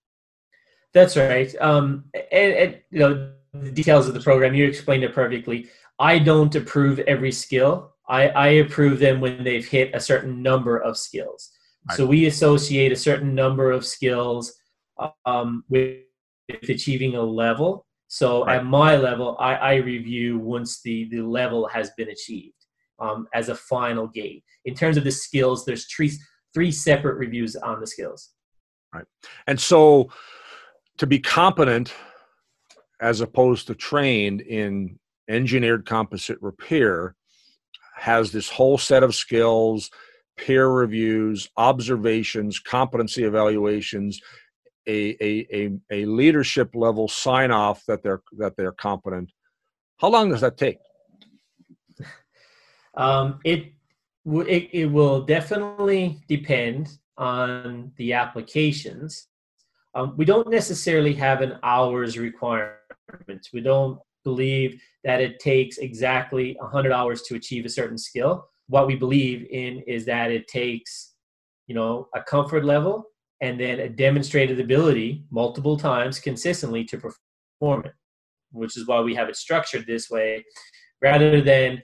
That's 0.93 1.18
right. 1.18 1.54
Um, 1.60 2.06
and, 2.32 2.54
and, 2.54 2.78
you 2.89 3.00
know 3.00 3.32
the 3.54 3.72
details 3.72 4.08
of 4.08 4.14
the 4.14 4.20
program, 4.20 4.54
you 4.54 4.68
explained 4.68 5.04
it 5.04 5.16
perfectly. 5.16 5.68
I 6.00 6.20
don't 6.20 6.54
approve 6.56 7.00
every 7.00 7.32
skill. 7.32 7.95
I, 8.08 8.30
I 8.30 8.48
approve 8.48 9.00
them 9.00 9.20
when 9.20 9.43
they've 9.43 9.68
hit 9.68 9.95
a 9.95 10.00
certain 10.00 10.43
number 10.43 10.78
of 10.78 10.98
skills. 10.98 11.52
Right. 11.89 11.98
So 11.98 12.06
we 12.06 12.28
associate 12.28 12.91
a 12.91 12.95
certain 12.95 13.34
number 13.34 13.72
of 13.72 13.86
skills 13.86 14.54
um, 15.26 15.64
with, 15.70 16.02
with 16.50 16.70
achieving 16.70 17.16
a 17.16 17.22
level 17.22 17.87
so 18.08 18.45
right. 18.45 18.58
at 18.58 18.66
my 18.66 18.95
level, 18.95 19.36
I, 19.39 19.55
I, 19.55 19.76
review 19.76 20.38
once 20.39 20.82
the, 20.82 21.10
the 21.10 21.22
level 21.22 21.68
has 21.68 21.91
been 21.97 22.10
achieved 22.10 22.55
um, 22.99 23.28
as 23.34 23.49
a 23.49 23.55
final 23.55 24.08
gate. 24.08 24.43
In 24.66 24.74
terms 24.74 24.97
of 24.97 25.03
the 25.03 25.12
skills, 25.12 25.66
there's 25.66 25.86
three, 25.86 26.12
three 26.53 26.72
separate 26.72 27.16
reviews 27.16 27.55
on 27.58 27.82
the 27.82 27.88
skills. 27.88 28.32
Right. 28.93 29.05
And 29.47 29.60
so 29.60 30.10
to 30.97 31.05
be 31.05 31.20
competent 31.20 31.93
as 33.01 33.22
opposed 33.22 33.68
to 33.68 33.76
trained 33.76 34.41
in 34.41 34.97
engineered 35.30 35.86
composite 35.86 36.41
repair 36.41 37.16
has 37.95 38.32
this 38.32 38.49
whole 38.49 38.78
set 38.78 39.03
of 39.03 39.16
skills, 39.16 39.89
peer 40.38 40.70
reviews, 40.70 41.49
observations, 41.58 42.60
competency 42.60 43.24
evaluations, 43.24 44.22
a, 44.88 45.18
a, 45.22 45.48
a, 45.54 45.80
a 45.92 46.06
leadership 46.06 46.74
level 46.74 47.08
sign 47.08 47.52
off 47.52 47.84
that 47.88 48.02
they're 48.04 48.22
that 48.38 48.56
they're 48.56 48.72
competent. 48.72 49.32
How 49.98 50.10
long 50.10 50.30
does 50.30 50.42
that 50.42 50.58
take? 50.58 50.80
Um, 52.96 53.40
it, 53.46 53.74
it 54.26 54.70
it 54.74 54.86
will 54.88 55.22
definitely 55.22 56.20
depend 56.28 56.98
on 57.16 57.92
the 57.98 58.14
applications. 58.14 59.28
Um, 59.94 60.16
we 60.18 60.26
don't 60.26 60.50
necessarily 60.50 61.14
have 61.14 61.42
an 61.42 61.60
hours 61.62 62.18
requirement. 62.18 63.50
We 63.54 63.62
don't 63.62 64.00
believe 64.24 64.82
that 65.04 65.22
it 65.22 65.38
takes 65.38 65.78
exactly 65.78 66.58
100 66.60 66.92
hours 66.92 67.22
to 67.24 67.36
achieve 67.36 67.66
a 67.66 67.70
certain 67.70 68.00
skill. 68.00 68.50
What 68.68 68.88
we 68.88 68.96
believe 68.96 69.46
in 69.52 69.84
is 69.86 70.04
that 70.08 70.32
it 70.32 70.48
takes 70.48 71.14
you 71.68 71.76
know 71.76 72.08
a 72.16 72.24
comfort 72.24 72.66
level 72.66 73.06
and 73.42 73.60
then 73.60 73.80
a 73.80 73.90
demonstrated 73.90 74.60
ability 74.60 75.24
multiple 75.30 75.78
times 75.78 76.20
consistently 76.20 76.84
to 76.86 76.98
perform 76.98 77.86
it, 77.86 77.94
which 78.52 78.78
is 78.78 78.88
why 78.88 79.00
we 79.02 79.14
have 79.16 79.30
it 79.30 79.36
structured 79.36 79.86
this 79.86 80.10
way, 80.10 80.44
rather 81.02 81.42
than 81.42 81.82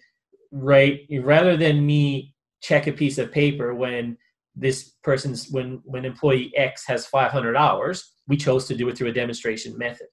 right 0.52 1.02
rather 1.22 1.58
than 1.58 1.86
me 1.86 2.34
check 2.62 2.88
a 2.88 2.92
piece 2.92 3.18
of 3.18 3.32
paper 3.32 3.74
when 3.74 4.18
this 4.56 4.94
person's 5.04 5.50
when 5.50 5.82
when 5.84 6.06
employee 6.06 6.56
X 6.56 6.86
has 6.88 7.06
500 7.08 7.56
hours, 7.56 8.14
we 8.28 8.38
chose 8.38 8.66
to 8.68 8.76
do 8.76 8.88
it 8.90 8.98
through 8.98 9.10
a 9.10 9.14
demonstration 9.14 9.78
method. 9.78 10.08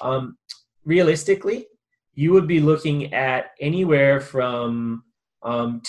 Um, 0.00 0.36
realistically, 0.84 1.66
you 2.14 2.32
would 2.32 2.46
be 2.46 2.60
looking 2.60 3.12
at 3.12 3.52
anywhere 3.60 4.20
from 4.20 5.04
um, 5.42 5.82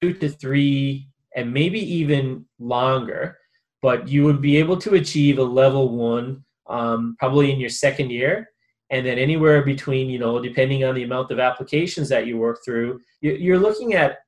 two 0.00 0.14
to 0.14 0.28
three, 0.28 1.08
and 1.34 1.52
maybe 1.52 1.80
even 1.80 2.46
longer 2.58 3.38
but 3.86 4.08
you 4.08 4.24
would 4.24 4.40
be 4.40 4.56
able 4.56 4.76
to 4.76 4.96
achieve 4.96 5.38
a 5.38 5.44
level 5.44 5.90
one 5.96 6.44
um, 6.68 7.14
probably 7.20 7.52
in 7.52 7.60
your 7.60 7.70
second 7.70 8.10
year. 8.10 8.50
And 8.90 9.06
then 9.06 9.16
anywhere 9.16 9.62
between 9.62 10.10
you 10.10 10.18
know 10.18 10.40
depending 10.40 10.82
on 10.82 10.96
the 10.96 11.04
amount 11.04 11.30
of 11.30 11.38
applications 11.38 12.08
that 12.08 12.26
you 12.26 12.36
work 12.36 12.58
through 12.64 12.98
you're 13.20 13.60
looking 13.60 13.94
at 13.94 14.18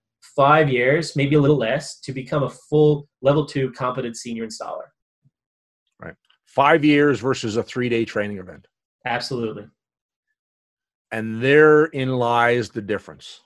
five 0.43 0.69
years 0.69 1.17
maybe 1.17 1.35
a 1.35 1.41
little 1.41 1.57
less 1.57 1.99
to 2.05 2.13
become 2.13 2.45
a 2.45 2.55
full 2.69 3.09
level 3.21 3.45
two 3.47 3.73
competent 3.73 4.17
senior 4.17 4.47
installer. 4.47 4.89
Right. 5.99 6.15
Five 6.47 6.85
years 6.85 7.19
versus 7.19 7.57
a 7.57 7.65
three 7.65 7.89
day 7.89 8.05
training 8.05 8.39
event. 8.39 8.69
Absolutely. 9.07 9.67
And 11.11 11.43
therein 11.43 12.11
lies 12.11 12.71
the 12.71 12.83
difference. 12.83 13.41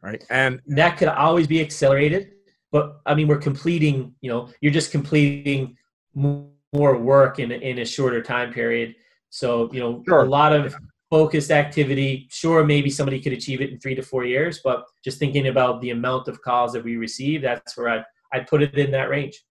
Right? 0.00 0.24
And 0.30 0.60
that 0.68 0.96
could 0.96 1.08
always 1.08 1.48
be 1.48 1.60
accelerated 1.60 2.34
but 2.72 3.00
I 3.06 3.14
mean, 3.14 3.28
we're 3.28 3.38
completing, 3.38 4.14
you 4.20 4.30
know, 4.30 4.48
you're 4.60 4.72
just 4.72 4.92
completing 4.92 5.76
more 6.14 6.98
work 6.98 7.38
in 7.38 7.52
a, 7.52 7.56
in 7.56 7.78
a 7.78 7.84
shorter 7.84 8.22
time 8.22 8.52
period. 8.52 8.94
So, 9.30 9.72
you 9.72 9.80
know, 9.80 10.02
sure. 10.06 10.24
a 10.24 10.28
lot 10.28 10.52
of 10.52 10.74
focused 11.10 11.50
activity. 11.50 12.28
Sure, 12.30 12.64
maybe 12.64 12.90
somebody 12.90 13.20
could 13.20 13.32
achieve 13.32 13.60
it 13.60 13.70
in 13.70 13.80
three 13.80 13.94
to 13.96 14.02
four 14.02 14.24
years, 14.24 14.60
but 14.62 14.84
just 15.04 15.18
thinking 15.18 15.48
about 15.48 15.80
the 15.80 15.90
amount 15.90 16.28
of 16.28 16.40
calls 16.42 16.72
that 16.72 16.84
we 16.84 16.96
receive, 16.96 17.42
that's 17.42 17.76
where 17.76 17.88
I 17.88 18.04
I 18.32 18.40
put 18.40 18.62
it 18.62 18.78
in 18.78 18.92
that 18.92 19.10
range. 19.10 19.42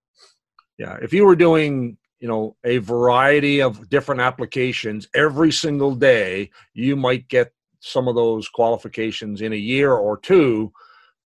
Yeah, 0.78 0.96
if 1.02 1.12
you 1.12 1.26
were 1.26 1.36
doing 1.36 1.98
you 2.18 2.28
know 2.28 2.56
a 2.64 2.78
variety 2.78 3.60
of 3.60 3.88
different 3.90 4.22
applications 4.22 5.08
every 5.14 5.52
single 5.52 5.94
day, 5.94 6.50
you 6.72 6.96
might 6.96 7.28
get 7.28 7.52
some 7.80 8.08
of 8.08 8.14
those 8.14 8.48
qualifications 8.48 9.42
in 9.42 9.52
a 9.52 9.56
year 9.56 9.92
or 9.92 10.16
two. 10.18 10.72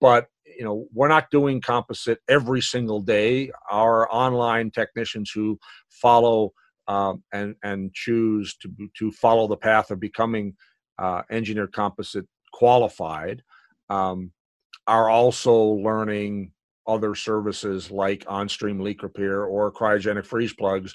But 0.00 0.28
you 0.56 0.64
know 0.64 0.86
we're 0.92 1.08
not 1.08 1.30
doing 1.30 1.60
composite 1.60 2.18
every 2.28 2.60
single 2.60 3.00
day. 3.00 3.50
Our 3.70 4.12
online 4.12 4.70
technicians 4.70 5.30
who 5.30 5.58
follow 5.88 6.52
um, 6.88 7.22
and 7.32 7.54
and 7.62 7.92
choose 7.94 8.56
to 8.56 8.70
to 8.98 9.10
follow 9.12 9.46
the 9.46 9.56
path 9.56 9.90
of 9.90 10.00
becoming 10.00 10.54
uh, 10.98 11.22
engineered 11.30 11.72
composite 11.72 12.26
qualified 12.52 13.42
um, 13.90 14.32
are 14.86 15.08
also 15.08 15.54
learning 15.54 16.52
other 16.86 17.14
services 17.14 17.90
like 17.90 18.24
on-stream 18.26 18.80
leak 18.80 19.02
repair 19.02 19.44
or 19.44 19.72
cryogenic 19.72 20.26
freeze 20.26 20.52
plugs. 20.52 20.94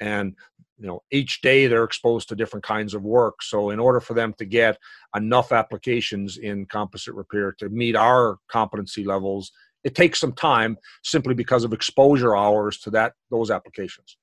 And 0.00 0.34
you 0.78 0.86
know 0.86 1.02
each 1.10 1.40
day 1.40 1.66
they're 1.66 1.84
exposed 1.84 2.28
to 2.28 2.36
different 2.36 2.64
kinds 2.64 2.94
of 2.94 3.02
work. 3.02 3.42
So 3.42 3.70
in 3.70 3.78
order 3.78 4.00
for 4.00 4.14
them 4.14 4.34
to 4.38 4.44
get 4.44 4.78
enough 5.16 5.52
applications 5.52 6.38
in 6.38 6.66
composite 6.66 7.14
repair 7.14 7.52
to 7.58 7.68
meet 7.68 7.96
our 7.96 8.38
competency 8.48 9.04
levels 9.04 9.52
it 9.84 9.94
takes 9.94 10.20
some 10.20 10.32
time 10.32 10.76
simply 11.02 11.34
because 11.34 11.64
of 11.64 11.72
exposure 11.72 12.36
hours 12.36 12.78
to 12.78 12.90
that 12.90 13.12
those 13.30 13.50
applications. 13.50 14.16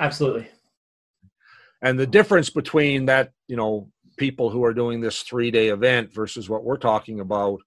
Absolutely. 0.00 0.48
And 1.82 1.98
the 1.98 2.06
difference 2.06 2.50
between 2.50 3.06
that 3.06 3.30
you 3.48 3.56
know 3.56 3.90
people 4.16 4.50
who 4.50 4.64
are 4.64 4.74
doing 4.74 5.00
this 5.00 5.22
three 5.22 5.50
day 5.50 5.68
event 5.68 6.12
versus 6.12 6.48
what 6.48 6.64
we're 6.64 6.76
talking 6.76 7.20
about 7.20 7.60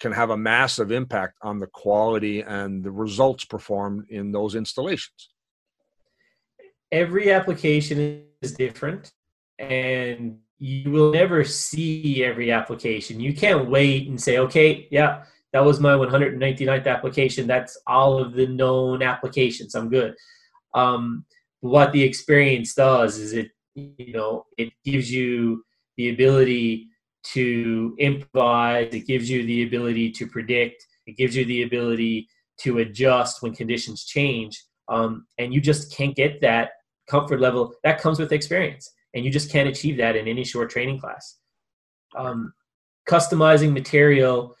can 0.00 0.12
have 0.12 0.30
a 0.30 0.36
massive 0.36 0.92
impact 0.92 1.34
on 1.42 1.58
the 1.58 1.66
quality 1.66 2.42
and 2.42 2.84
the 2.84 2.90
results 2.90 3.44
performed 3.44 4.04
in 4.10 4.30
those 4.30 4.54
installations 4.54 5.30
every 6.92 7.30
application 7.30 8.24
is 8.42 8.52
different 8.54 9.12
and 9.58 10.38
you 10.58 10.90
will 10.90 11.12
never 11.12 11.44
see 11.44 12.24
every 12.24 12.50
application. 12.50 13.20
You 13.20 13.34
can't 13.34 13.68
wait 13.68 14.08
and 14.08 14.20
say, 14.20 14.38
okay, 14.38 14.88
yeah, 14.90 15.24
that 15.52 15.64
was 15.64 15.80
my 15.80 15.92
199th 15.92 16.86
application. 16.86 17.46
That's 17.46 17.78
all 17.86 18.18
of 18.18 18.34
the 18.34 18.46
known 18.46 19.02
applications. 19.02 19.74
I'm 19.74 19.88
good. 19.88 20.14
Um, 20.74 21.24
what 21.60 21.92
the 21.92 22.02
experience 22.02 22.74
does 22.74 23.18
is 23.18 23.32
it, 23.32 23.50
you 23.74 24.12
know, 24.12 24.46
it 24.56 24.72
gives 24.84 25.12
you 25.12 25.64
the 25.96 26.10
ability 26.10 26.88
to 27.32 27.94
improvise. 27.98 28.92
It 28.92 29.06
gives 29.06 29.30
you 29.30 29.44
the 29.44 29.64
ability 29.64 30.10
to 30.12 30.26
predict. 30.26 30.84
It 31.06 31.16
gives 31.16 31.36
you 31.36 31.44
the 31.44 31.62
ability 31.62 32.28
to 32.60 32.78
adjust 32.78 33.42
when 33.42 33.54
conditions 33.54 34.04
change. 34.04 34.62
Um, 34.88 35.26
and 35.38 35.52
you 35.52 35.60
just 35.60 35.94
can't 35.96 36.16
get 36.16 36.40
that 36.40 36.70
comfort 37.08 37.40
level 37.40 37.74
that 37.84 38.00
comes 38.00 38.18
with 38.18 38.32
experience. 38.32 38.90
And 39.14 39.24
you 39.24 39.30
just 39.30 39.50
can't 39.50 39.68
achieve 39.68 39.96
that 39.98 40.16
in 40.16 40.28
any 40.28 40.44
short 40.44 40.70
training 40.70 41.00
class. 41.00 41.38
Um, 42.16 42.52
customizing 43.08 43.72
material 43.72 44.54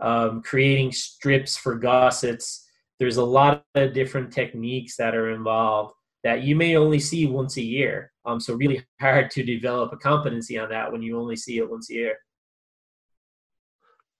um, 0.00 0.42
creating 0.42 0.92
strips 0.92 1.56
for 1.56 1.78
gussets 1.78 2.64
there's 3.00 3.16
a 3.16 3.24
lot 3.24 3.64
of 3.74 3.94
different 3.94 4.30
techniques 4.30 4.94
that 4.96 5.16
are 5.16 5.30
involved 5.30 5.94
that 6.22 6.42
you 6.42 6.54
may 6.54 6.76
only 6.76 7.00
see 7.00 7.26
once 7.26 7.56
a 7.56 7.62
year. 7.62 8.12
Um, 8.26 8.38
so 8.38 8.54
really 8.54 8.84
hard 9.00 9.30
to 9.30 9.42
develop 9.42 9.90
a 9.94 9.96
competency 9.96 10.58
on 10.58 10.68
that 10.68 10.92
when 10.92 11.02
you 11.02 11.18
only 11.18 11.34
see 11.34 11.56
it 11.56 11.68
once 11.68 11.88
a 11.90 11.94
year. 11.94 12.16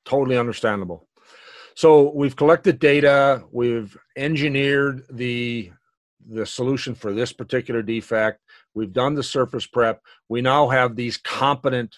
Totally 0.07 0.39
understandable. 0.39 1.07
So 1.77 2.11
we've 2.15 2.35
collected 2.35 2.79
data 2.79 3.45
we've 3.53 3.97
engineered 4.17 5.05
the 5.11 5.71
the 6.29 6.47
solution 6.47 6.95
for 6.95 7.13
this 7.13 7.33
particular 7.33 7.83
defect. 7.83 8.41
We've 8.75 8.93
done 8.93 9.15
the 9.15 9.23
surface 9.23 9.67
prep. 9.67 10.01
We 10.29 10.43
now 10.43 10.69
have 10.69 10.97
these 10.97 11.17
competent 11.17 11.97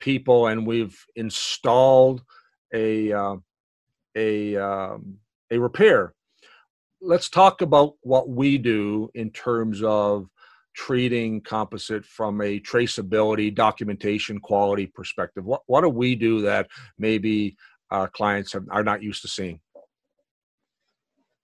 people, 0.00 0.48
and 0.48 0.66
we've 0.66 0.98
installed 1.16 2.22
a 2.72 3.12
uh, 3.12 3.36
a 4.16 4.56
um, 4.56 5.18
a 5.50 5.58
repair. 5.58 6.14
Let's 7.00 7.28
talk 7.28 7.62
about 7.62 7.94
what 8.02 8.28
we 8.28 8.58
do 8.58 9.10
in 9.14 9.30
terms 9.30 9.82
of 9.82 10.28
treating 10.74 11.40
composite 11.40 12.04
from 12.04 12.40
a 12.40 12.60
traceability, 12.60 13.54
documentation, 13.54 14.38
quality 14.38 14.86
perspective. 14.86 15.44
What 15.44 15.62
what 15.66 15.82
do 15.82 15.88
we 15.88 16.14
do 16.14 16.42
that 16.42 16.68
maybe 16.98 17.56
uh, 17.90 18.06
clients 18.06 18.52
have, 18.52 18.64
are 18.70 18.84
not 18.84 19.02
used 19.02 19.22
to 19.22 19.28
seeing? 19.28 19.60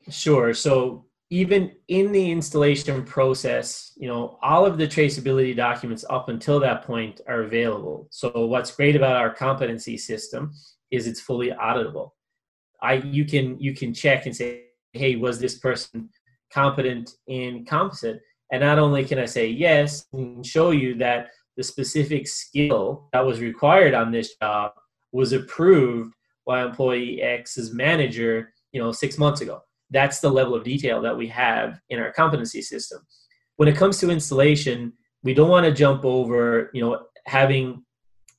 Sure. 0.09 0.55
So 0.55 1.08
even 1.31 1.73
in 1.89 2.11
the 2.11 2.31
installation 2.31 3.05
process, 3.05 3.93
you 3.97 4.09
know, 4.09 4.39
all 4.43 4.65
of 4.65 4.79
the 4.79 4.87
traceability 4.87 5.55
documents 5.55 6.05
up 6.09 6.29
until 6.31 6.59
that 6.61 6.85
point 6.85 7.21
are 7.29 7.43
available. 7.43 8.09
So 8.11 8.47
what's 8.47 8.75
great 8.75 8.97
about 8.97 9.17
our 9.17 9.33
competency 9.33 9.99
system 9.99 10.53
is 10.91 11.07
it's 11.07 11.21
fully 11.21 11.51
auditable. 11.51 12.11
I 12.81 12.95
you 12.95 13.27
can 13.27 13.61
you 13.61 13.75
can 13.75 13.93
check 13.93 14.25
and 14.25 14.35
say, 14.35 14.65
hey, 14.95 15.17
was 15.17 15.39
this 15.39 15.59
person 15.59 16.09
competent 16.51 17.11
in 17.27 17.67
composite? 17.67 18.21
And 18.51 18.63
not 18.63 18.79
only 18.79 19.05
can 19.05 19.19
I 19.19 19.27
say 19.27 19.49
yes, 19.49 20.07
and 20.15 20.47
show 20.47 20.71
you 20.71 20.95
that 20.97 21.29
the 21.59 21.63
specific 21.63 22.27
skill 22.27 23.09
that 23.13 23.27
was 23.27 23.41
required 23.41 23.93
on 23.93 24.13
this 24.13 24.35
job 24.41 24.73
was 25.13 25.33
approved 25.33 26.15
by 26.47 26.63
employee 26.63 27.21
X's 27.21 27.75
manager, 27.75 28.55
you 28.73 28.81
know, 28.81 28.93
six 28.93 29.19
months 29.19 29.43
ago 29.43 29.61
that's 29.91 30.21
the 30.21 30.31
level 30.31 30.55
of 30.55 30.65
detail 30.65 31.01
that 31.03 31.17
we 31.17 31.27
have 31.29 31.81
in 31.89 31.99
our 31.99 32.13
competency 32.13 32.63
system. 32.63 33.01
When 33.57 33.69
it 33.69 33.77
comes 33.77 33.99
to 33.99 34.11
installation, 34.11 34.93
we 35.23 35.35
don't 35.35 35.49
want 35.49 35.67
to 35.67 35.73
jump 35.73 36.05
over, 36.05 36.71
you 36.73 36.81
know, 36.81 37.07
having 37.27 37.85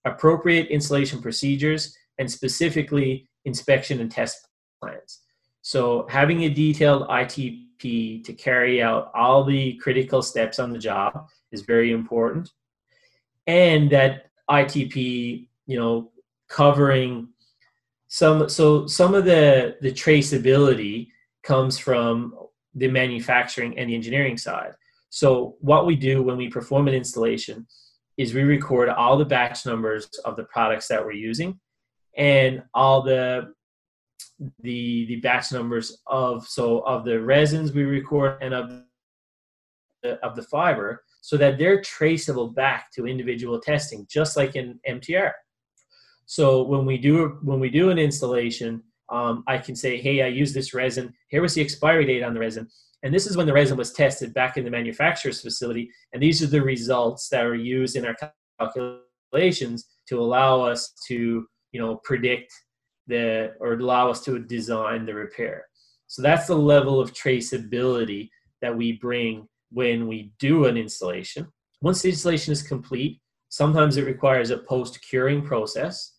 appropriate 0.06 0.68
installation 0.68 1.22
procedures 1.22 1.96
and 2.18 2.32
specifically 2.32 3.28
inspection 3.46 4.00
and 4.00 4.12
test 4.12 4.48
plans. 4.82 5.22
So 5.62 6.08
having 6.10 6.44
a 6.44 6.50
detailed 6.50 7.08
ITP 7.08 8.24
to 8.24 8.34
carry 8.34 8.82
out 8.82 9.12
all 9.14 9.44
the 9.44 9.74
critical 9.76 10.22
steps 10.22 10.60
on 10.60 10.72
the 10.72 10.80
job 10.80 11.28
is 11.52 11.62
very 11.62 11.92
important. 11.92 12.50
And 13.48 13.90
that 13.92 14.28
ITP, 14.50 15.48
you 15.66 15.80
know, 15.80 16.12
covering 16.48 17.30
some 18.08 18.50
so 18.50 18.88
some 18.88 19.14
of 19.14 19.26
the 19.26 19.78
the 19.82 19.92
traceability 19.92 21.10
comes 21.50 21.80
from 21.80 22.36
the 22.76 22.88
manufacturing 22.88 23.76
and 23.80 23.90
the 23.90 23.96
engineering 23.96 24.38
side. 24.38 24.74
So 25.10 25.56
what 25.62 25.88
we 25.88 25.96
do 25.96 26.22
when 26.22 26.38
we 26.38 26.48
perform 26.48 26.88
an 26.88 26.94
installation 26.94 27.66
is 28.18 28.36
we 28.36 28.44
record 28.44 28.90
all 28.90 29.18
the 29.18 29.26
batch 29.26 29.66
numbers 29.66 30.08
of 30.26 30.36
the 30.36 30.44
products 30.44 30.88
that 30.90 31.04
we're 31.04 31.24
using 31.32 31.60
and 32.16 32.62
all 32.76 33.02
the 33.02 33.52
the 34.60 35.06
the 35.08 35.16
batch 35.18 35.52
numbers 35.52 35.98
of 36.06 36.48
so 36.48 36.80
of 36.82 37.04
the 37.04 37.20
resins 37.20 37.74
we 37.74 37.84
record 37.84 38.38
and 38.42 38.54
of 38.54 38.66
the, 40.04 40.12
of 40.26 40.36
the 40.36 40.44
fiber 40.44 41.04
so 41.22 41.36
that 41.36 41.58
they're 41.58 41.82
traceable 41.82 42.50
back 42.50 42.92
to 42.94 43.08
individual 43.08 43.60
testing 43.60 44.06
just 44.08 44.38
like 44.38 44.56
in 44.56 44.80
MTR. 44.88 45.34
So 46.28 46.62
when 46.62 46.86
we 46.86 46.98
do 47.00 47.40
when 47.42 47.60
we 47.60 47.72
do 47.72 47.90
an 47.90 47.98
installation 47.98 48.84
um, 49.12 49.44
I 49.48 49.58
can 49.58 49.76
say, 49.76 49.98
hey, 49.98 50.22
I 50.22 50.28
use 50.28 50.54
this 50.54 50.74
resin. 50.74 51.14
Here 51.30 51.42
was 51.42 51.54
the 51.54 51.62
expiry 51.62 52.06
date 52.06 52.24
on 52.24 52.34
the 52.34 52.40
resin. 52.40 52.68
And 53.04 53.14
this 53.14 53.28
is 53.28 53.38
when 53.38 53.46
the 53.46 53.54
resin 53.54 53.78
was 53.78 53.94
tested 53.94 54.34
back 54.34 54.58
in 54.58 54.66
the 54.66 54.72
manufacturer's 54.72 55.42
facility. 55.42 55.90
And 56.14 56.22
these 56.22 56.44
are 56.44 56.48
the 56.48 56.62
results 56.62 57.30
that 57.30 57.46
are 57.46 57.56
used 57.56 57.96
in 57.96 58.06
our 58.06 58.16
calculations 58.60 59.88
to 60.10 60.20
allow 60.20 60.62
us 60.62 60.94
to, 61.08 61.46
you 61.72 61.80
know, 61.80 61.96
predict 62.04 62.54
the 63.08 63.54
or 63.60 63.74
allow 63.74 64.10
us 64.10 64.24
to 64.26 64.40
design 64.40 65.06
the 65.06 65.14
repair. 65.14 65.66
So 66.08 66.22
that's 66.22 66.48
the 66.48 66.56
level 66.56 67.00
of 67.00 67.14
traceability 67.14 68.30
that 68.62 68.76
we 68.76 68.94
bring 68.94 69.48
when 69.72 70.08
we 70.08 70.34
do 70.40 70.66
an 70.66 70.76
installation. 70.76 71.48
Once 71.82 72.02
the 72.02 72.10
installation 72.10 72.52
is 72.52 72.64
complete, 72.64 73.22
sometimes 73.50 73.98
it 73.98 74.06
requires 74.06 74.50
a 74.50 74.58
post 74.58 75.00
curing 75.08 75.42
process. 75.42 76.16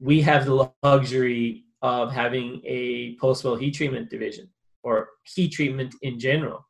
We 0.00 0.20
have 0.22 0.44
the 0.44 0.70
luxury 0.82 1.64
of 1.82 2.12
having 2.12 2.60
a 2.64 3.16
post-weld 3.16 3.60
heat 3.60 3.72
treatment 3.72 4.10
division 4.10 4.48
or 4.82 5.08
heat 5.34 5.52
treatment 5.52 5.94
in 6.02 6.18
general. 6.18 6.66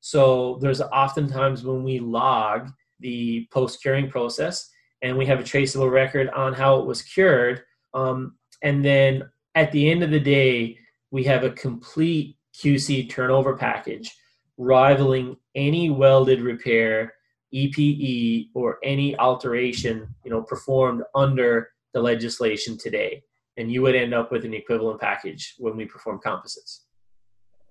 So 0.00 0.58
there's 0.60 0.80
oftentimes 0.80 1.64
when 1.64 1.82
we 1.82 1.98
log 1.98 2.70
the 3.00 3.46
post-curing 3.52 4.10
process 4.10 4.68
and 5.02 5.16
we 5.16 5.26
have 5.26 5.40
a 5.40 5.44
traceable 5.44 5.90
record 5.90 6.28
on 6.30 6.52
how 6.52 6.78
it 6.78 6.86
was 6.86 7.02
cured. 7.02 7.62
Um, 7.94 8.36
and 8.62 8.84
then 8.84 9.28
at 9.54 9.70
the 9.72 9.90
end 9.90 10.02
of 10.02 10.10
the 10.10 10.20
day, 10.20 10.78
we 11.10 11.24
have 11.24 11.44
a 11.44 11.50
complete 11.50 12.36
QC 12.54 13.08
turnover 13.08 13.56
package 13.56 14.10
rivaling 14.56 15.36
any 15.54 15.88
welded 15.88 16.40
repair, 16.40 17.14
EPE, 17.54 18.48
or 18.54 18.78
any 18.82 19.16
alteration 19.18 20.12
you 20.24 20.30
know 20.30 20.42
performed 20.42 21.02
under 21.14 21.70
the 21.94 22.02
legislation 22.02 22.76
today 22.76 23.22
and 23.58 23.70
you 23.70 23.82
would 23.82 23.94
end 23.94 24.14
up 24.14 24.32
with 24.32 24.44
an 24.44 24.54
equivalent 24.54 25.00
package 25.00 25.54
when 25.58 25.76
we 25.76 25.84
perform 25.84 26.20
composites. 26.22 26.86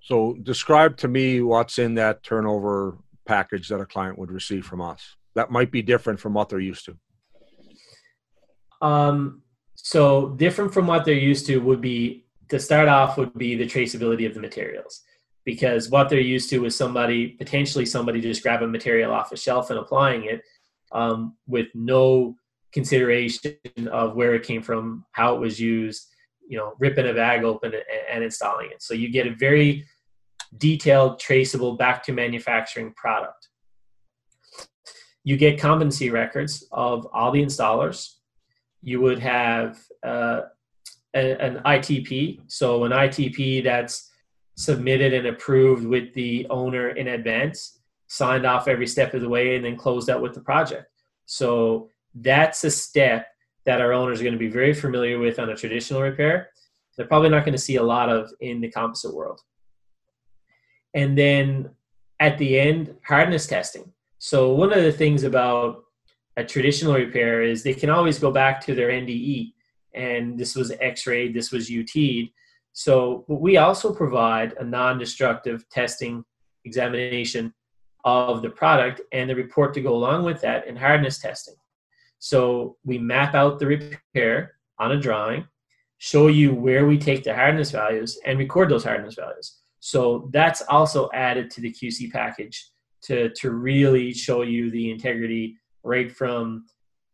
So, 0.01 0.38
describe 0.43 0.97
to 0.97 1.07
me 1.07 1.41
what's 1.41 1.79
in 1.79 1.95
that 1.95 2.23
turnover 2.23 2.97
package 3.25 3.69
that 3.69 3.81
a 3.81 3.85
client 3.85 4.19
would 4.19 4.31
receive 4.31 4.65
from 4.65 4.81
us. 4.81 5.15
That 5.35 5.49
might 5.49 5.71
be 5.71 5.81
different 5.81 6.19
from 6.19 6.33
what 6.33 6.49
they're 6.49 6.59
used 6.59 6.85
to. 6.85 6.97
Um, 8.81 9.41
so, 9.75 10.29
different 10.29 10.73
from 10.73 10.85
what 10.85 11.05
they're 11.05 11.15
used 11.15 11.47
to 11.47 11.57
would 11.57 11.81
be 11.81 12.25
to 12.49 12.59
start 12.59 12.88
off 12.88 13.17
would 13.17 13.33
be 13.33 13.55
the 13.55 13.65
traceability 13.65 14.25
of 14.27 14.33
the 14.33 14.39
materials 14.39 15.03
because 15.45 15.89
what 15.89 16.09
they're 16.09 16.19
used 16.19 16.49
to 16.49 16.65
is 16.65 16.75
somebody 16.75 17.29
potentially 17.29 17.85
somebody 17.85 18.19
just 18.21 18.43
grabbing 18.43 18.71
material 18.71 19.13
off 19.13 19.31
a 19.31 19.38
shelf 19.38 19.69
and 19.69 19.79
applying 19.79 20.25
it 20.25 20.41
um, 20.91 21.35
with 21.47 21.67
no 21.73 22.35
consideration 22.74 23.55
of 23.91 24.15
where 24.15 24.36
it 24.36 24.43
came 24.43 24.61
from, 24.61 25.05
how 25.11 25.36
it 25.36 25.39
was 25.39 25.59
used, 25.59 26.07
you 26.47 26.57
know, 26.57 26.74
ripping 26.80 27.07
a 27.07 27.13
bag 27.13 27.43
open 27.43 27.74
and, 27.74 27.84
and 28.11 28.24
installing 28.24 28.70
it. 28.72 28.82
So 28.82 28.93
you 28.93 29.09
get 29.09 29.28
a 29.28 29.36
very 29.36 29.86
detailed, 30.57 31.20
traceable 31.20 31.76
back 31.76 32.03
to 32.03 32.13
manufacturing 32.13 32.93
product. 32.93 33.49
You 35.24 35.36
get 35.36 35.59
competency 35.59 36.09
records 36.09 36.65
of 36.72 37.05
all 37.13 37.32
the 37.32 37.43
installers. 37.43 38.13
You 38.82 39.01
would 39.01 39.20
have 39.20 39.78
uh, 40.05 40.41
a, 41.13 41.41
an 41.41 41.61
ITP, 41.65 42.41
so 42.47 42.86
an 42.86 42.91
ITP 42.91 43.63
that's 43.63 44.09
submitted 44.55 45.13
and 45.13 45.28
approved 45.28 45.86
with 45.86 46.13
the 46.13 46.47
owner 46.49 46.89
in 46.89 47.09
advance, 47.09 47.80
signed 48.07 48.45
off 48.45 48.68
every 48.68 48.88
step 48.88 49.13
of 49.13 49.22
the 49.22 49.30
way, 49.30 49.55
and 49.55 49.65
then 49.65 49.76
closed 49.76 50.09
out 50.09 50.22
with 50.22 50.34
the 50.34 50.41
project. 50.41 50.88
So 51.26 51.89
that's 52.16 52.64
a 52.64 52.72
step 52.72 53.28
that 53.66 53.82
our 53.82 53.93
owners 53.93 54.20
are 54.20 54.24
going 54.24 54.34
to 54.34 54.39
be 54.39 54.49
very 54.49 54.74
familiar 54.74 55.20
with 55.20 55.39
on 55.39 55.49
a 55.49 55.55
traditional 55.55 56.01
repair. 56.01 56.49
They're 56.95 57.08
probably 57.08 57.30
not 57.30 57.45
going 57.45 57.53
to 57.53 57.62
see 57.62 57.76
a 57.76 57.84
lot 57.84 58.10
of 58.10 58.32
in 58.39 58.62
the 58.62 58.72
composite 58.72 59.14
world. 59.14 59.41
And 60.93 61.18
then 61.18 61.70
at 62.20 62.38
the 62.38 62.60
end, 62.60 62.95
hardness 63.05 63.45
testing. 63.45 63.91
So 64.20 64.53
one 64.53 64.74
of 64.74 64.82
the 64.84 64.91
things 64.91 65.24
about 65.24 65.84
a 66.38 66.43
traditional 66.43 66.93
repair 66.93 67.43
is 67.43 67.62
they 67.62 67.74
can 67.74 67.89
always 67.89 68.20
go 68.20 68.32
back 68.32 68.62
to 68.66 68.74
their 68.74 68.89
NDE. 68.89 69.53
And 69.93 70.38
this 70.38 70.55
was 70.55 70.72
X-rayed, 70.80 71.34
this 71.34 71.51
was 71.51 71.70
UT'd. 71.70 72.30
So 72.74 73.26
we 73.28 73.58
also 73.58 73.93
provide 73.93 74.53
a 74.60 74.64
non-destructive 74.64 75.68
testing 75.70 76.24
examination 76.64 77.53
of 78.05 78.41
the 78.41 78.49
product 78.49 79.01
and 79.12 79.30
the 79.30 79.36
report 79.36 79.74
to 79.74 79.82
go 79.82 79.93
along 79.93 80.24
with 80.24 80.39
that 80.41 80.68
and 80.68 80.78
hardness 80.78 81.20
testing. 81.20 81.55
So 82.20 82.78
we 82.84 82.97
map 82.97 83.36
out 83.36 83.59
the 83.59 83.68
repair 83.68 84.53
on 84.80 84.91
a 84.91 84.99
drawing, 84.99 85.47
show 85.97 86.28
you 86.28 86.53
where 86.53 86.86
we 86.86 86.97
take 86.97 87.24
the 87.24 87.34
hardness 87.34 87.72
values, 87.72 88.20
and 88.26 88.39
record 88.39 88.70
those 88.70 88.84
hardness 88.84 89.15
values. 89.15 89.59
So 89.80 90.30
that's 90.34 90.61
also 90.63 91.09
added 91.13 91.49
to 91.51 91.61
the 91.61 91.72
QC 91.72 92.11
package 92.11 92.70
to, 93.03 93.30
to 93.30 93.51
really 93.51 94.13
show 94.13 94.41
you 94.41 94.72
the 94.72 94.91
integrity 94.91 95.57
right 95.84 96.11
from 96.11 96.65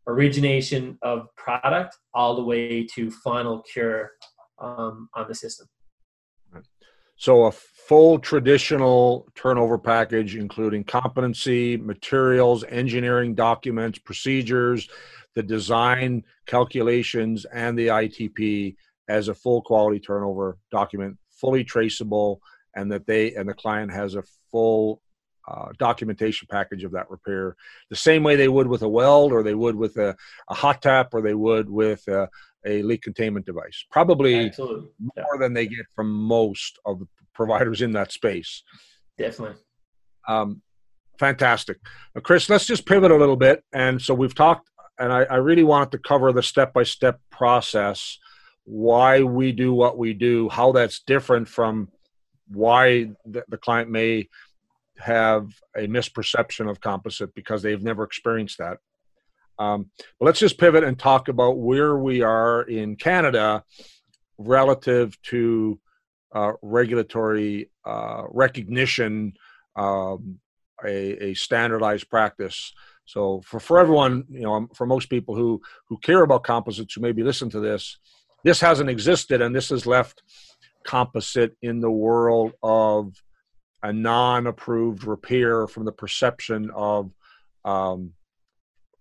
origination 0.06 0.98
of 1.02 1.28
product 1.36 1.96
all 2.12 2.36
the 2.36 2.42
way 2.42 2.84
to 2.94 3.10
final 3.10 3.62
cure 3.62 4.10
um, 4.58 5.08
on 5.14 5.26
the 5.28 5.34
system. 5.34 5.66
So 7.16 7.44
a 7.44 7.52
full 7.52 8.18
traditional 8.18 9.28
turnover 9.34 9.78
package, 9.78 10.36
including 10.36 10.84
competency, 10.84 11.76
materials, 11.76 12.64
engineering 12.64 13.34
documents, 13.34 13.98
procedures, 13.98 14.88
the 15.34 15.42
design 15.42 16.24
calculations, 16.46 17.44
and 17.44 17.78
the 17.78 17.88
ITP 17.88 18.76
as 19.08 19.28
a 19.28 19.34
full 19.34 19.62
quality 19.62 20.00
turnover 20.00 20.58
document, 20.70 21.18
fully 21.30 21.64
traceable, 21.64 22.40
and 22.74 22.90
that 22.90 23.06
they 23.06 23.34
and 23.34 23.48
the 23.48 23.54
client 23.54 23.92
has 23.92 24.14
a 24.14 24.24
full 24.50 25.00
uh, 25.46 25.68
documentation 25.78 26.48
package 26.50 26.84
of 26.84 26.92
that 26.92 27.10
repair, 27.10 27.54
the 27.90 27.96
same 27.96 28.22
way 28.22 28.34
they 28.34 28.48
would 28.48 28.66
with 28.66 28.82
a 28.82 28.88
weld, 28.88 29.32
or 29.32 29.42
they 29.42 29.54
would 29.54 29.76
with 29.76 29.96
a, 29.98 30.16
a 30.48 30.54
hot 30.54 30.80
tap, 30.80 31.12
or 31.12 31.20
they 31.20 31.34
would 31.34 31.68
with 31.68 32.06
a, 32.08 32.28
a 32.66 32.82
leak 32.82 33.02
containment 33.02 33.46
device. 33.46 33.84
Probably 33.90 34.46
Absolutely. 34.46 34.88
more 35.00 35.12
yeah. 35.16 35.38
than 35.38 35.52
they 35.52 35.66
get 35.66 35.86
from 35.94 36.10
most 36.10 36.78
of 36.86 36.98
the 36.98 37.06
providers 37.34 37.82
in 37.82 37.92
that 37.92 38.12
space. 38.12 38.62
Definitely. 39.18 39.56
Um, 40.28 40.62
fantastic. 41.18 41.78
Now, 42.14 42.20
Chris, 42.22 42.48
let's 42.48 42.66
just 42.66 42.86
pivot 42.86 43.10
a 43.10 43.16
little 43.16 43.36
bit. 43.36 43.62
And 43.72 44.00
so 44.00 44.14
we've 44.14 44.34
talked, 44.34 44.70
and 44.98 45.12
I, 45.12 45.24
I 45.24 45.36
really 45.36 45.64
wanted 45.64 45.92
to 45.92 45.98
cover 45.98 46.32
the 46.32 46.42
step 46.42 46.72
by 46.72 46.84
step 46.84 47.20
process, 47.30 48.18
why 48.64 49.22
we 49.22 49.52
do 49.52 49.74
what 49.74 49.98
we 49.98 50.14
do, 50.14 50.48
how 50.48 50.72
that's 50.72 51.00
different 51.00 51.48
from 51.48 51.88
why 52.48 53.10
the, 53.26 53.44
the 53.48 53.58
client 53.58 53.90
may 53.90 54.28
have 54.98 55.48
a 55.76 55.86
misperception 55.86 56.70
of 56.70 56.80
composite 56.80 57.34
because 57.34 57.62
they've 57.62 57.82
never 57.82 58.04
experienced 58.04 58.58
that. 58.58 58.78
Um, 59.58 59.90
but 60.18 60.26
let's 60.26 60.40
just 60.40 60.58
pivot 60.58 60.84
and 60.84 60.98
talk 60.98 61.28
about 61.28 61.58
where 61.58 61.96
we 61.96 62.22
are 62.22 62.62
in 62.62 62.96
Canada 62.96 63.62
relative 64.38 65.20
to 65.22 65.78
uh, 66.34 66.52
regulatory 66.62 67.70
uh, 67.84 68.24
recognition, 68.30 69.34
um, 69.76 70.40
a, 70.84 71.30
a, 71.30 71.34
standardized 71.34 72.10
practice. 72.10 72.72
So 73.06 73.42
for, 73.46 73.60
for 73.60 73.78
everyone, 73.78 74.24
you 74.28 74.42
know, 74.42 74.66
for 74.74 74.86
most 74.86 75.08
people 75.08 75.36
who 75.36 75.60
who 75.88 75.98
care 75.98 76.22
about 76.22 76.42
composites, 76.42 76.94
who 76.94 77.00
maybe 77.00 77.22
listen 77.22 77.50
to 77.50 77.60
this, 77.60 77.98
this 78.42 78.60
hasn't 78.60 78.90
existed, 78.90 79.40
and 79.40 79.54
this 79.54 79.68
has 79.68 79.86
left 79.86 80.22
composite 80.84 81.56
in 81.62 81.80
the 81.80 81.90
world 81.90 82.52
of 82.62 83.12
a 83.82 83.92
non-approved 83.92 85.04
repair 85.04 85.66
from 85.66 85.84
the 85.84 85.92
perception 85.92 86.70
of 86.74 87.10
um, 87.64 88.12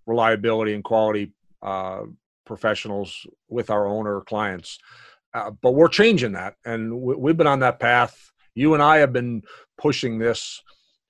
reliability 0.06 0.74
and 0.74 0.84
quality 0.84 1.32
uh, 1.62 2.04
professionals 2.46 3.26
with 3.50 3.70
our 3.70 3.88
owner 3.88 4.22
clients. 4.22 4.80
Uh, 5.34 5.50
but 5.50 5.72
we're 5.72 5.88
changing 5.88 6.34
that, 6.34 6.56
and 6.66 6.94
we, 6.94 7.30
have 7.30 7.38
been 7.38 7.48
on 7.48 7.60
that 7.60 7.80
path. 7.80 8.32
You 8.54 8.76
and 8.76 8.84
I 8.84 8.98
have 8.98 9.12
been 9.12 9.42
pushing 9.78 10.20
this 10.20 10.62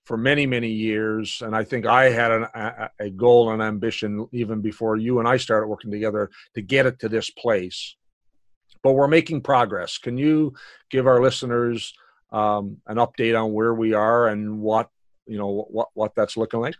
for 0.05 0.17
many, 0.17 0.45
many 0.45 0.69
years, 0.69 1.41
and 1.41 1.55
I 1.55 1.63
think 1.63 1.85
I 1.85 2.09
had 2.09 2.31
an, 2.31 2.43
a, 2.53 2.89
a 2.99 3.09
goal 3.09 3.51
and 3.51 3.61
ambition 3.61 4.27
even 4.31 4.61
before 4.61 4.97
you 4.97 5.19
and 5.19 5.27
I 5.27 5.37
started 5.37 5.67
working 5.67 5.91
together 5.91 6.29
to 6.55 6.61
get 6.61 6.85
it 6.85 6.99
to 6.99 7.09
this 7.09 7.29
place. 7.29 7.95
But 8.81 8.93
we're 8.93 9.07
making 9.07 9.41
progress. 9.41 9.97
Can 9.97 10.17
you 10.17 10.53
give 10.89 11.07
our 11.07 11.21
listeners 11.21 11.93
um, 12.31 12.77
an 12.87 12.97
update 12.97 13.41
on 13.41 13.53
where 13.53 13.73
we 13.73 13.93
are 13.93 14.27
and 14.27 14.59
what 14.59 14.89
you 15.25 15.37
know 15.37 15.67
what 15.69 15.87
what 15.93 16.15
that's 16.15 16.35
looking 16.35 16.59
like? 16.59 16.75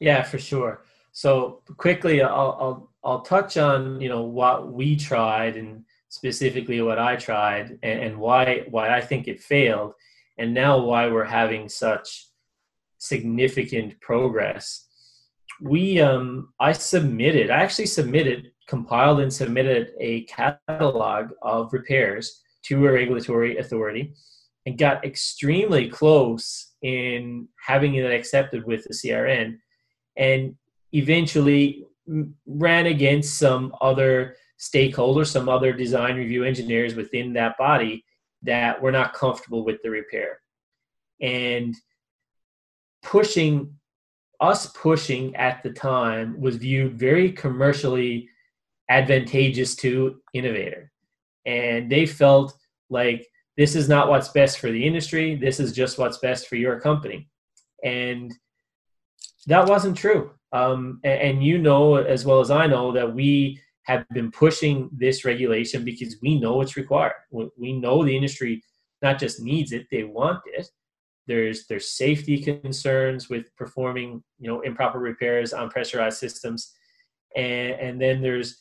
Yeah, 0.00 0.22
for 0.22 0.38
sure. 0.38 0.84
So 1.12 1.62
quickly, 1.76 2.22
I'll 2.22 2.30
I'll, 2.60 2.92
I'll 3.02 3.20
touch 3.22 3.56
on 3.56 4.00
you 4.00 4.08
know 4.08 4.22
what 4.22 4.72
we 4.72 4.96
tried 4.96 5.56
and 5.56 5.84
specifically 6.08 6.80
what 6.82 6.98
I 6.98 7.16
tried 7.16 7.78
and, 7.82 8.00
and 8.00 8.18
why 8.18 8.64
why 8.70 8.94
I 8.94 9.00
think 9.00 9.26
it 9.26 9.40
failed, 9.40 9.94
and 10.38 10.52
now 10.52 10.78
why 10.78 11.08
we're 11.08 11.24
having 11.24 11.68
such 11.68 12.26
significant 12.98 13.98
progress. 14.00 14.86
We 15.62 16.00
um 16.00 16.52
I 16.60 16.72
submitted 16.72 17.50
I 17.50 17.62
actually 17.62 17.86
submitted 17.86 18.52
compiled 18.68 19.20
and 19.20 19.32
submitted 19.32 19.92
a 20.00 20.24
catalog 20.24 21.30
of 21.40 21.72
repairs 21.72 22.42
to 22.64 22.86
a 22.86 22.92
regulatory 22.92 23.58
authority 23.58 24.12
and 24.66 24.76
got 24.76 25.04
extremely 25.04 25.88
close 25.88 26.72
in 26.82 27.48
having 27.64 27.94
it 27.94 28.12
accepted 28.12 28.64
with 28.66 28.82
the 28.84 28.92
CRN 28.92 29.56
and 30.16 30.54
eventually 30.92 31.84
ran 32.46 32.86
against 32.86 33.38
some 33.38 33.74
other 33.80 34.36
stakeholders, 34.58 35.28
some 35.28 35.48
other 35.48 35.72
design 35.72 36.16
review 36.16 36.44
engineers 36.44 36.94
within 36.94 37.32
that 37.34 37.58
body 37.58 38.04
that 38.42 38.80
were 38.80 38.92
not 38.92 39.12
comfortable 39.12 39.64
with 39.64 39.82
the 39.82 39.90
repair. 39.90 40.40
And 41.20 41.74
pushing 43.02 43.76
us 44.40 44.66
pushing 44.72 45.34
at 45.36 45.62
the 45.62 45.70
time 45.70 46.38
was 46.40 46.56
viewed 46.56 46.98
very 46.98 47.32
commercially 47.32 48.28
advantageous 48.90 49.74
to 49.76 50.20
innovator. 50.34 50.92
And 51.46 51.90
they 51.90 52.06
felt 52.06 52.54
like 52.90 53.26
this 53.56 53.74
is 53.74 53.88
not 53.88 54.08
what's 54.08 54.28
best 54.28 54.58
for 54.58 54.70
the 54.70 54.86
industry. 54.86 55.34
This 55.34 55.58
is 55.58 55.72
just 55.72 55.98
what's 55.98 56.18
best 56.18 56.48
for 56.48 56.56
your 56.56 56.78
company. 56.80 57.28
And 57.82 58.32
that 59.46 59.68
wasn't 59.68 59.96
true. 59.96 60.30
Um, 60.52 61.00
and, 61.04 61.20
and 61.20 61.44
you 61.44 61.58
know 61.58 61.96
as 61.96 62.24
well 62.24 62.40
as 62.40 62.52
i 62.52 62.66
know 62.66 62.92
that 62.92 63.12
we 63.12 63.60
have 63.86 64.08
been 64.10 64.30
pushing 64.30 64.90
this 64.92 65.24
regulation 65.24 65.84
because 65.84 66.16
we 66.20 66.38
know 66.38 66.60
it's 66.60 66.76
required. 66.76 67.12
We 67.30 67.72
know 67.72 68.04
the 68.04 68.14
industry 68.14 68.62
not 69.00 69.18
just 69.18 69.40
needs 69.40 69.72
it 69.72 69.86
they 69.90 70.02
want 70.02 70.40
it. 70.46 70.68
There's 71.28 71.66
there's 71.66 71.90
safety 71.90 72.42
concerns 72.42 73.28
with 73.28 73.54
performing 73.56 74.22
you 74.38 74.48
know 74.48 74.60
improper 74.62 74.98
repairs 74.98 75.52
on 75.52 75.70
pressurized 75.70 76.18
systems. 76.18 76.72
And 77.36 77.72
and 77.74 78.00
then 78.00 78.20
there's 78.22 78.60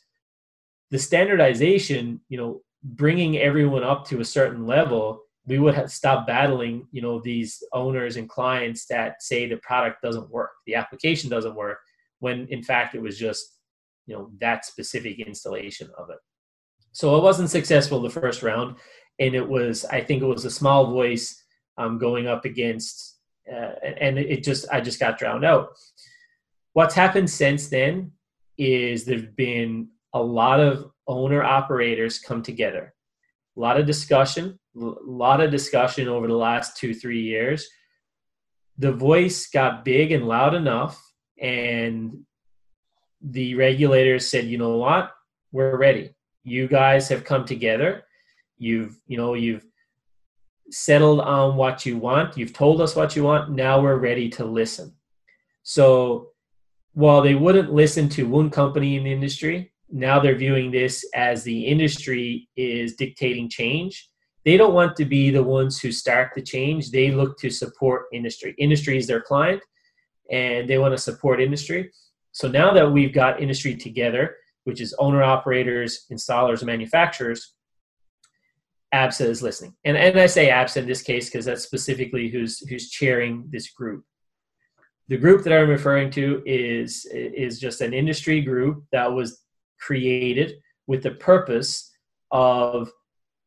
the 0.92 1.00
standardization, 1.00 2.22
you 2.30 2.38
know, 2.38 2.62
bringing 2.84 3.38
everyone 3.38 3.84
up 3.84 4.08
to 4.08 4.20
a 4.20 4.26
certain 4.26 4.68
level, 4.68 5.24
we 5.48 5.60
would 5.60 5.76
have 5.76 5.92
stopped 5.92 6.28
battling, 6.28 6.88
you 6.92 7.02
know, 7.02 7.20
these 7.20 7.64
owners 7.74 8.18
and 8.18 8.28
clients 8.28 8.86
that 8.88 9.22
say 9.22 9.48
the 9.48 9.58
product 9.58 10.02
doesn't 10.02 10.30
work, 10.30 10.52
the 10.66 10.76
application 10.76 11.30
doesn't 11.30 11.56
work, 11.56 11.80
when 12.20 12.48
in 12.50 12.64
fact 12.64 12.96
it 12.96 13.02
was 13.02 13.18
just, 13.18 13.60
you 14.08 14.16
know, 14.16 14.32
that 14.40 14.66
specific 14.66 15.20
installation 15.20 15.90
of 15.98 16.10
it. 16.10 16.18
So 16.94 17.18
it 17.18 17.24
wasn't 17.24 17.50
successful 17.50 18.02
the 18.02 18.10
first 18.10 18.42
round, 18.42 18.78
and 19.20 19.36
it 19.36 19.48
was, 19.48 19.86
I 19.86 20.02
think, 20.02 20.24
it 20.24 20.28
was 20.28 20.46
a 20.46 20.50
small 20.50 20.92
voice 20.92 21.44
um, 21.78 21.98
going 21.98 22.28
up 22.28 22.46
against, 22.46 23.18
uh, 23.52 23.74
and 24.00 24.18
it 24.18 24.44
just, 24.44 24.66
I 24.72 24.82
just 24.82 25.00
got 25.00 25.20
drowned 25.20 25.46
out. 25.46 25.70
What's 26.74 26.96
happened 26.96 27.30
since 27.30 27.68
then 27.68 28.12
is 28.58 29.06
there've 29.06 29.36
been 29.36 29.90
a 30.14 30.22
lot 30.22 30.60
of 30.60 30.92
owner 31.08 31.44
operators 31.44 32.20
come 32.20 32.42
together. 32.42 32.94
A 33.58 33.60
lot 33.60 33.80
of 33.80 33.86
discussion, 33.86 34.60
a 34.76 34.94
lot 35.06 35.42
of 35.42 35.52
discussion 35.52 36.08
over 36.08 36.28
the 36.28 36.34
last 36.34 36.78
two, 36.78 36.94
three 36.94 37.22
years. 37.22 37.68
The 38.78 38.92
voice 38.92 39.48
got 39.48 39.86
big 39.86 40.12
and 40.12 40.28
loud 40.28 40.54
enough, 40.54 41.02
and 41.42 42.26
the 43.22 43.56
regulators 43.56 44.30
said, 44.30 44.46
you 44.46 44.58
know 44.58 44.78
what? 44.78 45.12
We're 45.52 45.78
ready. 45.78 46.14
You 46.44 46.68
guys 46.68 47.08
have 47.10 47.24
come 47.24 47.46
together. 47.46 48.04
You've, 48.58 49.00
you 49.08 49.18
know, 49.18 49.34
you've 49.34 49.66
settled 50.70 51.22
on 51.22 51.56
what 51.56 51.86
you 51.86 51.98
want. 51.98 52.38
You've 52.38 52.54
told 52.54 52.82
us 52.82 52.96
what 52.96 53.16
you 53.16 53.24
want. 53.24 53.52
Now 53.52 53.82
we're 53.82 53.98
ready 53.98 54.30
to 54.32 54.46
listen. 54.46 54.94
So 55.64 56.30
while 56.94 57.22
they 57.22 57.36
wouldn't 57.36 57.74
listen 57.74 58.10
to 58.10 58.28
one 58.28 58.50
company 58.50 58.98
in 58.98 59.04
the 59.04 59.12
industry, 59.12 59.74
now 59.90 60.20
they're 60.20 60.36
viewing 60.36 60.72
this 60.72 61.06
as 61.14 61.44
the 61.44 61.66
industry 61.66 62.50
is 62.56 62.96
dictating 62.96 63.50
change. 63.50 64.10
They 64.46 64.58
don't 64.58 64.76
want 64.76 64.96
to 64.98 65.06
be 65.06 65.32
the 65.32 65.44
ones 65.44 65.80
who 65.80 65.92
start 65.92 66.32
the 66.36 66.42
change. 66.42 66.92
They 66.92 67.12
look 67.12 67.38
to 67.40 67.50
support 67.50 68.06
industry. 68.14 68.54
Industry 68.60 68.98
is 68.98 69.08
their 69.08 69.22
client 69.22 69.62
and 70.32 70.70
they 70.70 70.78
want 70.78 70.94
to 70.94 71.00
support 71.00 71.42
industry. 71.42 71.92
So 72.32 72.48
now 72.48 72.72
that 72.74 72.92
we've 72.92 73.14
got 73.14 73.42
industry 73.42 73.76
together, 73.76 74.36
which 74.66 74.82
is 74.82 74.94
owner 75.00 75.24
operators, 75.24 76.06
installers, 76.12 76.60
and 76.60 76.68
manufacturers, 76.68 77.54
ABSA 78.94 79.26
is 79.26 79.42
listening. 79.42 79.74
And, 79.84 79.98
and 79.98 80.20
I 80.20 80.28
say 80.28 80.50
ABSA 80.50 80.78
in 80.78 80.88
this 80.88 81.02
case 81.02 81.30
because 81.30 81.46
that's 81.46 81.64
specifically 81.64 82.30
who's, 82.30 82.60
who's 82.68 82.90
chairing 82.90 83.46
this 83.50 83.72
group. 83.72 84.04
The 85.08 85.18
group 85.18 85.44
that 85.44 85.54
I'm 85.54 85.70
referring 85.70 86.12
to 86.12 86.42
is, 86.46 87.06
is 87.12 87.60
just 87.60 87.82
an 87.82 87.94
industry 87.94 88.42
group 88.42 88.84
that 88.92 89.12
was 89.12 89.42
created 89.80 90.54
with 90.88 91.04
the 91.04 91.12
purpose 91.12 91.92
of 92.32 92.92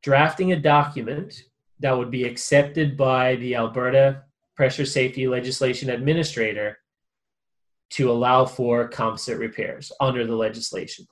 drafting 0.03 0.53
a 0.53 0.61
document 0.61 1.45
that 1.81 1.97
would 1.97 2.11
be 2.11 2.25
accepted 2.25 2.97
by 2.97 3.37
the 3.37 3.55
Alberta 3.55 4.23
Pressure 4.57 4.87
Safety 4.87 5.29
Legislation 5.29 5.91
Administrator 5.91 6.79
to 7.91 8.11
allow 8.11 8.45
for 8.45 8.89
composite 8.89 9.39
repairs 9.39 9.93
under 10.01 10.27
the 10.27 10.35
legislation. 10.35 11.07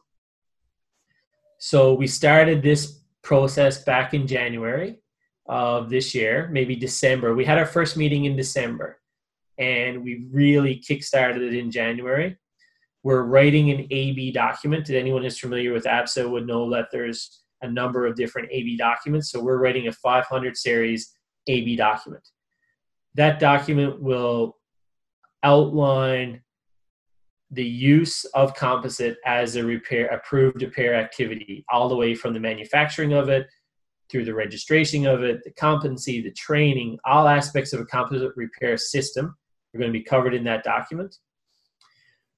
So 1.59 1.95
we 1.95 2.07
started 2.07 2.62
this 2.62 3.01
process 3.22 3.82
back 3.82 4.14
in 4.14 4.26
January 4.26 4.99
of 5.47 5.89
this 5.89 6.14
year, 6.14 6.49
maybe 6.53 6.76
December. 6.76 7.34
We 7.34 7.45
had 7.45 7.59
our 7.59 7.66
first 7.66 7.97
meeting 7.97 8.24
in 8.24 8.37
December 8.37 9.01
and 9.59 10.03
we 10.03 10.26
really 10.30 10.82
kickstarted 10.87 11.41
it 11.41 11.55
in 11.55 11.70
January. 11.70 12.37
We're 13.03 13.22
writing 13.22 13.70
an 13.70 13.87
AB 13.91 14.32
document. 14.32 14.91
Anyone 14.91 15.22
who's 15.22 15.39
familiar 15.39 15.72
with 15.72 15.84
ABSA 15.84 16.28
would 16.28 16.47
know 16.47 16.68
that 16.70 16.89
there's 16.93 17.43
a 17.63 17.71
number 17.71 18.07
of 18.07 18.17
different 18.17 18.49
AB 18.51 18.77
documents. 18.77 19.31
So 19.31 19.43
we're 19.43 19.59
writing 19.59 19.89
a 19.89 19.93
500 19.93 20.57
series 20.57 21.13
AB 21.47 21.77
document. 21.77 22.27
That 23.15 23.41
document 23.41 24.01
will 24.01 24.57
outline 25.43 26.43
the 27.51 27.65
use 27.65 28.25
of 28.35 28.55
composite 28.55 29.19
as 29.25 29.57
a 29.57 29.65
repair 29.65 30.07
approved 30.09 30.63
repair 30.63 30.95
activity 30.95 31.65
all 31.71 31.89
the 31.89 31.97
way 31.97 32.15
from 32.15 32.35
the 32.35 32.41
manufacturing 32.41 33.13
of 33.13 33.29
it 33.29 33.47
through 34.11 34.25
the 34.25 34.35
registration 34.35 35.07
of 35.07 35.23
it 35.23 35.43
the 35.45 35.53
competency 35.53 36.21
the 36.21 36.33
training 36.33 36.99
all 37.05 37.29
aspects 37.29 37.73
of 37.73 37.81
a 37.81 37.85
composite 37.85 38.33
repair 38.35 38.77
system 38.77 39.37
are 39.73 39.79
going 39.79 39.93
to 39.93 39.99
be 39.99 40.03
covered 40.03 40.35
in 40.35 40.43
that 40.43 40.65
document 40.65 41.17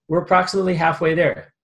we're 0.08 0.22
approximately 0.22 0.74
halfway 0.74 1.14
there 1.14 1.54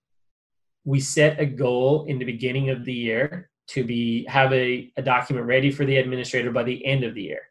we 0.85 0.99
set 0.99 1.39
a 1.39 1.45
goal 1.45 2.05
in 2.05 2.17
the 2.17 2.25
beginning 2.25 2.69
of 2.69 2.85
the 2.85 2.93
year 2.93 3.49
to 3.67 3.83
be 3.83 4.25
have 4.25 4.53
a, 4.53 4.91
a 4.97 5.01
document 5.01 5.47
ready 5.47 5.71
for 5.71 5.85
the 5.85 5.97
administrator 5.97 6.51
by 6.51 6.63
the 6.63 6.85
end 6.85 7.03
of 7.03 7.13
the 7.15 7.23
year 7.23 7.41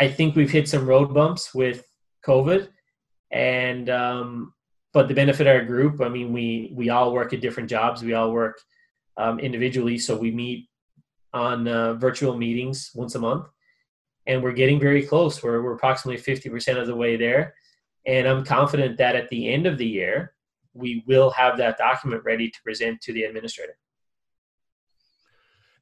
i 0.00 0.08
think 0.08 0.34
we've 0.34 0.50
hit 0.50 0.68
some 0.68 0.86
road 0.86 1.12
bumps 1.12 1.54
with 1.54 1.86
covid 2.24 2.68
and 3.32 3.88
um, 3.90 4.52
but 4.92 5.08
the 5.08 5.14
benefit 5.14 5.46
of 5.46 5.54
our 5.54 5.64
group, 5.64 6.00
I 6.00 6.08
mean, 6.08 6.32
we 6.32 6.72
we 6.74 6.90
all 6.90 7.12
work 7.12 7.32
at 7.32 7.40
different 7.40 7.70
jobs. 7.70 8.02
We 8.02 8.14
all 8.14 8.32
work 8.32 8.60
um, 9.16 9.38
individually, 9.38 9.98
so 9.98 10.16
we 10.16 10.30
meet 10.30 10.68
on 11.32 11.68
uh, 11.68 11.94
virtual 11.94 12.36
meetings 12.36 12.90
once 12.94 13.14
a 13.14 13.20
month, 13.20 13.46
and 14.26 14.42
we're 14.42 14.52
getting 14.52 14.80
very 14.80 15.06
close. 15.06 15.42
We're 15.42 15.62
we're 15.62 15.74
approximately 15.74 16.20
fifty 16.20 16.48
percent 16.48 16.78
of 16.78 16.88
the 16.88 16.96
way 16.96 17.16
there, 17.16 17.54
and 18.06 18.26
I'm 18.26 18.44
confident 18.44 18.98
that 18.98 19.14
at 19.14 19.28
the 19.30 19.48
end 19.48 19.66
of 19.66 19.78
the 19.78 19.86
year, 19.86 20.34
we 20.74 21.04
will 21.06 21.30
have 21.30 21.56
that 21.58 21.78
document 21.78 22.22
ready 22.24 22.48
to 22.48 22.62
present 22.62 23.00
to 23.02 23.12
the 23.12 23.24
administrator. 23.24 23.76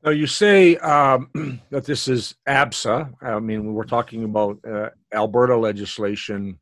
Now 0.03 0.11
you 0.11 0.26
say 0.26 0.76
um, 0.76 1.28
that 1.70 1.84
this 1.84 2.09
is 2.09 2.34
ABSA. 2.49 3.12
I 3.20 3.39
mean, 3.41 3.74
we're 3.74 3.84
talking 3.84 4.24
about 4.24 4.59
uh, 4.66 4.91
Alberta 5.12 5.57
legislation 5.57 6.59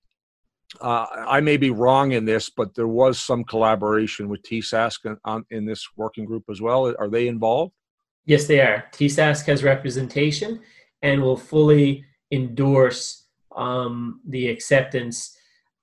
uh, 0.80 1.06
I 1.28 1.40
may 1.40 1.56
be 1.56 1.70
wrong 1.70 2.12
in 2.12 2.24
this, 2.24 2.50
but 2.50 2.74
there 2.74 2.88
was 2.88 3.20
some 3.20 3.44
collaboration 3.44 4.28
with 4.28 4.42
TSASK 4.42 5.16
in, 5.26 5.44
in 5.50 5.64
this 5.64 5.86
working 5.96 6.24
group 6.24 6.44
as 6.50 6.60
well. 6.60 6.94
Are 6.98 7.08
they 7.08 7.28
involved? 7.28 7.72
Yes, 8.24 8.46
they 8.46 8.60
are. 8.60 8.84
TSASK 8.92 9.46
has 9.46 9.62
representation 9.62 10.60
and 11.02 11.22
will 11.22 11.36
fully 11.36 12.04
endorse 12.32 13.26
um, 13.54 14.20
the 14.28 14.48
acceptance 14.48 15.36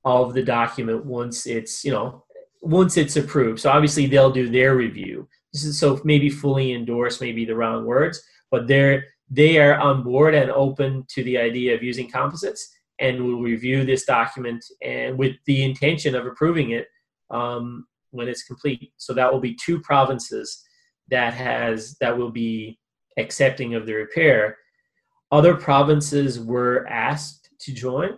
of 0.05 0.33
the 0.33 0.43
document 0.43 1.05
once 1.05 1.47
it's 1.47 1.85
you 1.85 1.91
know 1.91 2.22
once 2.64 2.97
it's 2.97 3.18
approved. 3.18 3.59
So 3.59 3.70
obviously 3.70 4.07
they'll 4.07 4.32
do 4.32 4.49
their 4.49 4.76
review. 4.76 5.28
Is 5.53 5.80
so 5.80 6.01
maybe 6.03 6.30
fully 6.30 6.74
endorse, 6.74 7.22
maybe 7.22 7.45
the 7.45 7.55
wrong 7.55 7.86
words, 7.86 8.24
but 8.49 8.68
they're 8.68 9.05
they 9.30 9.59
are 9.59 9.80
on 9.80 10.03
board 10.03 10.34
and 10.34 10.49
open 10.51 11.05
to 11.09 11.24
the 11.24 11.38
idea 11.38 11.76
of 11.76 11.84
using 11.84 12.09
composites 12.09 12.74
and 12.99 13.24
will 13.24 13.41
review 13.41 13.86
this 13.86 14.05
document 14.05 14.64
and 14.82 15.18
with 15.18 15.36
the 15.45 15.64
intention 15.64 16.16
of 16.16 16.26
approving 16.26 16.72
it 16.72 16.88
um, 17.30 17.86
when 18.11 18.28
it's 18.28 18.43
complete. 18.43 18.93
So 18.97 19.14
that 19.14 19.32
will 19.32 19.39
be 19.39 19.55
two 19.55 19.80
provinces 19.82 20.64
that 21.09 21.34
has 21.34 21.97
that 21.99 22.18
will 22.18 22.32
be 22.32 22.80
accepting 23.18 23.76
of 23.76 23.86
the 23.86 23.93
repair. 23.93 24.57
Other 25.32 25.55
provinces 25.55 26.39
were 26.39 26.88
asked 26.88 27.49
to 27.61 27.74
join, 27.74 28.18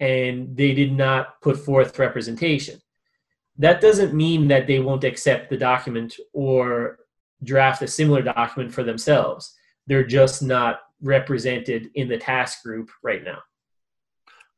and 0.00 0.56
they 0.56 0.74
did 0.74 0.92
not 0.92 1.40
put 1.40 1.56
forth 1.56 1.98
representation. 2.00 2.81
That 3.58 3.80
doesn't 3.80 4.14
mean 4.14 4.48
that 4.48 4.66
they 4.66 4.78
won't 4.78 5.04
accept 5.04 5.50
the 5.50 5.56
document 5.56 6.16
or 6.32 6.98
draft 7.44 7.82
a 7.82 7.86
similar 7.86 8.22
document 8.22 8.72
for 8.72 8.82
themselves. 8.82 9.54
They're 9.86 10.06
just 10.06 10.42
not 10.42 10.80
represented 11.02 11.90
in 11.94 12.08
the 12.08 12.18
task 12.18 12.62
group 12.62 12.90
right 13.02 13.22
now. 13.22 13.38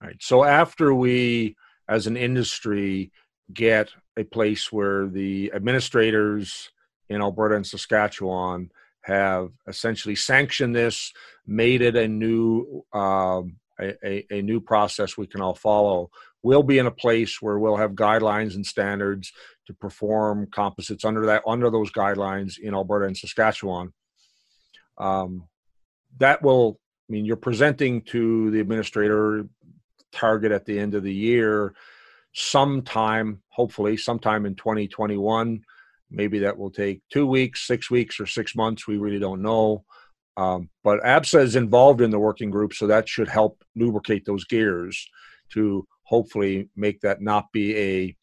Right. 0.02 0.16
So 0.20 0.44
after 0.44 0.94
we, 0.94 1.56
as 1.88 2.06
an 2.06 2.16
industry, 2.16 3.10
get 3.52 3.88
a 4.16 4.24
place 4.24 4.70
where 4.70 5.06
the 5.06 5.50
administrators 5.54 6.70
in 7.08 7.20
Alberta 7.20 7.56
and 7.56 7.66
Saskatchewan 7.66 8.70
have 9.02 9.50
essentially 9.66 10.16
sanctioned 10.16 10.74
this, 10.74 11.12
made 11.46 11.82
it 11.82 11.96
a 11.96 12.08
new 12.08 12.84
um, 12.92 13.56
a, 13.78 13.94
a, 14.06 14.26
a, 14.30 14.42
new 14.42 14.60
process 14.60 15.16
we 15.16 15.26
can 15.26 15.42
all 15.42 15.54
follow. 15.54 16.10
We'll 16.44 16.62
be 16.62 16.78
in 16.78 16.86
a 16.86 16.90
place 16.90 17.40
where 17.40 17.58
we'll 17.58 17.76
have 17.76 17.92
guidelines 17.92 18.54
and 18.54 18.66
standards 18.66 19.32
to 19.66 19.72
perform 19.72 20.46
composites 20.52 21.04
under 21.04 21.24
that 21.26 21.42
under 21.46 21.70
those 21.70 21.90
guidelines 21.90 22.58
in 22.58 22.74
Alberta 22.74 23.06
and 23.06 23.16
Saskatchewan. 23.16 23.94
Um, 24.98 25.48
that 26.18 26.42
will 26.42 26.78
I 27.08 27.12
mean 27.12 27.24
you're 27.24 27.36
presenting 27.36 28.02
to 28.02 28.50
the 28.50 28.60
administrator 28.60 29.48
target 30.12 30.52
at 30.52 30.66
the 30.66 30.78
end 30.78 30.94
of 30.94 31.02
the 31.02 31.12
year 31.12 31.74
sometime 32.34 33.40
hopefully 33.48 33.96
sometime 33.96 34.44
in 34.44 34.54
2021 34.54 35.60
maybe 36.10 36.40
that 36.40 36.56
will 36.56 36.70
take 36.70 37.00
two 37.10 37.26
weeks 37.26 37.66
six 37.66 37.90
weeks 37.90 38.20
or 38.20 38.26
six 38.26 38.54
months 38.54 38.86
we 38.86 38.96
really 38.96 39.18
don't 39.18 39.42
know 39.42 39.84
um, 40.36 40.68
but 40.84 41.00
absa 41.02 41.40
is 41.40 41.56
involved 41.56 42.00
in 42.00 42.10
the 42.10 42.18
working 42.18 42.50
group 42.50 42.72
so 42.72 42.86
that 42.86 43.08
should 43.08 43.28
help 43.28 43.64
lubricate 43.74 44.24
those 44.24 44.44
gears 44.44 45.08
to 45.50 45.86
hopefully 46.04 46.68
make 46.76 47.00
that 47.00 47.20
not 47.20 47.50
be 47.52 47.76
a 47.76 48.16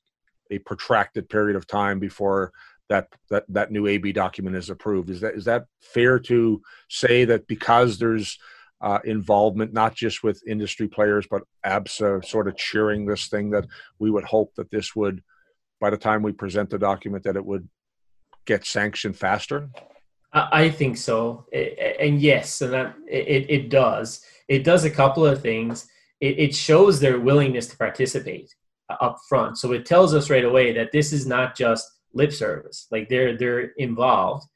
a 0.52 0.60
protracted 0.60 1.30
period 1.30 1.56
of 1.56 1.66
time 1.66 2.00
before 2.00 2.52
that 2.90 3.08
that 3.30 3.46
that 3.50 3.72
new 3.72 3.88
AB 3.88 4.12
document 4.12 4.56
is 4.56 4.70
approved. 4.70 5.10
Is 5.10 5.22
that 5.22 5.36
is 5.36 5.46
that 5.46 5.66
fair 5.82 6.20
to 6.20 6.62
say 6.90 7.26
that 7.26 7.48
because 7.48 7.98
there's 7.98 8.38
uh, 8.82 9.00
involvement, 9.06 9.74
not 9.74 9.96
just 9.96 10.24
with 10.24 10.46
industry 10.48 10.88
players, 10.88 11.28
but 11.30 11.44
ABSA 11.66 12.26
sort 12.26 12.48
of 12.48 12.58
cheering 12.58 13.06
this 13.06 13.28
thing 13.28 13.52
that 13.52 13.66
we 14.00 14.10
would 14.10 14.24
hope 14.24 14.54
that 14.56 14.72
this 14.72 14.96
would, 14.96 15.22
by 15.80 15.90
the 15.90 15.98
time 15.98 16.24
we 16.24 16.32
present 16.32 16.70
the 16.70 16.80
document, 16.80 17.24
that 17.24 17.36
it 17.36 17.46
would 17.46 17.70
get 18.46 18.66
sanctioned 18.66 19.16
faster? 19.16 19.70
I 20.34 20.70
think 20.70 20.98
so, 20.98 21.46
and 21.52 22.22
yes, 22.22 22.62
and 22.62 22.74
that 22.74 22.96
it, 23.06 23.50
it 23.50 23.70
does. 23.70 24.26
It 24.48 24.64
does 24.64 24.86
a 24.86 24.90
couple 24.90 25.26
of 25.26 25.42
things. 25.42 25.88
It, 26.22 26.40
it 26.40 26.56
shows 26.56 27.00
their 27.00 27.20
willingness 27.20 27.68
to 27.68 27.78
participate. 27.78 28.56
Uh, 28.92 28.98
up 29.04 29.18
front. 29.28 29.58
So 29.58 29.72
it 29.74 29.86
tells 29.86 30.14
us 30.14 30.30
right 30.30 30.44
away 30.44 30.74
that 30.74 30.92
this 30.92 31.14
is 31.14 31.26
not 31.26 31.56
just 31.56 31.90
lip 32.14 32.32
service. 32.32 32.88
Like 32.92 33.10
they're 33.10 33.38
they're 33.38 33.72
involved, 33.78 34.48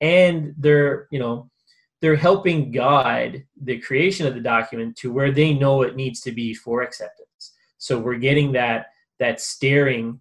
and 0.00 0.54
they're 0.58 1.08
you 1.10 1.18
know 1.18 1.50
they're 2.00 2.16
helping 2.16 2.70
guide 2.70 3.44
the 3.60 3.78
creation 3.78 4.26
of 4.26 4.34
the 4.34 4.40
document 4.40 4.96
to 4.96 5.12
where 5.12 5.32
they 5.32 5.52
know 5.52 5.82
it 5.82 5.96
needs 5.96 6.20
to 6.22 6.32
be 6.32 6.54
for 6.54 6.82
acceptance. 6.82 7.54
So 7.78 7.98
we're 7.98 8.18
getting 8.18 8.52
that 8.52 8.86
that 9.18 9.40
steering. 9.40 10.20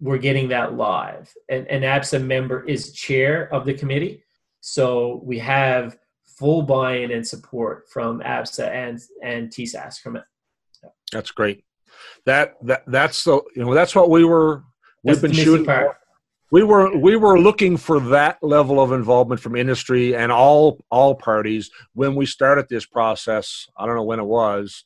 We're 0.00 0.18
getting 0.18 0.48
that 0.48 0.74
live. 0.74 1.32
And 1.48 1.66
an 1.68 1.82
ABSA 1.82 2.24
member 2.24 2.64
is 2.64 2.92
chair 2.92 3.52
of 3.52 3.66
the 3.66 3.74
committee. 3.74 4.24
So 4.62 5.20
we 5.22 5.38
have 5.40 5.96
full 6.40 6.62
buy-in 6.62 7.10
and 7.12 7.24
support 7.24 7.84
from 7.92 8.20
ABSA 8.20 8.66
and 8.66 8.98
and 9.22 9.50
TSASK 9.50 10.00
from 10.00 10.16
it. 10.16 10.24
That's 11.12 11.30
great. 11.30 11.64
That 12.24 12.54
that 12.62 12.82
that's 12.86 13.22
the 13.24 13.42
you 13.54 13.64
know 13.64 13.74
that's 13.74 13.94
what 13.94 14.10
we 14.10 14.24
were 14.24 14.64
we've 15.04 15.20
been 15.20 15.32
shooting. 15.32 15.66
For. 15.66 15.96
We 16.50 16.64
were 16.64 16.96
we 16.96 17.14
were 17.16 17.38
looking 17.38 17.76
for 17.76 18.00
that 18.00 18.38
level 18.42 18.80
of 18.80 18.90
involvement 18.92 19.40
from 19.40 19.54
industry 19.54 20.16
and 20.16 20.32
all 20.32 20.82
all 20.90 21.14
parties 21.14 21.70
when 21.92 22.14
we 22.14 22.26
started 22.26 22.66
this 22.68 22.86
process. 22.86 23.66
I 23.76 23.86
don't 23.86 23.96
know 23.96 24.04
when 24.04 24.18
it 24.18 24.26
was. 24.26 24.84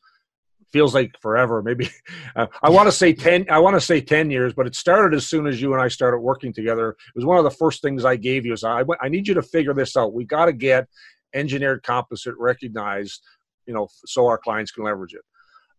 Feels 0.72 0.92
like 0.92 1.12
forever. 1.22 1.62
Maybe 1.62 1.88
uh, 2.36 2.48
I 2.64 2.68
want 2.68 2.88
to 2.88 2.92
say 2.92 3.12
ten. 3.12 3.46
I 3.48 3.60
want 3.60 3.76
to 3.76 3.80
say 3.80 4.00
ten 4.00 4.28
years, 4.28 4.52
but 4.54 4.66
it 4.66 4.74
started 4.74 5.16
as 5.16 5.28
soon 5.28 5.46
as 5.46 5.62
you 5.62 5.72
and 5.72 5.80
I 5.80 5.86
started 5.86 6.18
working 6.18 6.52
together. 6.52 6.90
It 6.90 7.14
was 7.14 7.24
one 7.24 7.38
of 7.38 7.44
the 7.44 7.50
first 7.52 7.80
things 7.80 8.04
I 8.04 8.16
gave 8.16 8.44
you. 8.44 8.52
Is 8.52 8.64
I 8.64 8.82
I 9.00 9.08
need 9.08 9.28
you 9.28 9.34
to 9.34 9.42
figure 9.42 9.72
this 9.72 9.96
out. 9.96 10.12
We 10.12 10.24
got 10.24 10.46
to 10.46 10.52
get 10.52 10.88
engineered 11.34 11.82
composite 11.82 12.34
recognized, 12.38 13.22
you 13.66 13.74
know, 13.74 13.88
so 14.06 14.26
our 14.26 14.38
clients 14.38 14.70
can 14.70 14.84
leverage 14.84 15.14
it. 15.14 15.22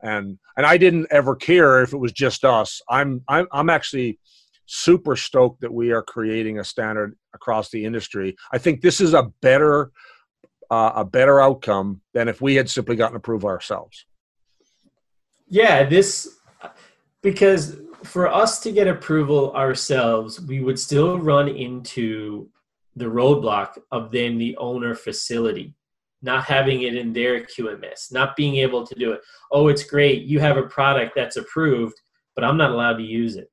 And 0.01 0.37
and 0.57 0.65
I 0.65 0.77
didn't 0.77 1.07
ever 1.11 1.35
care 1.35 1.81
if 1.81 1.93
it 1.93 1.97
was 1.97 2.11
just 2.11 2.45
us. 2.45 2.81
I'm 2.89 3.21
I'm 3.27 3.47
I'm 3.51 3.69
actually 3.69 4.19
super 4.67 5.15
stoked 5.15 5.61
that 5.61 5.73
we 5.73 5.91
are 5.91 6.01
creating 6.01 6.59
a 6.59 6.63
standard 6.63 7.15
across 7.33 7.69
the 7.69 7.85
industry. 7.85 8.35
I 8.51 8.57
think 8.57 8.81
this 8.81 8.99
is 8.99 9.13
a 9.13 9.31
better 9.41 9.91
uh, 10.69 10.91
a 10.95 11.05
better 11.05 11.39
outcome 11.39 12.01
than 12.13 12.27
if 12.27 12.41
we 12.41 12.55
had 12.55 12.69
simply 12.69 12.95
gotten 12.95 13.15
approval 13.15 13.49
ourselves. 13.49 14.05
Yeah, 15.47 15.83
this 15.83 16.39
because 17.21 17.77
for 18.03 18.27
us 18.27 18.59
to 18.61 18.71
get 18.71 18.87
approval 18.87 19.53
ourselves, 19.53 20.41
we 20.41 20.61
would 20.61 20.79
still 20.79 21.19
run 21.19 21.47
into 21.47 22.49
the 22.95 23.05
roadblock 23.05 23.77
of 23.91 24.11
then 24.11 24.37
the 24.37 24.55
owner 24.57 24.95
facility 24.95 25.75
not 26.25 26.43
having 26.45 26.81
it 26.81 26.95
in 26.95 27.13
their 27.13 27.41
QMS, 27.41 28.11
not 28.11 28.35
being 28.35 28.55
able 28.55 28.85
to 28.85 28.95
do 28.95 29.11
it. 29.11 29.21
Oh, 29.51 29.67
it's 29.67 29.83
great. 29.83 30.23
You 30.23 30.39
have 30.39 30.57
a 30.57 30.63
product 30.63 31.13
that's 31.15 31.37
approved, 31.37 31.95
but 32.35 32.43
I'm 32.43 32.57
not 32.57 32.71
allowed 32.71 32.97
to 32.97 33.03
use 33.03 33.35
it. 33.35 33.49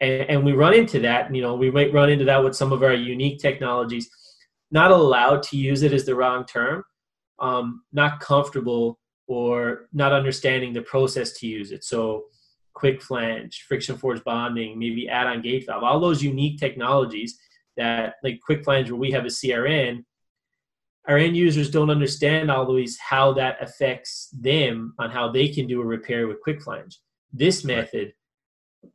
And, 0.00 0.22
and 0.30 0.44
we 0.44 0.52
run 0.52 0.74
into 0.74 0.98
that. 1.00 1.32
You 1.32 1.42
know, 1.42 1.54
we 1.54 1.70
might 1.70 1.92
run 1.92 2.08
into 2.08 2.24
that 2.24 2.42
with 2.42 2.56
some 2.56 2.72
of 2.72 2.82
our 2.82 2.94
unique 2.94 3.38
technologies. 3.38 4.08
Not 4.70 4.90
allowed 4.90 5.42
to 5.44 5.56
use 5.56 5.82
it 5.82 5.92
is 5.92 6.06
the 6.06 6.14
wrong 6.14 6.46
term. 6.46 6.84
Um, 7.38 7.82
not 7.92 8.20
comfortable 8.20 8.98
or 9.26 9.88
not 9.92 10.12
understanding 10.12 10.72
the 10.72 10.82
process 10.82 11.32
to 11.38 11.46
use 11.46 11.70
it. 11.70 11.84
So, 11.84 12.24
quick 12.74 13.00
flange, 13.02 13.66
friction 13.68 13.96
force 13.96 14.20
bonding, 14.24 14.78
maybe 14.78 15.08
add-on 15.08 15.42
gate 15.42 15.64
valve, 15.66 15.84
all 15.84 16.00
those 16.00 16.24
unique 16.24 16.58
technologies 16.58 17.38
that 17.76 18.14
like 18.22 18.40
quick 18.40 18.64
flange 18.64 18.90
where 18.90 19.00
we 19.00 19.10
have 19.12 19.24
a 19.24 19.28
CRN, 19.28 20.04
our 21.06 21.18
end 21.18 21.36
users 21.36 21.70
don't 21.70 21.90
understand 21.90 22.50
always 22.50 22.98
how 22.98 23.32
that 23.34 23.62
affects 23.62 24.28
them 24.32 24.94
on 24.98 25.10
how 25.10 25.30
they 25.30 25.48
can 25.48 25.66
do 25.66 25.80
a 25.80 25.84
repair 25.84 26.26
with 26.26 26.40
quick 26.40 26.62
flange. 26.62 26.98
This 27.32 27.64
method 27.64 28.14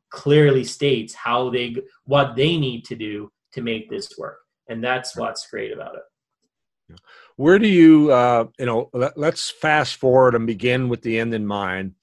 clearly 0.09 0.63
states 0.63 1.13
how 1.13 1.49
they 1.49 1.75
what 2.05 2.36
they 2.36 2.57
need 2.57 2.86
to 2.86 2.95
do 2.95 3.32
to 3.53 3.61
make 3.61 3.89
this 3.89 4.17
work, 4.17 4.39
and 4.67 4.84
that's 4.84 5.15
what's 5.15 5.47
great 5.47 5.71
about 5.71 5.95
it. 5.95 6.99
Where 7.36 7.59
do 7.59 7.67
you 7.67 8.11
uh, 8.11 8.45
you 8.57 8.65
know? 8.65 8.89
Let, 8.93 9.17
us 9.17 9.53
fast 9.61 9.97
forward 9.97 10.36
and 10.36 10.47
begin 10.47 10.89
with 10.89 11.01
the 11.01 11.19
end 11.19 11.34
in 11.34 11.45
mind, 11.45 11.93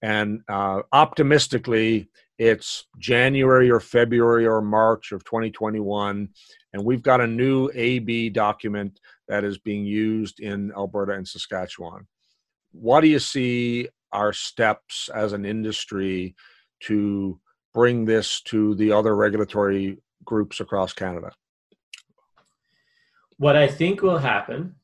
and 0.00 0.40
uh, 0.48 0.82
optimistically 0.92 2.08
it's 2.38 2.86
January 2.98 3.70
or 3.70 3.80
February 3.80 4.46
or 4.46 4.60
March 4.60 5.12
of 5.12 5.24
2021, 5.24 6.28
and 6.72 6.84
we've 6.84 7.02
got 7.02 7.20
a 7.20 7.26
new 7.26 7.70
AB 7.74 8.30
document 8.30 9.00
that 9.28 9.44
is 9.44 9.58
being 9.58 9.84
used 9.84 10.40
in 10.40 10.72
Alberta 10.76 11.12
and 11.12 11.26
Saskatchewan. 11.26 12.06
What 12.72 13.00
do 13.00 13.08
you 13.08 13.18
see 13.18 13.88
our 14.12 14.32
steps 14.32 15.08
as 15.14 15.32
an 15.32 15.44
industry 15.44 16.34
to 16.80 17.40
bring 17.72 18.04
this 18.04 18.40
to 18.42 18.74
the 18.74 18.92
other 18.92 19.16
regulatory 19.16 19.98
groups 20.24 20.60
across 20.60 20.92
Canada? 20.92 21.32
What 23.38 23.56
I 23.56 23.66
think 23.68 24.02
will 24.02 24.18
happen 24.18 24.76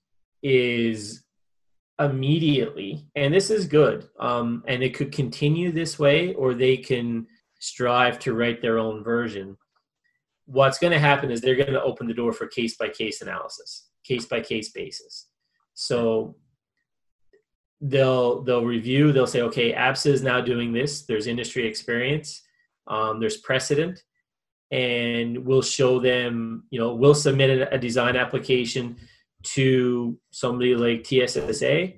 is 0.43 1.23
immediately, 1.99 3.07
and 3.15 3.33
this 3.33 3.51
is 3.51 3.67
good, 3.67 4.09
um, 4.19 4.65
and 4.67 4.83
it 4.83 4.95
could 4.95 5.13
continue 5.13 5.71
this 5.71 5.99
way, 5.99 6.35
or 6.35 6.55
they 6.55 6.77
can 6.77 7.27
strive 7.63 8.19
to 8.19 8.35
write 8.35 8.61
their 8.61 8.77
own 8.77 9.05
version, 9.05 9.57
what's 10.47 10.79
going 10.79 10.93
to 10.93 10.99
happen 10.99 11.31
is 11.31 11.41
they're 11.41 11.55
going 11.55 11.73
to 11.73 11.83
open 11.83 12.09
the 12.09 12.15
door 12.15 12.33
for 12.33 12.49
case 12.49 12.77
by 12.77 12.89
case 12.89 13.23
analysis, 13.23 13.89
case 14.05 14.27
by 14.27 14.41
case 14.41 14.71
basis. 14.71 15.29
So 15.75 16.35
they'll 17.81 18.43
they'll 18.43 18.65
review. 18.65 19.13
They'll 19.13 19.29
say, 19.29 19.43
okay, 19.43 19.73
ABSA 19.73 20.07
is 20.07 20.23
now 20.23 20.41
doing 20.41 20.73
this. 20.73 21.03
There's 21.03 21.29
industry 21.29 21.65
experience. 21.65 22.43
Um, 22.89 23.21
there's 23.21 23.37
precedent, 23.37 24.03
and 24.73 25.39
we'll 25.47 25.63
show 25.63 26.01
them. 26.01 26.65
You 26.71 26.81
know, 26.81 26.95
we'll 26.97 27.15
submit 27.15 27.69
a 27.71 27.79
design 27.79 28.17
application 28.17 28.97
to 29.55 30.19
somebody 30.33 30.75
like 30.75 31.07
TSSA, 31.07 31.93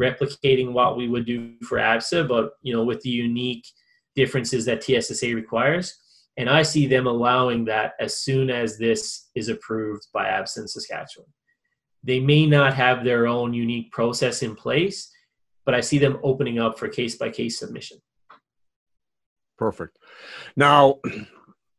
replicating 0.00 0.72
what 0.72 0.96
we 0.96 1.06
would 1.06 1.26
do 1.26 1.54
for 1.68 1.76
ABSA, 1.76 2.26
but 2.26 2.52
you 2.62 2.72
know, 2.72 2.82
with 2.82 3.02
the 3.02 3.10
unique 3.10 3.66
differences 4.14 4.64
that 4.66 4.82
TSSA 4.82 5.34
requires. 5.34 5.98
And 6.36 6.48
I 6.48 6.62
see 6.62 6.86
them 6.86 7.06
allowing 7.06 7.64
that 7.66 7.92
as 8.00 8.18
soon 8.18 8.50
as 8.50 8.78
this 8.78 9.28
is 9.34 9.48
approved 9.48 10.06
by 10.14 10.26
ABSA 10.26 10.68
Saskatchewan. 10.68 11.28
They 12.04 12.20
may 12.20 12.46
not 12.46 12.74
have 12.74 13.04
their 13.04 13.26
own 13.26 13.52
unique 13.52 13.92
process 13.92 14.42
in 14.42 14.56
place, 14.56 15.10
but 15.64 15.74
I 15.74 15.80
see 15.80 15.98
them 15.98 16.18
opening 16.22 16.58
up 16.58 16.78
for 16.78 16.88
case 16.88 17.16
by 17.16 17.30
case 17.30 17.58
submission. 17.58 17.98
Perfect. 19.58 19.98
Now, 20.56 20.98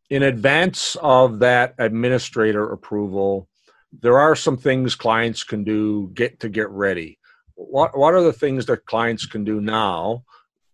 in 0.10 0.24
advance 0.24 0.96
of 1.02 1.40
that 1.40 1.76
administrator 1.80 2.72
approval, 2.72 3.50
there 3.92 4.20
are 4.20 4.36
some 4.36 4.58
things 4.58 4.96
clients 4.96 5.44
can 5.44 5.64
do 5.64 6.12
get 6.14 6.40
to 6.40 6.50
get 6.50 6.70
ready. 6.70 7.20
What 7.56 7.98
what 7.98 8.14
are 8.14 8.24
the 8.24 8.34
things 8.34 8.66
that 8.68 8.86
clients 8.86 9.26
can 9.26 9.44
do 9.44 9.60
now, 9.60 10.24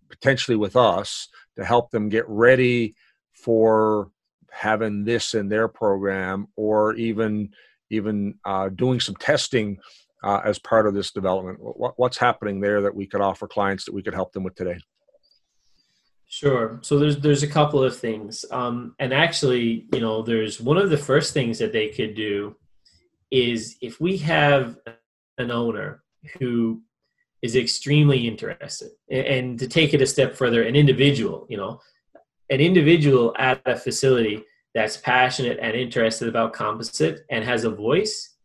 potentially 0.10 0.56
with 0.56 0.76
us, 0.76 1.28
to 1.60 1.66
help 1.66 1.92
them 1.92 2.10
get 2.10 2.28
ready 2.28 2.96
for 3.34 4.10
having 4.52 5.04
this 5.04 5.34
in 5.34 5.48
their 5.48 5.68
program 5.68 6.48
or 6.56 6.96
even 6.96 7.52
even 7.92 8.36
uh, 8.46 8.70
doing 8.70 9.00
some 9.00 9.16
testing 9.16 9.80
uh, 10.24 10.42
as 10.46 10.60
part 10.60 10.86
of 10.86 10.94
this 10.94 11.12
development. 11.12 11.58
What, 11.60 11.94
what's 11.98 12.18
happening 12.18 12.60
there 12.60 12.82
that 12.82 12.94
we 12.94 13.08
could 13.08 13.22
offer 13.22 13.48
clients 13.48 13.86
that 13.86 13.94
we 13.94 14.04
could 14.04 14.14
help 14.14 14.32
them 14.32 14.44
with 14.44 14.56
today? 14.56 14.78
Sure. 16.28 16.80
So 16.84 17.00
there's 17.00 17.18
there's 17.18 17.44
a 17.44 17.48
couple 17.48 17.84
of 17.84 17.98
things. 17.98 18.46
Um, 18.52 18.96
and 19.00 19.14
actually 19.14 19.88
you 19.94 20.00
know 20.00 20.22
there's 20.22 20.60
one 20.62 20.78
of 20.78 20.90
the 20.90 20.98
first 20.98 21.34
things 21.34 21.58
that 21.60 21.74
they 21.74 21.90
could 21.90 22.16
do 22.16 22.56
is 23.32 23.78
if 23.82 24.00
we 24.00 24.18
have 24.18 24.78
an 25.38 25.52
owner 25.52 26.04
who 26.40 26.82
is 27.42 27.56
extremely 27.56 28.28
interested. 28.28 28.92
And 29.10 29.58
to 29.60 29.68
take 29.68 29.94
it 29.94 30.02
a 30.02 30.08
step 30.08 30.36
further 30.36 30.64
an 30.64 30.76
individual 30.76 31.46
you 31.50 31.58
know 31.58 31.82
an 32.50 32.60
individual 32.60 33.36
at 33.38 33.62
a 33.66 33.76
facility 33.76 34.44
that's 34.74 34.98
passionate 34.98 35.60
and 35.62 35.76
interested 35.76 36.28
about 36.28 36.54
composite 36.54 37.22
and 37.30 37.44
has 37.44 37.64
a 37.64 37.70
voice 37.70 38.36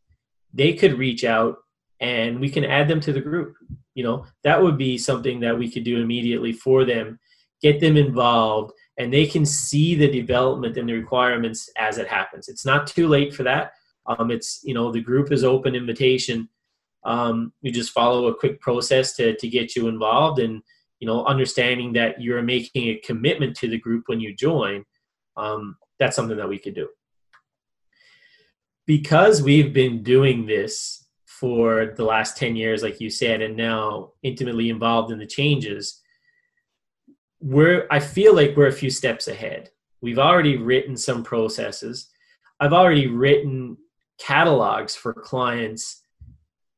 they 0.53 0.73
could 0.73 0.99
reach 0.99 1.25
out 1.25 1.57
and 2.01 2.39
we 2.39 2.49
can 2.49 2.65
add 2.65 2.87
them 2.89 3.01
to 3.01 3.13
the 3.13 3.21
group. 3.21 3.57
You 3.95 4.05
know 4.05 4.27
that 4.43 4.63
would 4.63 4.79
be 4.79 4.99
something 4.99 5.41
that 5.41 5.59
we 5.59 5.71
could 5.71 5.85
do 5.85 6.01
immediately 6.01 6.53
for 6.53 6.85
them 6.85 7.19
get 7.65 7.81
them 7.81 7.97
involved 7.97 8.73
and 8.99 9.13
they 9.13 9.27
can 9.27 9.45
see 9.47 9.95
the 9.95 10.09
development 10.09 10.77
and 10.77 10.89
the 10.89 10.93
requirements 10.93 11.71
as 11.79 11.99
it 11.99 12.07
happens. 12.07 12.49
It's 12.49 12.67
not 12.67 12.87
too 12.87 13.09
late 13.09 13.35
for 13.35 13.43
that. 13.43 13.73
Um, 14.07 14.31
it's 14.31 14.61
you 14.65 14.75
know 14.75 14.93
the 14.93 15.01
group 15.01 15.33
is 15.33 15.45
open 15.45 15.75
invitation 15.75 16.49
um, 17.05 17.53
you 17.61 17.71
just 17.71 17.93
follow 17.93 18.27
a 18.27 18.35
quick 18.35 18.61
process 18.61 19.15
to, 19.17 19.37
to 19.37 19.49
get 19.49 19.77
you 19.77 19.89
involved 19.89 20.39
and 20.39 20.63
you 21.01 21.07
know 21.07 21.25
understanding 21.27 21.93
that 21.93 22.21
you're 22.21 22.43
making 22.43 22.89
a 22.89 23.01
commitment 23.05 23.57
to 23.57 23.69
the 23.69 23.79
group 23.79 24.05
when 24.07 24.21
you 24.21 24.35
join 24.35 24.85
um, 25.37 25.77
that's 25.99 26.17
something 26.17 26.37
that 26.37 26.49
we 26.49 26.59
could 26.59 26.75
do 26.75 26.89
because 28.87 29.43
we've 29.43 29.73
been 29.73 30.03
doing 30.03 30.47
this 30.47 31.07
for 31.27 31.95
the 31.97 32.05
last 32.05 32.37
10 32.37 32.57
years 32.57 32.83
like 32.83 33.01
you 33.01 33.11
said 33.11 33.43
and 33.43 33.57
now 33.57 34.13
intimately 34.23 34.71
involved 34.71 35.11
in 35.11 35.19
the 35.19 35.27
changes 35.27 36.01
we're 37.45 37.87
I 37.91 38.01
feel 38.01 38.35
like 38.35 38.57
we're 38.57 38.69
a 38.69 38.73
few 38.73 38.91
steps 38.91 39.29
ahead. 39.29 39.71
We've 40.01 40.19
already 40.19 40.57
written 40.57 40.97
some 40.97 41.23
processes. 41.23 42.09
I've 42.59 42.73
already 42.73 43.07
written 43.07 43.77
catalogs 44.19 44.97
for 44.97 45.13
clients 45.13 46.01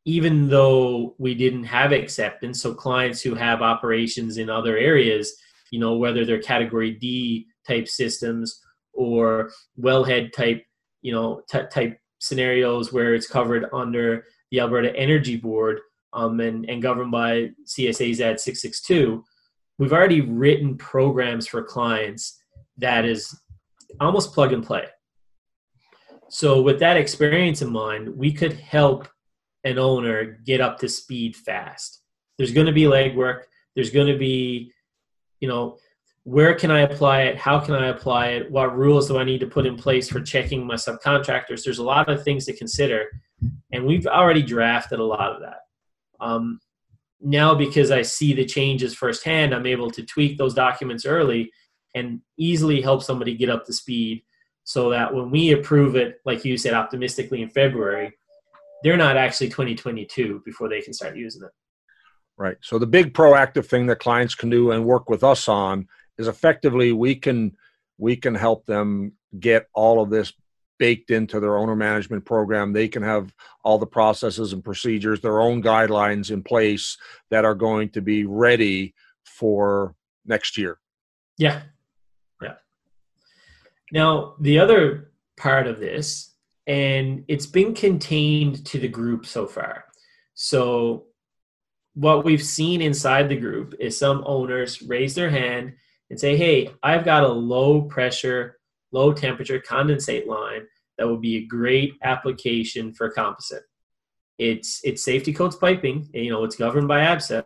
even 0.06 0.48
though 0.48 1.16
we 1.18 1.34
didn't 1.34 1.64
have 1.64 1.92
acceptance 1.92 2.62
so 2.62 2.72
clients 2.72 3.20
who 3.20 3.34
have 3.34 3.60
operations 3.60 4.38
in 4.38 4.48
other 4.48 4.78
areas 4.78 5.36
you 5.70 5.78
know 5.78 5.96
whether 5.96 6.24
they're 6.24 6.40
category 6.40 6.92
d 6.92 7.46
type 7.66 7.88
systems 7.88 8.60
or 8.94 9.50
wellhead 9.78 10.32
type 10.32 10.64
you 11.02 11.12
know 11.12 11.42
t- 11.50 11.60
type 11.70 11.98
scenarios 12.18 12.92
where 12.92 13.14
it's 13.14 13.26
covered 13.26 13.66
under 13.72 14.24
the 14.50 14.60
alberta 14.60 14.94
energy 14.96 15.36
board 15.36 15.80
um, 16.12 16.40
and, 16.40 16.68
and 16.70 16.80
governed 16.80 17.10
by 17.10 17.50
CSA's 17.66 18.20
Z662 18.20 19.22
we've 19.78 19.92
already 19.92 20.22
written 20.22 20.78
programs 20.78 21.46
for 21.46 21.62
clients 21.62 22.40
that 22.78 23.04
is 23.04 23.38
almost 24.00 24.32
plug 24.32 24.52
and 24.52 24.64
play. 24.64 24.86
So 26.28 26.60
with 26.62 26.78
that 26.80 26.96
experience 26.96 27.60
in 27.62 27.70
mind 27.70 28.08
we 28.16 28.32
could 28.32 28.54
help 28.54 29.08
an 29.66 29.78
owner 29.78 30.38
get 30.44 30.60
up 30.60 30.78
to 30.78 30.88
speed 30.88 31.36
fast. 31.36 32.00
There's 32.38 32.52
going 32.52 32.66
to 32.66 32.72
be 32.72 32.82
legwork. 32.82 33.42
There's 33.74 33.90
going 33.90 34.06
to 34.06 34.18
be 34.18 34.72
you 35.40 35.48
know 35.48 35.76
where 36.22 36.54
can 36.54 36.72
i 36.72 36.80
apply 36.80 37.22
it? 37.22 37.36
How 37.36 37.60
can 37.60 37.74
i 37.74 37.88
apply 37.88 38.28
it? 38.28 38.50
What 38.50 38.76
rules 38.76 39.06
do 39.08 39.18
i 39.18 39.24
need 39.24 39.40
to 39.40 39.46
put 39.46 39.66
in 39.66 39.76
place 39.76 40.08
for 40.08 40.20
checking 40.20 40.66
my 40.66 40.74
subcontractors? 40.74 41.62
There's 41.62 41.78
a 41.78 41.84
lot 41.84 42.08
of 42.08 42.24
things 42.24 42.46
to 42.46 42.56
consider 42.56 43.06
and 43.72 43.84
we've 43.84 44.06
already 44.06 44.42
drafted 44.42 44.98
a 44.98 45.04
lot 45.04 45.32
of 45.32 45.42
that. 45.42 45.58
Um, 46.18 46.60
now 47.20 47.54
because 47.54 47.90
i 47.90 48.02
see 48.02 48.34
the 48.34 48.44
changes 48.44 48.94
firsthand 48.94 49.54
i'm 49.54 49.66
able 49.66 49.90
to 49.90 50.04
tweak 50.04 50.36
those 50.36 50.54
documents 50.54 51.06
early 51.06 51.50
and 51.94 52.20
easily 52.36 52.80
help 52.80 53.02
somebody 53.02 53.34
get 53.34 53.48
up 53.48 53.64
to 53.64 53.72
speed 53.72 54.22
so 54.64 54.90
that 54.90 55.12
when 55.12 55.30
we 55.30 55.52
approve 55.52 55.96
it 55.96 56.20
like 56.24 56.44
you 56.44 56.58
said 56.58 56.74
optimistically 56.74 57.42
in 57.42 57.48
february 57.48 58.12
they're 58.86 58.96
not 58.96 59.16
actually 59.16 59.48
2022 59.48 60.42
before 60.44 60.68
they 60.68 60.80
can 60.80 60.92
start 60.92 61.16
using 61.16 61.42
it 61.42 61.50
Right. 62.38 62.56
So 62.60 62.78
the 62.78 62.86
big 62.86 63.14
proactive 63.14 63.66
thing 63.66 63.86
that 63.86 63.98
clients 63.98 64.34
can 64.34 64.50
do 64.50 64.70
and 64.70 64.84
work 64.84 65.08
with 65.08 65.24
us 65.24 65.48
on 65.48 65.88
is 66.18 66.28
effectively 66.28 66.92
we 66.92 67.14
can 67.14 67.56
we 67.98 68.14
can 68.14 68.34
help 68.34 68.66
them 68.66 69.12
get 69.40 69.68
all 69.74 70.02
of 70.02 70.10
this 70.10 70.34
baked 70.78 71.10
into 71.10 71.40
their 71.40 71.56
owner 71.56 71.74
management 71.74 72.26
program. 72.26 72.74
They 72.74 72.88
can 72.88 73.02
have 73.02 73.32
all 73.64 73.78
the 73.78 73.86
processes 73.86 74.52
and 74.52 74.62
procedures, 74.62 75.22
their 75.22 75.40
own 75.40 75.62
guidelines 75.62 76.30
in 76.30 76.42
place 76.42 76.98
that 77.30 77.46
are 77.46 77.54
going 77.54 77.88
to 77.90 78.02
be 78.02 78.26
ready 78.26 78.94
for 79.24 79.94
next 80.26 80.58
year. 80.58 80.78
Yeah. 81.38 81.62
Yeah. 82.42 82.56
Now, 83.92 84.34
the 84.40 84.58
other 84.58 85.12
part 85.38 85.66
of 85.66 85.80
this, 85.80 86.34
and 86.66 87.24
it's 87.28 87.46
been 87.46 87.74
contained 87.74 88.64
to 88.66 88.78
the 88.78 88.88
group 88.88 89.26
so 89.26 89.46
far. 89.46 89.84
So 90.34 91.06
what 91.94 92.24
we've 92.24 92.42
seen 92.42 92.82
inside 92.82 93.28
the 93.28 93.36
group 93.36 93.74
is 93.80 93.96
some 93.96 94.22
owners 94.26 94.82
raise 94.82 95.14
their 95.14 95.30
hand 95.30 95.74
and 96.10 96.18
say, 96.18 96.36
Hey, 96.36 96.70
I've 96.82 97.04
got 97.04 97.24
a 97.24 97.28
low 97.28 97.82
pressure, 97.82 98.58
low 98.92 99.12
temperature 99.12 99.60
condensate 99.60 100.26
line 100.26 100.66
that 100.98 101.08
would 101.08 101.20
be 101.20 101.36
a 101.36 101.46
great 101.46 101.94
application 102.02 102.92
for 102.92 103.10
composite. 103.10 103.62
It's 104.38 104.80
it's 104.84 105.02
safety 105.02 105.32
codes 105.32 105.56
piping, 105.56 106.08
you 106.12 106.30
know, 106.30 106.44
it's 106.44 106.56
governed 106.56 106.88
by 106.88 107.00
ABSA, 107.00 107.44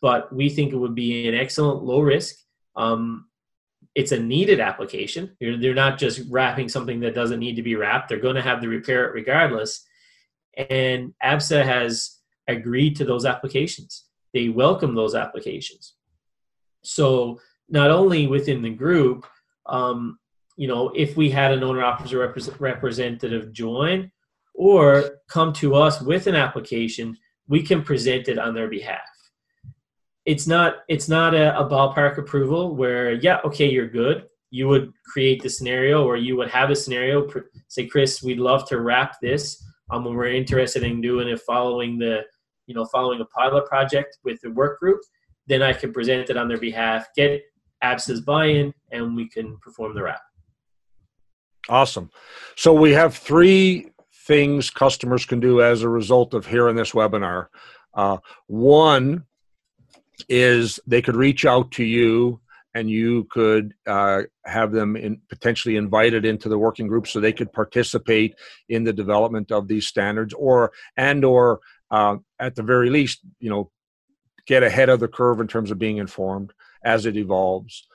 but 0.00 0.34
we 0.34 0.48
think 0.48 0.72
it 0.72 0.78
would 0.78 0.94
be 0.94 1.28
an 1.28 1.34
excellent 1.34 1.82
low 1.82 2.00
risk. 2.00 2.36
Um, 2.76 3.26
it's 3.94 4.12
a 4.12 4.20
needed 4.20 4.60
application. 4.60 5.36
They're, 5.40 5.58
they're 5.58 5.74
not 5.74 5.98
just 5.98 6.22
wrapping 6.30 6.68
something 6.68 7.00
that 7.00 7.14
doesn't 7.14 7.40
need 7.40 7.56
to 7.56 7.62
be 7.62 7.76
wrapped. 7.76 8.08
They're 8.08 8.20
going 8.20 8.36
to 8.36 8.42
have 8.42 8.60
to 8.60 8.68
repair 8.68 9.06
it 9.06 9.14
regardless. 9.14 9.84
And 10.56 11.14
ABSA 11.22 11.64
has 11.64 12.18
agreed 12.46 12.96
to 12.96 13.04
those 13.04 13.24
applications. 13.24 14.04
They 14.32 14.48
welcome 14.48 14.94
those 14.94 15.14
applications. 15.14 15.94
So 16.82 17.40
not 17.68 17.90
only 17.90 18.26
within 18.26 18.62
the 18.62 18.70
group, 18.70 19.26
um, 19.66 20.18
you 20.56 20.68
know, 20.68 20.90
if 20.94 21.16
we 21.16 21.30
had 21.30 21.52
an 21.52 21.62
owner 21.62 21.82
operator 21.82 22.34
representative 22.58 23.52
join 23.52 24.10
or 24.54 25.18
come 25.28 25.52
to 25.54 25.74
us 25.74 26.00
with 26.00 26.26
an 26.26 26.36
application, 26.36 27.16
we 27.48 27.62
can 27.62 27.82
present 27.82 28.28
it 28.28 28.38
on 28.38 28.54
their 28.54 28.68
behalf. 28.68 29.00
It's 30.26 30.46
not 30.46 30.78
it's 30.88 31.08
not 31.08 31.34
a, 31.34 31.58
a 31.58 31.68
ballpark 31.68 32.18
approval 32.18 32.76
where 32.76 33.12
yeah 33.12 33.40
okay 33.44 33.68
you're 33.68 33.88
good. 33.88 34.26
You 34.50 34.68
would 34.68 34.92
create 35.12 35.42
the 35.42 35.48
scenario 35.48 36.04
or 36.04 36.16
you 36.16 36.36
would 36.36 36.50
have 36.50 36.70
a 36.70 36.76
scenario 36.76 37.28
say 37.68 37.86
Chris 37.86 38.22
we'd 38.22 38.38
love 38.38 38.68
to 38.68 38.80
wrap 38.80 39.16
this. 39.20 39.64
Um, 39.90 40.04
when 40.04 40.14
we're 40.14 40.32
interested 40.32 40.82
in 40.84 41.00
doing 41.00 41.28
it 41.28 41.40
following 41.40 41.98
the 41.98 42.22
you 42.70 42.74
know, 42.74 42.84
following 42.84 43.20
a 43.20 43.24
pilot 43.24 43.66
project 43.66 44.18
with 44.22 44.40
the 44.42 44.50
work 44.52 44.78
group, 44.78 45.00
then 45.48 45.60
I 45.60 45.72
can 45.72 45.92
present 45.92 46.30
it 46.30 46.36
on 46.36 46.46
their 46.46 46.56
behalf, 46.56 47.08
get 47.16 47.42
ABSA's 47.82 48.20
buy-in, 48.20 48.72
and 48.92 49.16
we 49.16 49.28
can 49.28 49.58
perform 49.58 49.92
the 49.96 50.04
wrap. 50.04 50.20
Awesome. 51.68 52.10
So 52.54 52.72
we 52.72 52.92
have 52.92 53.16
three 53.16 53.90
things 54.24 54.70
customers 54.70 55.26
can 55.26 55.40
do 55.40 55.60
as 55.60 55.82
a 55.82 55.88
result 55.88 56.32
of 56.32 56.46
hearing 56.46 56.76
this 56.76 56.92
webinar. 56.92 57.48
Uh, 57.92 58.18
one 58.46 59.24
is 60.28 60.80
they 60.86 61.02
could 61.02 61.16
reach 61.16 61.44
out 61.44 61.70
to 61.72 61.84
you 61.84 62.40
and 62.74 62.88
you 62.88 63.24
could 63.30 63.74
uh, 63.86 64.22
have 64.44 64.72
them 64.72 64.96
in, 64.96 65.20
potentially 65.28 65.76
invited 65.76 66.24
into 66.24 66.48
the 66.48 66.58
working 66.58 66.86
group 66.86 67.06
so 67.06 67.18
they 67.18 67.32
could 67.32 67.52
participate 67.52 68.34
in 68.68 68.84
the 68.84 68.92
development 68.92 69.50
of 69.50 69.66
these 69.66 69.86
standards 69.86 70.32
or 70.34 70.72
and 70.96 71.24
or 71.24 71.60
uh, 71.90 72.16
at 72.38 72.54
the 72.54 72.62
very 72.62 72.90
least, 72.90 73.20
you 73.40 73.50
know, 73.50 73.70
get 74.46 74.62
ahead 74.62 74.88
of 74.88 75.00
the 75.00 75.08
curve 75.08 75.40
in 75.40 75.48
terms 75.48 75.70
of 75.70 75.78
being 75.78 75.98
informed 75.98 76.52
as 76.84 77.06
it 77.06 77.16
evolves. 77.16 77.86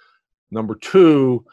Number 0.52 0.76
two, 0.76 1.46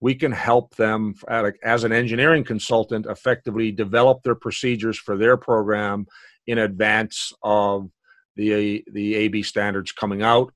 we 0.00 0.14
can 0.14 0.32
help 0.32 0.76
them 0.76 1.14
as 1.62 1.84
an 1.84 1.92
engineering 1.92 2.44
consultant 2.44 3.06
effectively 3.06 3.72
develop 3.72 4.22
their 4.22 4.36
procedures 4.36 4.96
for 4.96 5.16
their 5.16 5.36
program 5.36 6.06
in 6.46 6.58
advance 6.58 7.32
of 7.42 7.90
the 8.38 8.82
the 8.92 9.14
AB 9.16 9.42
standards 9.42 9.92
coming 9.92 10.22
out. 10.22 10.52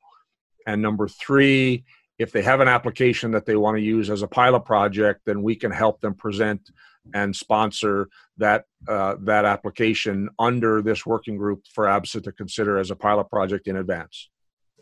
And 0.66 0.80
number 0.80 1.08
three, 1.08 1.84
if 2.18 2.32
they 2.32 2.42
have 2.42 2.60
an 2.60 2.68
application 2.68 3.32
that 3.32 3.44
they 3.44 3.56
want 3.56 3.76
to 3.76 3.82
use 3.82 4.08
as 4.08 4.22
a 4.22 4.28
pilot 4.28 4.64
project, 4.64 5.22
then 5.26 5.42
we 5.42 5.56
can 5.56 5.72
help 5.72 6.00
them 6.00 6.14
present 6.14 6.70
and 7.12 7.34
sponsor 7.34 8.08
that 8.38 8.64
uh, 8.88 9.16
that 9.20 9.44
application 9.44 10.28
under 10.38 10.80
this 10.80 11.04
working 11.04 11.36
group 11.36 11.62
for 11.74 11.86
ABSA 11.86 12.22
to 12.22 12.32
consider 12.32 12.78
as 12.78 12.90
a 12.90 12.96
pilot 12.96 13.28
project 13.28 13.66
in 13.66 13.76
advance. 13.76 14.30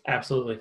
Absolutely. 0.06 0.60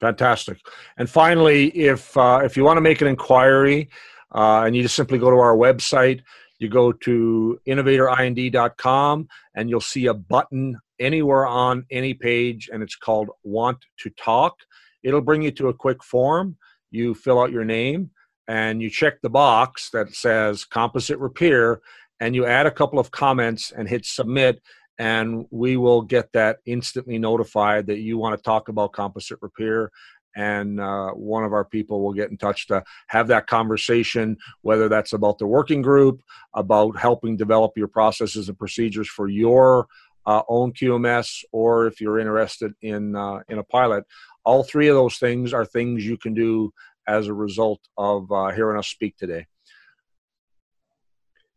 Fantastic. 0.00 0.58
And 0.96 1.08
finally, 1.08 1.68
if 1.68 2.16
uh, 2.16 2.40
if 2.42 2.56
you 2.56 2.64
want 2.64 2.76
to 2.76 2.80
make 2.80 3.00
an 3.00 3.06
inquiry, 3.06 3.88
uh, 4.34 4.64
and 4.66 4.74
you 4.74 4.82
just 4.82 4.96
simply 4.96 5.16
go 5.16 5.30
to 5.30 5.36
our 5.36 5.54
website, 5.54 6.22
you 6.58 6.68
go 6.68 6.90
to 6.90 7.60
innovatorind.com, 7.68 9.28
and 9.54 9.70
you'll 9.70 9.80
see 9.80 10.06
a 10.06 10.14
button 10.14 10.76
anywhere 10.98 11.46
on 11.46 11.86
any 11.92 12.14
page, 12.14 12.68
and 12.72 12.82
it's 12.82 12.96
called 12.96 13.30
"Want 13.44 13.78
to 14.00 14.10
Talk." 14.10 14.56
It'll 15.04 15.20
bring 15.20 15.42
you 15.42 15.52
to 15.52 15.68
a 15.68 15.74
quick 15.74 16.02
form. 16.02 16.56
You 16.90 17.14
fill 17.14 17.40
out 17.40 17.52
your 17.52 17.64
name, 17.64 18.10
and 18.52 18.82
you 18.82 18.90
check 18.90 19.14
the 19.22 19.30
box 19.30 19.88
that 19.90 20.14
says 20.14 20.64
"Composite 20.66 21.18
Repair," 21.18 21.80
and 22.20 22.34
you 22.34 22.44
add 22.44 22.66
a 22.66 22.70
couple 22.70 22.98
of 22.98 23.10
comments 23.10 23.72
and 23.74 23.88
hit 23.88 24.04
submit 24.04 24.60
and 24.98 25.46
we 25.50 25.76
will 25.76 26.02
get 26.02 26.30
that 26.32 26.58
instantly 26.66 27.18
notified 27.18 27.86
that 27.86 28.00
you 28.00 28.18
want 28.18 28.36
to 28.36 28.42
talk 28.42 28.68
about 28.68 28.92
composite 28.92 29.38
repair 29.40 29.90
and 30.36 30.80
uh, 30.80 31.10
one 31.12 31.44
of 31.44 31.52
our 31.52 31.64
people 31.64 32.02
will 32.02 32.12
get 32.12 32.30
in 32.30 32.36
touch 32.36 32.66
to 32.66 32.82
have 33.08 33.26
that 33.26 33.46
conversation 33.46 34.36
whether 34.60 34.88
that's 34.88 35.14
about 35.14 35.38
the 35.38 35.46
working 35.46 35.82
group 35.82 36.20
about 36.54 36.96
helping 36.96 37.36
develop 37.36 37.72
your 37.74 37.88
processes 37.88 38.48
and 38.48 38.58
procedures 38.58 39.08
for 39.08 39.28
your 39.28 39.86
uh, 40.26 40.42
own 40.48 40.72
qms 40.72 41.42
or 41.52 41.86
if 41.86 42.00
you're 42.00 42.18
interested 42.18 42.72
in 42.82 43.16
uh, 43.16 43.40
in 43.48 43.58
a 43.58 43.64
pilot. 43.64 44.04
All 44.44 44.62
three 44.64 44.88
of 44.88 44.96
those 44.96 45.18
things 45.18 45.52
are 45.52 45.64
things 45.64 46.04
you 46.04 46.16
can 46.16 46.34
do 46.34 46.72
as 47.06 47.26
a 47.26 47.34
result 47.34 47.80
of 47.96 48.30
uh, 48.32 48.50
hearing 48.50 48.78
us 48.78 48.88
speak 48.88 49.16
today 49.16 49.46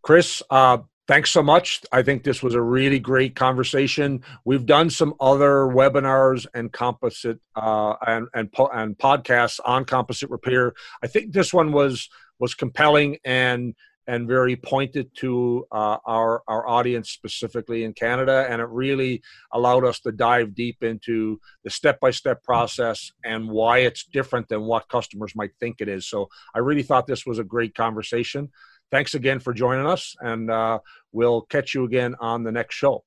chris 0.01 0.41
uh, 0.49 0.77
thanks 1.07 1.31
so 1.31 1.43
much. 1.43 1.81
I 1.91 2.01
think 2.01 2.23
this 2.23 2.41
was 2.41 2.55
a 2.55 2.61
really 2.61 2.99
great 2.99 3.35
conversation. 3.35 4.23
We've 4.43 4.65
done 4.65 4.89
some 4.89 5.13
other 5.19 5.65
webinars 5.67 6.45
and 6.53 6.71
composite 6.71 7.39
uh, 7.55 7.95
and 8.05 8.27
and 8.33 8.49
and 8.73 8.97
podcasts 8.97 9.59
on 9.65 9.85
composite 9.85 10.29
repair. 10.29 10.73
I 11.03 11.07
think 11.07 11.33
this 11.33 11.53
one 11.53 11.71
was 11.71 12.09
was 12.39 12.53
compelling 12.53 13.17
and 13.23 13.75
and 14.07 14.27
very 14.27 14.55
pointed 14.55 15.09
to 15.15 15.65
uh, 15.71 15.97
our 16.05 16.43
our 16.47 16.67
audience 16.67 17.09
specifically 17.09 17.83
in 17.83 17.93
Canada, 17.93 18.45
and 18.49 18.61
it 18.61 18.69
really 18.69 19.21
allowed 19.51 19.85
us 19.85 19.99
to 20.01 20.11
dive 20.11 20.53
deep 20.55 20.83
into 20.83 21.39
the 21.63 21.69
step 21.69 21.99
by 21.99 22.11
step 22.11 22.43
process 22.43 23.11
and 23.23 23.49
why 23.49 23.79
it's 23.79 24.03
different 24.05 24.47
than 24.49 24.61
what 24.61 24.87
customers 24.89 25.35
might 25.35 25.51
think 25.59 25.77
it 25.79 25.87
is. 25.87 26.07
So 26.07 26.27
I 26.53 26.59
really 26.59 26.83
thought 26.83 27.07
this 27.07 27.25
was 27.25 27.39
a 27.39 27.43
great 27.43 27.75
conversation 27.75 28.49
thanks 28.91 29.13
again 29.13 29.39
for 29.39 29.53
joining 29.53 29.85
us, 29.85 30.15
and 30.19 30.49
uh, 30.49 30.79
we'll 31.11 31.41
catch 31.41 31.73
you 31.73 31.83
again 31.83 32.15
on 32.19 32.43
the 32.43 32.51
next 32.51 32.75
show. 32.75 32.93
All 32.93 33.03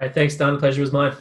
right, 0.00 0.14
thanks, 0.14 0.36
Don. 0.36 0.58
Pleasure 0.58 0.80
was 0.80 0.92
mine. 0.92 1.14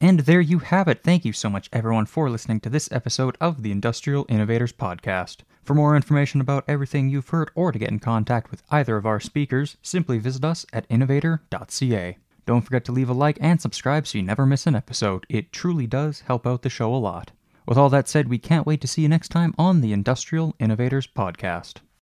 And 0.00 0.20
there 0.20 0.40
you 0.40 0.60
have 0.60 0.86
it. 0.86 1.02
Thank 1.02 1.24
you 1.24 1.32
so 1.32 1.50
much, 1.50 1.68
everyone, 1.72 2.06
for 2.06 2.30
listening 2.30 2.60
to 2.60 2.70
this 2.70 2.90
episode 2.92 3.36
of 3.40 3.62
the 3.62 3.72
Industrial 3.72 4.24
Innovators 4.28 4.72
Podcast. 4.72 5.38
For 5.64 5.74
more 5.74 5.96
information 5.96 6.40
about 6.40 6.64
everything 6.68 7.08
you've 7.08 7.30
heard 7.30 7.50
or 7.56 7.72
to 7.72 7.78
get 7.78 7.90
in 7.90 7.98
contact 7.98 8.50
with 8.50 8.62
either 8.70 8.96
of 8.96 9.06
our 9.06 9.18
speakers, 9.18 9.76
simply 9.82 10.18
visit 10.18 10.44
us 10.44 10.64
at 10.72 10.86
innovator.ca. 10.88 12.16
Don't 12.46 12.62
forget 12.62 12.84
to 12.84 12.92
leave 12.92 13.10
a 13.10 13.12
like 13.12 13.38
and 13.40 13.60
subscribe 13.60 14.06
so 14.06 14.18
you 14.18 14.24
never 14.24 14.46
miss 14.46 14.66
an 14.68 14.76
episode. 14.76 15.26
It 15.28 15.52
truly 15.52 15.86
does 15.86 16.20
help 16.20 16.46
out 16.46 16.62
the 16.62 16.70
show 16.70 16.94
a 16.94 16.96
lot. 16.96 17.32
With 17.66 17.76
all 17.76 17.90
that 17.90 18.08
said, 18.08 18.28
we 18.28 18.38
can't 18.38 18.66
wait 18.66 18.80
to 18.80 18.86
see 18.86 19.02
you 19.02 19.08
next 19.08 19.28
time 19.28 19.52
on 19.58 19.80
the 19.80 19.92
Industrial 19.92 20.54
Innovators 20.58 21.06
Podcast. 21.08 21.80